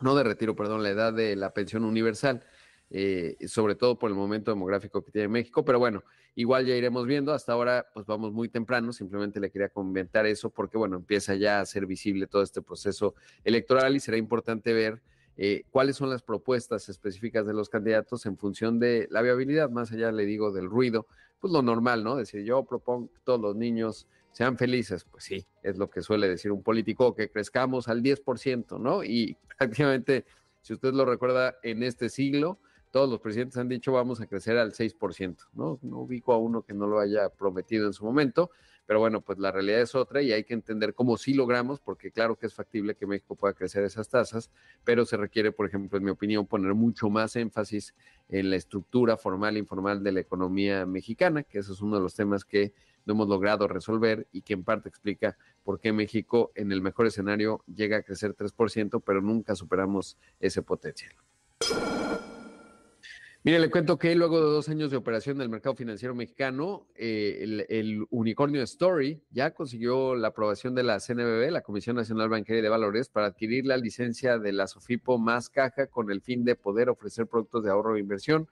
no 0.00 0.14
de 0.14 0.24
retiro, 0.24 0.56
perdón, 0.56 0.82
la 0.82 0.90
edad 0.90 1.12
de 1.12 1.36
la 1.36 1.52
pensión 1.52 1.84
universal. 1.84 2.42
eh, 2.90 3.36
sobre 3.46 3.76
todo 3.76 3.98
por 3.98 4.10
el 4.10 4.16
momento 4.16 4.50
demográfico 4.50 5.02
que 5.04 5.12
tiene 5.12 5.28
México, 5.28 5.64
pero 5.64 5.78
bueno, 5.78 6.02
igual 6.34 6.66
ya 6.66 6.74
iremos 6.74 7.06
viendo, 7.06 7.32
hasta 7.32 7.52
ahora 7.52 7.86
pues 7.94 8.04
vamos 8.06 8.32
muy 8.32 8.48
temprano, 8.48 8.92
simplemente 8.92 9.38
le 9.38 9.50
quería 9.50 9.68
comentar 9.68 10.26
eso 10.26 10.50
porque 10.50 10.76
bueno, 10.76 10.96
empieza 10.96 11.36
ya 11.36 11.60
a 11.60 11.66
ser 11.66 11.86
visible 11.86 12.26
todo 12.26 12.42
este 12.42 12.62
proceso 12.62 13.14
electoral 13.44 13.94
y 13.94 14.00
será 14.00 14.16
importante 14.16 14.72
ver 14.72 15.00
eh, 15.42 15.64
cuáles 15.70 15.96
son 15.96 16.10
las 16.10 16.20
propuestas 16.20 16.90
específicas 16.90 17.46
de 17.46 17.54
los 17.54 17.70
candidatos 17.70 18.26
en 18.26 18.36
función 18.36 18.78
de 18.78 19.08
la 19.10 19.22
viabilidad, 19.22 19.70
más 19.70 19.90
allá 19.90 20.12
le 20.12 20.26
digo 20.26 20.52
del 20.52 20.68
ruido, 20.68 21.06
pues 21.38 21.50
lo 21.50 21.62
normal, 21.62 22.04
¿no? 22.04 22.14
Decir, 22.14 22.44
yo 22.44 22.62
propongo 22.64 23.10
que 23.10 23.20
todos 23.24 23.40
los 23.40 23.56
niños 23.56 24.06
sean 24.32 24.58
felices, 24.58 25.06
pues 25.10 25.24
sí, 25.24 25.46
es 25.62 25.78
lo 25.78 25.88
que 25.88 26.02
suele 26.02 26.28
decir 26.28 26.52
un 26.52 26.62
político, 26.62 27.14
que 27.14 27.30
crezcamos 27.30 27.88
al 27.88 28.02
10%, 28.02 28.78
¿no? 28.78 29.02
Y 29.02 29.34
prácticamente, 29.58 30.26
si 30.60 30.74
usted 30.74 30.92
lo 30.92 31.06
recuerda, 31.06 31.56
en 31.62 31.84
este 31.84 32.10
siglo, 32.10 32.58
todos 32.90 33.08
los 33.08 33.20
presidentes 33.20 33.56
han 33.56 33.68
dicho 33.70 33.92
vamos 33.92 34.20
a 34.20 34.26
crecer 34.26 34.58
al 34.58 34.72
6%, 34.72 35.48
¿no? 35.54 35.78
No 35.80 36.00
ubico 36.00 36.34
a 36.34 36.36
uno 36.36 36.60
que 36.60 36.74
no 36.74 36.86
lo 36.86 37.00
haya 37.00 37.30
prometido 37.30 37.86
en 37.86 37.94
su 37.94 38.04
momento, 38.04 38.50
pero 38.90 38.98
bueno, 38.98 39.20
pues 39.20 39.38
la 39.38 39.52
realidad 39.52 39.82
es 39.82 39.94
otra 39.94 40.20
y 40.20 40.32
hay 40.32 40.42
que 40.42 40.52
entender 40.52 40.94
cómo 40.94 41.16
sí 41.16 41.32
logramos, 41.32 41.78
porque 41.78 42.10
claro 42.10 42.34
que 42.34 42.46
es 42.46 42.54
factible 42.54 42.96
que 42.96 43.06
México 43.06 43.36
pueda 43.36 43.54
crecer 43.54 43.84
esas 43.84 44.08
tasas, 44.08 44.50
pero 44.82 45.04
se 45.04 45.16
requiere, 45.16 45.52
por 45.52 45.66
ejemplo, 45.66 45.96
en 45.96 46.02
mi 46.02 46.10
opinión, 46.10 46.44
poner 46.44 46.74
mucho 46.74 47.08
más 47.08 47.36
énfasis 47.36 47.94
en 48.28 48.50
la 48.50 48.56
estructura 48.56 49.16
formal 49.16 49.54
e 49.54 49.60
informal 49.60 50.02
de 50.02 50.10
la 50.10 50.18
economía 50.18 50.86
mexicana, 50.86 51.44
que 51.44 51.60
ese 51.60 51.70
es 51.70 51.80
uno 51.80 51.98
de 51.98 52.02
los 52.02 52.16
temas 52.16 52.44
que 52.44 52.72
no 53.06 53.12
hemos 53.14 53.28
logrado 53.28 53.68
resolver 53.68 54.26
y 54.32 54.42
que 54.42 54.54
en 54.54 54.64
parte 54.64 54.88
explica 54.88 55.38
por 55.62 55.78
qué 55.78 55.92
México 55.92 56.50
en 56.56 56.72
el 56.72 56.82
mejor 56.82 57.06
escenario 57.06 57.62
llega 57.72 57.98
a 57.98 58.02
crecer 58.02 58.34
3%, 58.34 59.00
pero 59.06 59.22
nunca 59.22 59.54
superamos 59.54 60.18
ese 60.40 60.62
potencial. 60.62 61.12
Mire, 63.42 63.58
le 63.58 63.70
cuento 63.70 63.98
que 63.98 64.14
luego 64.14 64.38
de 64.38 64.52
dos 64.52 64.68
años 64.68 64.90
de 64.90 64.98
operación 64.98 65.38
del 65.38 65.48
mercado 65.48 65.74
financiero 65.74 66.14
mexicano, 66.14 66.86
eh, 66.94 67.64
el, 67.70 68.04
unicornio 68.10 68.62
Story 68.64 69.22
ya 69.30 69.54
consiguió 69.54 70.14
la 70.14 70.28
aprobación 70.28 70.74
de 70.74 70.82
la 70.82 71.00
CNBB, 71.00 71.50
la 71.50 71.62
Comisión 71.62 71.96
Nacional 71.96 72.28
Bancaria 72.28 72.60
de 72.60 72.68
Valores, 72.68 73.08
para 73.08 73.28
adquirir 73.28 73.64
la 73.64 73.78
licencia 73.78 74.38
de 74.38 74.52
la 74.52 74.66
Sofipo 74.66 75.16
más 75.16 75.48
caja 75.48 75.86
con 75.86 76.10
el 76.10 76.20
fin 76.20 76.44
de 76.44 76.54
poder 76.54 76.90
ofrecer 76.90 77.28
productos 77.28 77.64
de 77.64 77.70
ahorro 77.70 77.96
e 77.96 78.00
inversión 78.00 78.46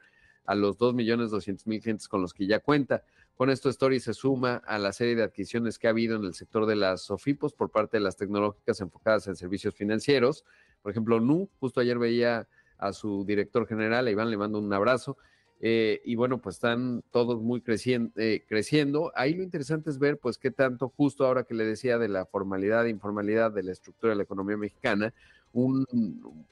a 0.47 0.55
los 0.55 0.78
2.200.000 0.78 1.82
clientes 1.82 2.09
con 2.09 2.22
los 2.22 2.32
que 2.32 2.47
ya 2.47 2.61
cuenta. 2.61 3.05
Con 3.34 3.51
esto, 3.51 3.68
Story 3.68 4.01
se 4.01 4.14
suma 4.14 4.62
a 4.66 4.78
la 4.78 4.95
serie 4.95 5.14
de 5.16 5.22
adquisiciones 5.22 5.78
que 5.78 5.89
ha 5.89 5.91
habido 5.91 6.16
en 6.16 6.24
el 6.24 6.32
sector 6.32 6.64
de 6.64 6.76
las 6.76 7.03
SOFIPOS 7.03 7.53
por 7.53 7.70
parte 7.70 7.99
de 7.99 8.05
las 8.05 8.16
tecnológicas 8.16 8.80
enfocadas 8.80 9.26
en 9.28 9.36
servicios 9.36 9.74
financieros. 9.74 10.47
Por 10.80 10.93
ejemplo, 10.93 11.20
Nu, 11.20 11.51
justo 11.61 11.80
ayer 11.80 11.99
veía 11.99 12.49
a 12.79 12.93
su 12.93 13.24
director 13.24 13.66
general, 13.66 14.07
a 14.07 14.11
Iván 14.11 14.31
le 14.31 14.37
mando 14.37 14.59
un 14.59 14.72
abrazo. 14.72 15.18
Eh, 15.61 16.01
y 16.05 16.14
bueno, 16.14 16.41
pues 16.41 16.57
están 16.57 17.03
todos 17.11 17.43
muy 17.43 17.61
creciendo, 17.61 18.12
eh, 18.16 18.45
creciendo. 18.49 19.12
Ahí 19.16 19.35
lo 19.35 19.43
interesante 19.43 19.91
es 19.91 19.99
ver, 19.99 20.18
pues, 20.18 20.39
qué 20.39 20.51
tanto, 20.51 20.89
justo 20.97 21.26
ahora 21.26 21.45
que 21.45 21.55
le 21.55 21.64
decía 21.64 21.99
de 21.99 22.09
la 22.09 22.26
formalidad 22.26 22.87
e 22.87 22.91
informalidad 22.91 23.51
de 23.51 23.64
la 23.64 23.72
estructura 23.72 24.11
de 24.12 24.16
la 24.16 24.22
economía 24.22 24.57
mexicana, 24.57 25.12
un 25.53 25.85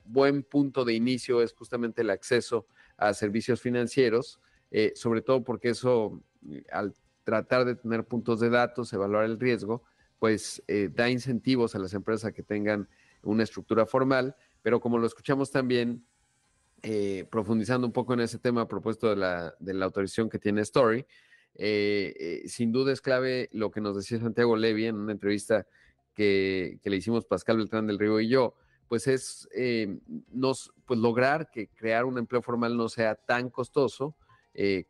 buen 0.05 0.43
punto 0.43 0.85
de 0.85 0.95
inicio 0.95 1.43
es 1.43 1.53
justamente 1.53 2.03
el 2.03 2.11
acceso 2.11 2.66
a 2.97 3.12
servicios 3.14 3.61
financieros, 3.61 4.41
eh, 4.70 4.93
sobre 4.97 5.22
todo 5.22 5.45
porque 5.45 5.68
eso, 5.68 6.20
al 6.72 6.95
tratar 7.22 7.64
de 7.66 7.77
tener 7.77 8.05
puntos 8.05 8.41
de 8.41 8.51
datos, 8.51 8.93
evaluar 8.93 9.24
el 9.24 9.39
riesgo, 9.39 9.83
pues 10.18 10.62
da 10.95 11.11
incentivos 11.11 11.74
a 11.74 11.79
las 11.79 11.93
empresas 11.93 12.33
que 12.33 12.43
tengan 12.43 12.89
una 13.22 13.43
estructura 13.43 13.85
formal, 13.85 14.35
pero 14.62 14.81
como 14.81 14.97
lo 14.97 15.07
escuchamos 15.07 15.51
también, 15.51 16.03
eh, 16.89 17.26
profundizando 17.28 17.84
un 17.84 17.93
poco 17.93 18.14
en 18.14 18.20
ese 18.20 18.39
tema 18.39 18.68
propuesto 18.68 19.11
de 19.11 19.16
la, 19.16 19.53
de 19.59 19.74
la 19.74 19.87
autorización 19.87 20.30
que 20.30 20.39
tiene 20.39 20.61
Story, 20.61 21.05
eh, 21.57 22.14
eh, 22.16 22.43
sin 22.49 22.70
duda 22.70 22.93
es 22.93 23.01
clave 23.01 23.49
lo 23.51 23.72
que 23.72 23.80
nos 23.80 23.97
decía 23.97 24.20
Santiago 24.20 24.57
Levy 24.57 24.87
en 24.87 24.95
una 24.95 25.11
entrevista 25.11 25.66
que, 26.14 26.78
le 26.84 26.97
hicimos 26.97 27.26
Pascal 27.26 27.57
Beltrán 27.57 27.89
del 27.89 27.99
Río 27.99 28.20
y 28.20 28.28
yo, 28.28 28.55
pues 28.87 29.09
es 29.09 29.49
nos, 30.30 30.72
pues 30.84 31.01
lograr 31.01 31.51
que 31.51 31.66
crear 31.66 32.05
un 32.05 32.18
empleo 32.18 32.41
formal 32.41 32.76
no 32.76 32.89
sea 32.89 33.16
tan 33.16 33.51
costoso 33.51 34.14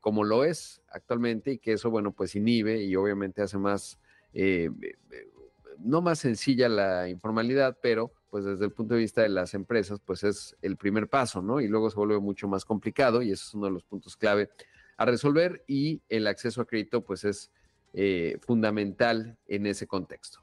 como 0.01 0.23
lo 0.23 0.45
es 0.45 0.83
actualmente 0.91 1.53
y 1.53 1.59
que 1.59 1.73
eso, 1.73 1.89
bueno, 1.89 2.13
pues 2.13 2.37
inhibe 2.37 2.83
y 2.83 2.95
obviamente 2.95 3.41
hace 3.41 3.57
más, 3.57 3.99
no 5.79 6.03
más 6.03 6.19
sencilla 6.19 6.69
la 6.69 7.09
informalidad, 7.09 7.79
pero 7.81 8.13
pues 8.31 8.45
desde 8.45 8.65
el 8.65 8.73
punto 8.73 8.95
de 8.95 9.01
vista 9.01 9.23
de 9.23 9.29
las 9.29 9.55
empresas, 9.55 10.01
pues 10.05 10.25
es 10.25 10.57
el 10.63 10.77
primer 10.77 11.09
paso, 11.09 11.43
¿no? 11.43 11.61
Y 11.61 11.69
luego 11.69 11.91
se 11.91 11.97
vuelve 11.97 12.19
mucho 12.19 12.49
más 12.49 12.65
complicado 12.65 13.23
y 13.23 13.33
ese 13.33 13.45
es 13.45 13.55
uno 13.55 13.67
de 13.67 13.73
los 13.73 13.85
puntos 13.85 14.17
clave 14.17 14.51
a 14.97 15.05
resolver 15.05 15.65
y 15.67 16.03
el 16.09 16.27
acceso 16.27 16.61
a 16.61 16.67
crédito, 16.67 17.05
pues 17.05 17.25
es 17.25 17.51
eh, 17.93 18.39
fundamental 18.43 19.39
en 19.47 19.67
ese 19.67 19.87
contexto. 19.87 20.41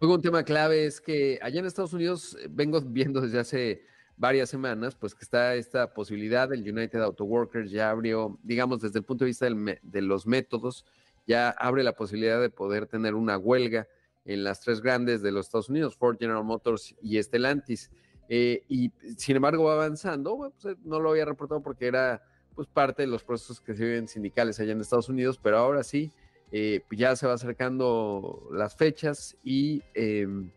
Luego 0.00 0.16
un 0.16 0.22
tema 0.22 0.42
clave 0.42 0.84
es 0.84 1.00
que 1.00 1.38
allá 1.40 1.60
en 1.60 1.66
Estados 1.66 1.92
Unidos 1.92 2.36
eh, 2.40 2.48
vengo 2.50 2.80
viendo 2.80 3.20
desde 3.20 3.38
hace 3.38 3.82
varias 4.16 4.50
semanas, 4.50 4.94
pues 4.94 5.14
que 5.14 5.24
está 5.24 5.54
esta 5.54 5.92
posibilidad, 5.92 6.52
el 6.52 6.60
United 6.60 7.00
Auto 7.00 7.24
Workers 7.24 7.70
ya 7.70 7.90
abrió, 7.90 8.38
digamos, 8.42 8.80
desde 8.80 8.98
el 8.98 9.04
punto 9.04 9.24
de 9.24 9.30
vista 9.30 9.46
de 9.46 10.02
los 10.02 10.26
métodos, 10.26 10.84
ya 11.26 11.50
abre 11.50 11.82
la 11.82 11.94
posibilidad 11.94 12.40
de 12.40 12.50
poder 12.50 12.86
tener 12.86 13.14
una 13.14 13.38
huelga 13.38 13.88
en 14.24 14.44
las 14.44 14.60
tres 14.60 14.80
grandes 14.80 15.22
de 15.22 15.32
los 15.32 15.46
Estados 15.46 15.68
Unidos, 15.68 15.96
Ford, 15.96 16.16
General 16.18 16.44
Motors 16.44 16.94
y 17.02 17.22
Stellantis. 17.22 17.90
Eh, 18.28 18.62
y 18.68 18.90
sin 19.16 19.36
embargo 19.36 19.64
va 19.64 19.74
avanzando, 19.74 20.36
pues, 20.36 20.52
eh, 20.64 20.78
no 20.84 20.98
lo 20.98 21.10
había 21.10 21.26
reportado 21.26 21.62
porque 21.62 21.86
era 21.86 22.22
pues 22.54 22.68
parte 22.68 23.02
de 23.02 23.08
los 23.08 23.22
procesos 23.22 23.60
que 23.60 23.74
se 23.74 23.84
viven 23.84 24.08
sindicales 24.08 24.58
allá 24.60 24.72
en 24.72 24.80
Estados 24.80 25.08
Unidos, 25.08 25.38
pero 25.42 25.58
ahora 25.58 25.82
sí, 25.82 26.12
eh, 26.52 26.82
ya 26.92 27.16
se 27.16 27.26
va 27.26 27.34
acercando 27.34 28.48
las 28.52 28.76
fechas 28.76 29.36
y 29.42 29.82
em, 29.92 30.50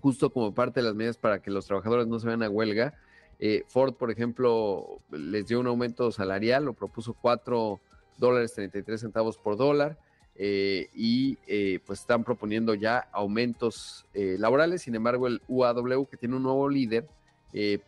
justo 0.00 0.30
como 0.30 0.54
parte 0.54 0.80
de 0.80 0.86
las 0.86 0.94
medidas 0.94 1.18
para 1.18 1.40
que 1.40 1.50
los 1.50 1.66
trabajadores 1.66 2.06
no 2.06 2.18
se 2.18 2.26
vayan 2.26 2.42
a 2.42 2.50
huelga, 2.50 2.94
Ford, 3.68 3.94
por 3.94 4.10
ejemplo, 4.10 5.00
les 5.12 5.46
dio 5.46 5.60
un 5.60 5.68
aumento 5.68 6.10
salarial, 6.10 6.64
lo 6.64 6.72
propuso 6.72 7.14
4 7.14 7.80
dólares 8.16 8.54
33 8.54 9.00
centavos 9.00 9.38
por 9.38 9.56
dólar. 9.56 9.96
Eh, 10.40 10.88
y 10.94 11.36
eh, 11.48 11.80
pues 11.84 11.98
están 11.98 12.22
proponiendo 12.22 12.72
ya 12.74 13.08
aumentos 13.12 14.06
eh, 14.14 14.36
laborales. 14.38 14.82
Sin 14.82 14.94
embargo, 14.94 15.26
el 15.26 15.42
UAW, 15.48 16.06
que 16.06 16.16
tiene 16.16 16.36
un 16.36 16.44
nuevo 16.44 16.68
líder, 16.68 17.06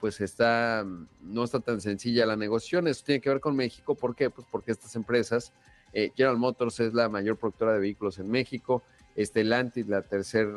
pues 0.01 0.21
está, 0.21 0.85
no 1.23 1.45
está 1.45 1.61
tan 1.61 1.81
sencilla 1.81 2.27
la 2.27 2.35
negociación. 2.35 2.89
Eso 2.89 3.05
tiene 3.05 3.21
que 3.21 3.29
ver 3.29 3.41
con 3.41 3.55
México. 3.55 3.95
¿Por 3.95 4.17
qué? 4.17 4.29
Pues 4.31 4.47
porque 4.51 4.73
estas 4.73 4.97
empresas, 4.97 5.53
General 5.93 6.39
Motors 6.39 6.81
es 6.81 6.93
la 6.93 7.09
mayor 7.09 7.37
productora 7.37 7.75
de 7.75 7.79
vehículos 7.79 8.19
en 8.19 8.31
México, 8.31 8.83
Stellantis 9.17 9.87
la 9.87 10.01
tercer 10.01 10.49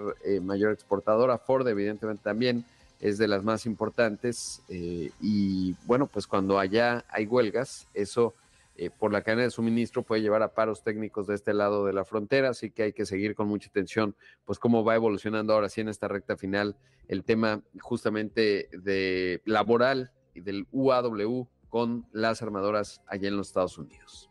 mayor 0.41 0.71
exportadora, 0.71 1.37
Ford 1.37 1.67
evidentemente 1.67 2.23
también 2.23 2.63
es 3.01 3.17
de 3.17 3.27
las 3.27 3.43
más 3.43 3.65
importantes. 3.65 4.61
y 4.69 5.75
bueno, 5.85 6.07
pues 6.07 6.25
cuando 6.25 6.57
allá 6.57 7.03
hay 7.09 7.25
huelgas, 7.25 7.89
eso 7.93 8.33
eh, 8.75 8.89
por 8.89 9.11
la 9.11 9.21
cadena 9.21 9.43
de 9.43 9.51
suministro 9.51 10.03
puede 10.03 10.21
llevar 10.21 10.41
a 10.41 10.53
paros 10.53 10.83
técnicos 10.83 11.27
de 11.27 11.35
este 11.35 11.53
lado 11.53 11.85
de 11.85 11.93
la 11.93 12.05
frontera, 12.05 12.49
así 12.49 12.71
que 12.71 12.83
hay 12.83 12.93
que 12.93 13.05
seguir 13.05 13.35
con 13.35 13.47
mucha 13.47 13.69
atención, 13.69 14.15
pues 14.45 14.59
cómo 14.59 14.83
va 14.83 14.95
evolucionando 14.95 15.53
ahora 15.53 15.69
sí 15.69 15.81
en 15.81 15.89
esta 15.89 16.07
recta 16.07 16.37
final 16.37 16.75
el 17.07 17.23
tema 17.23 17.61
justamente 17.81 18.69
de 18.71 19.41
laboral 19.45 20.11
y 20.33 20.41
del 20.41 20.67
UAW 20.71 21.47
con 21.69 22.05
las 22.11 22.41
armadoras 22.41 23.01
allá 23.07 23.27
en 23.27 23.37
los 23.37 23.47
Estados 23.47 23.77
Unidos. 23.77 24.29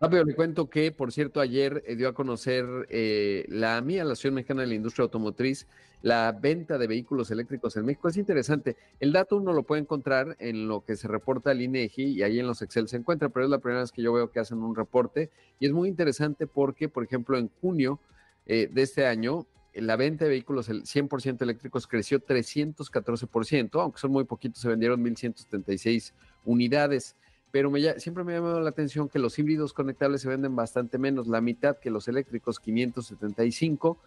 Rápido 0.00 0.24
le 0.24 0.34
cuento 0.34 0.70
que, 0.70 0.92
por 0.92 1.12
cierto, 1.12 1.40
ayer 1.40 1.82
eh, 1.86 1.94
dio 1.94 2.08
a 2.08 2.14
conocer 2.14 2.64
eh, 2.88 3.44
la 3.48 3.80
mía, 3.82 4.02
la 4.02 4.12
Asociación 4.12 4.34
Mexicana 4.34 4.62
de 4.62 4.68
la 4.68 4.74
Industria 4.74 5.02
Automotriz, 5.04 5.68
la 6.02 6.32
venta 6.32 6.78
de 6.78 6.86
vehículos 6.86 7.30
eléctricos 7.30 7.76
en 7.76 7.84
México. 7.84 8.08
Es 8.08 8.16
interesante. 8.16 8.76
El 8.98 9.12
dato 9.12 9.36
uno 9.36 9.52
lo 9.52 9.62
puede 9.62 9.82
encontrar 9.82 10.36
en 10.38 10.68
lo 10.68 10.84
que 10.84 10.96
se 10.96 11.08
reporta 11.08 11.50
al 11.50 11.60
INEGI 11.60 12.04
y 12.04 12.22
ahí 12.22 12.38
en 12.38 12.46
los 12.46 12.62
Excel 12.62 12.88
se 12.88 12.96
encuentra, 12.96 13.28
pero 13.28 13.44
es 13.44 13.50
la 13.50 13.58
primera 13.58 13.80
vez 13.80 13.92
que 13.92 14.02
yo 14.02 14.12
veo 14.12 14.30
que 14.30 14.40
hacen 14.40 14.58
un 14.58 14.74
reporte 14.74 15.30
y 15.58 15.66
es 15.66 15.72
muy 15.72 15.88
interesante 15.88 16.46
porque, 16.46 16.88
por 16.88 17.04
ejemplo, 17.04 17.36
en 17.38 17.50
junio 17.60 18.00
eh, 18.46 18.68
de 18.72 18.82
este 18.82 19.06
año, 19.06 19.46
la 19.74 19.96
venta 19.96 20.24
de 20.24 20.30
vehículos 20.30 20.68
100% 20.68 21.42
eléctricos 21.42 21.86
creció 21.86 22.24
314%, 22.24 23.80
aunque 23.80 23.98
son 23.98 24.10
muy 24.10 24.24
poquitos, 24.24 24.62
se 24.62 24.68
vendieron 24.68 25.04
1.176 25.04 26.12
unidades 26.44 27.16
pero 27.50 27.72
siempre 27.98 28.24
me 28.24 28.32
ha 28.32 28.36
llamado 28.36 28.60
la 28.60 28.70
atención 28.70 29.08
que 29.08 29.18
los 29.18 29.38
híbridos 29.38 29.72
conectables 29.72 30.22
se 30.22 30.28
venden 30.28 30.54
bastante 30.54 30.98
menos, 30.98 31.26
la 31.26 31.40
mitad 31.40 31.78
que 31.78 31.90
los 31.90 32.06
eléctricos, 32.06 32.60
575, 32.60 33.98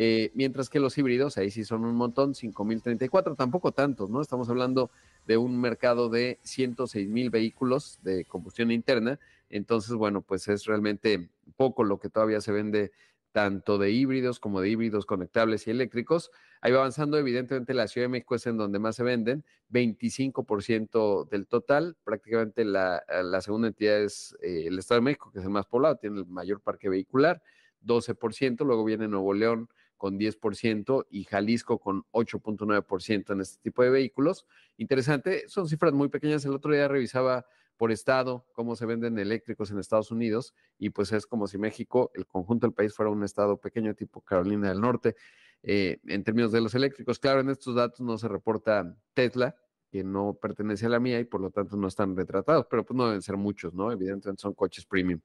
eh, 0.00 0.30
mientras 0.34 0.70
que 0.70 0.78
los 0.78 0.96
híbridos, 0.96 1.38
ahí 1.38 1.50
sí 1.50 1.64
son 1.64 1.84
un 1.84 1.96
montón, 1.96 2.32
5034, 2.32 3.34
tampoco 3.34 3.72
tantos, 3.72 4.08
¿no? 4.10 4.20
Estamos 4.20 4.48
hablando 4.48 4.92
de 5.26 5.36
un 5.38 5.60
mercado 5.60 6.08
de 6.08 6.38
106 6.42 7.08
mil 7.08 7.30
vehículos 7.30 7.98
de 8.02 8.24
combustión 8.24 8.70
interna, 8.70 9.18
entonces, 9.50 9.96
bueno, 9.96 10.22
pues 10.22 10.46
es 10.46 10.66
realmente 10.66 11.28
poco 11.56 11.82
lo 11.82 11.98
que 11.98 12.10
todavía 12.10 12.40
se 12.40 12.52
vende 12.52 12.92
tanto 13.32 13.76
de 13.76 13.90
híbridos 13.90 14.38
como 14.38 14.60
de 14.60 14.68
híbridos 14.68 15.04
conectables 15.04 15.66
y 15.66 15.72
eléctricos. 15.72 16.30
Ahí 16.60 16.70
va 16.70 16.78
avanzando, 16.78 17.18
evidentemente 17.18 17.74
la 17.74 17.88
Ciudad 17.88 18.04
de 18.04 18.10
México 18.10 18.36
es 18.36 18.46
en 18.46 18.56
donde 18.56 18.78
más 18.78 18.94
se 18.94 19.02
venden, 19.02 19.44
25% 19.70 21.28
del 21.28 21.48
total, 21.48 21.96
prácticamente 22.04 22.64
la, 22.64 23.02
la 23.24 23.40
segunda 23.40 23.66
entidad 23.66 24.00
es 24.00 24.36
eh, 24.42 24.68
el 24.68 24.78
Estado 24.78 25.00
de 25.00 25.06
México, 25.06 25.32
que 25.32 25.40
es 25.40 25.44
el 25.44 25.50
más 25.50 25.66
poblado, 25.66 25.96
tiene 25.96 26.20
el 26.20 26.26
mayor 26.26 26.60
parque 26.60 26.88
vehicular, 26.88 27.42
12%, 27.84 28.64
luego 28.64 28.84
viene 28.84 29.08
Nuevo 29.08 29.34
León 29.34 29.68
con 29.98 30.18
10% 30.18 31.06
y 31.10 31.24
Jalisco 31.24 31.78
con 31.78 32.04
8.9% 32.12 33.32
en 33.32 33.40
este 33.42 33.60
tipo 33.60 33.82
de 33.82 33.90
vehículos. 33.90 34.46
Interesante, 34.78 35.46
son 35.48 35.68
cifras 35.68 35.92
muy 35.92 36.08
pequeñas. 36.08 36.44
El 36.46 36.54
otro 36.54 36.72
día 36.72 36.88
revisaba 36.88 37.44
por 37.76 37.92
estado 37.92 38.46
cómo 38.52 38.76
se 38.76 38.86
venden 38.86 39.18
eléctricos 39.18 39.70
en 39.70 39.78
Estados 39.78 40.10
Unidos 40.10 40.54
y 40.78 40.90
pues 40.90 41.12
es 41.12 41.26
como 41.26 41.46
si 41.46 41.58
México, 41.58 42.10
el 42.14 42.26
conjunto 42.26 42.66
del 42.66 42.74
país 42.74 42.94
fuera 42.94 43.10
un 43.10 43.22
estado 43.22 43.58
pequeño 43.58 43.94
tipo 43.94 44.20
Carolina 44.20 44.68
del 44.68 44.80
Norte 44.80 45.16
eh, 45.62 45.98
en 46.06 46.24
términos 46.24 46.52
de 46.52 46.60
los 46.60 46.74
eléctricos. 46.74 47.18
Claro, 47.18 47.40
en 47.40 47.50
estos 47.50 47.74
datos 47.74 48.00
no 48.00 48.18
se 48.18 48.28
reporta 48.28 48.96
Tesla, 49.14 49.56
que 49.90 50.04
no 50.04 50.34
pertenece 50.34 50.86
a 50.86 50.90
la 50.90 51.00
mía 51.00 51.18
y 51.20 51.24
por 51.24 51.40
lo 51.40 51.50
tanto 51.50 51.76
no 51.76 51.88
están 51.88 52.16
retratados, 52.16 52.66
pero 52.68 52.84
pues 52.84 52.96
no 52.96 53.06
deben 53.06 53.22
ser 53.22 53.36
muchos, 53.36 53.74
¿no? 53.74 53.90
Evidentemente 53.90 54.40
son 54.40 54.54
coches 54.54 54.84
premium. 54.84 55.20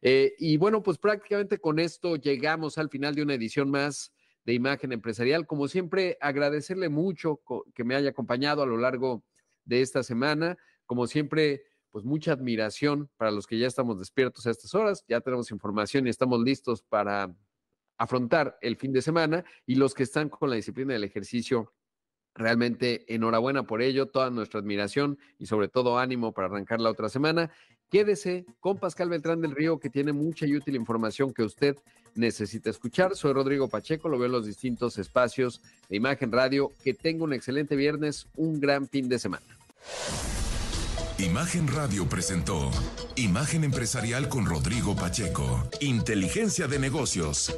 Eh, 0.00 0.34
y 0.38 0.56
bueno, 0.56 0.82
pues 0.82 0.98
prácticamente 0.98 1.58
con 1.58 1.78
esto 1.78 2.16
llegamos 2.16 2.78
al 2.78 2.88
final 2.88 3.14
de 3.14 3.22
una 3.22 3.34
edición 3.34 3.70
más 3.70 4.12
de 4.44 4.54
Imagen 4.54 4.92
Empresarial. 4.92 5.46
Como 5.46 5.68
siempre, 5.68 6.18
agradecerle 6.20 6.88
mucho 6.88 7.40
que 7.74 7.84
me 7.84 7.94
haya 7.94 8.10
acompañado 8.10 8.62
a 8.62 8.66
lo 8.66 8.76
largo 8.76 9.24
de 9.64 9.80
esta 9.80 10.02
semana. 10.02 10.56
Como 10.84 11.06
siempre, 11.06 11.62
pues 11.90 12.04
mucha 12.04 12.32
admiración 12.32 13.10
para 13.16 13.30
los 13.30 13.46
que 13.46 13.58
ya 13.58 13.66
estamos 13.66 13.98
despiertos 13.98 14.46
a 14.46 14.50
estas 14.50 14.74
horas, 14.74 15.04
ya 15.08 15.20
tenemos 15.20 15.50
información 15.50 16.06
y 16.06 16.10
estamos 16.10 16.40
listos 16.40 16.82
para 16.82 17.34
afrontar 17.98 18.58
el 18.62 18.76
fin 18.76 18.92
de 18.92 19.02
semana 19.02 19.44
y 19.66 19.76
los 19.76 19.94
que 19.94 20.02
están 20.02 20.28
con 20.28 20.50
la 20.50 20.56
disciplina 20.56 20.94
del 20.94 21.04
ejercicio 21.04 21.72
Realmente 22.34 23.04
enhorabuena 23.14 23.64
por 23.64 23.82
ello, 23.82 24.06
toda 24.06 24.30
nuestra 24.30 24.60
admiración 24.60 25.18
y 25.38 25.46
sobre 25.46 25.68
todo 25.68 25.98
ánimo 25.98 26.32
para 26.32 26.48
arrancar 26.48 26.80
la 26.80 26.90
otra 26.90 27.08
semana. 27.08 27.50
Quédese 27.90 28.46
con 28.60 28.78
Pascal 28.78 29.10
Beltrán 29.10 29.42
del 29.42 29.54
Río, 29.54 29.78
que 29.78 29.90
tiene 29.90 30.12
mucha 30.12 30.46
y 30.46 30.56
útil 30.56 30.76
información 30.76 31.34
que 31.34 31.42
usted 31.42 31.76
necesita 32.14 32.70
escuchar. 32.70 33.14
Soy 33.16 33.34
Rodrigo 33.34 33.68
Pacheco, 33.68 34.08
lo 34.08 34.18
veo 34.18 34.26
en 34.26 34.32
los 34.32 34.46
distintos 34.46 34.98
espacios 34.98 35.60
de 35.90 35.96
Imagen 35.96 36.32
Radio. 36.32 36.72
Que 36.82 36.94
tenga 36.94 37.24
un 37.24 37.34
excelente 37.34 37.76
viernes, 37.76 38.28
un 38.36 38.60
gran 38.60 38.88
fin 38.88 39.08
de 39.10 39.18
semana. 39.18 39.44
Imagen 41.18 41.68
Radio 41.68 42.08
presentó 42.08 42.70
Imagen 43.16 43.64
Empresarial 43.64 44.28
con 44.28 44.46
Rodrigo 44.46 44.96
Pacheco. 44.96 45.68
Inteligencia 45.80 46.66
de 46.66 46.78
negocios. 46.78 47.54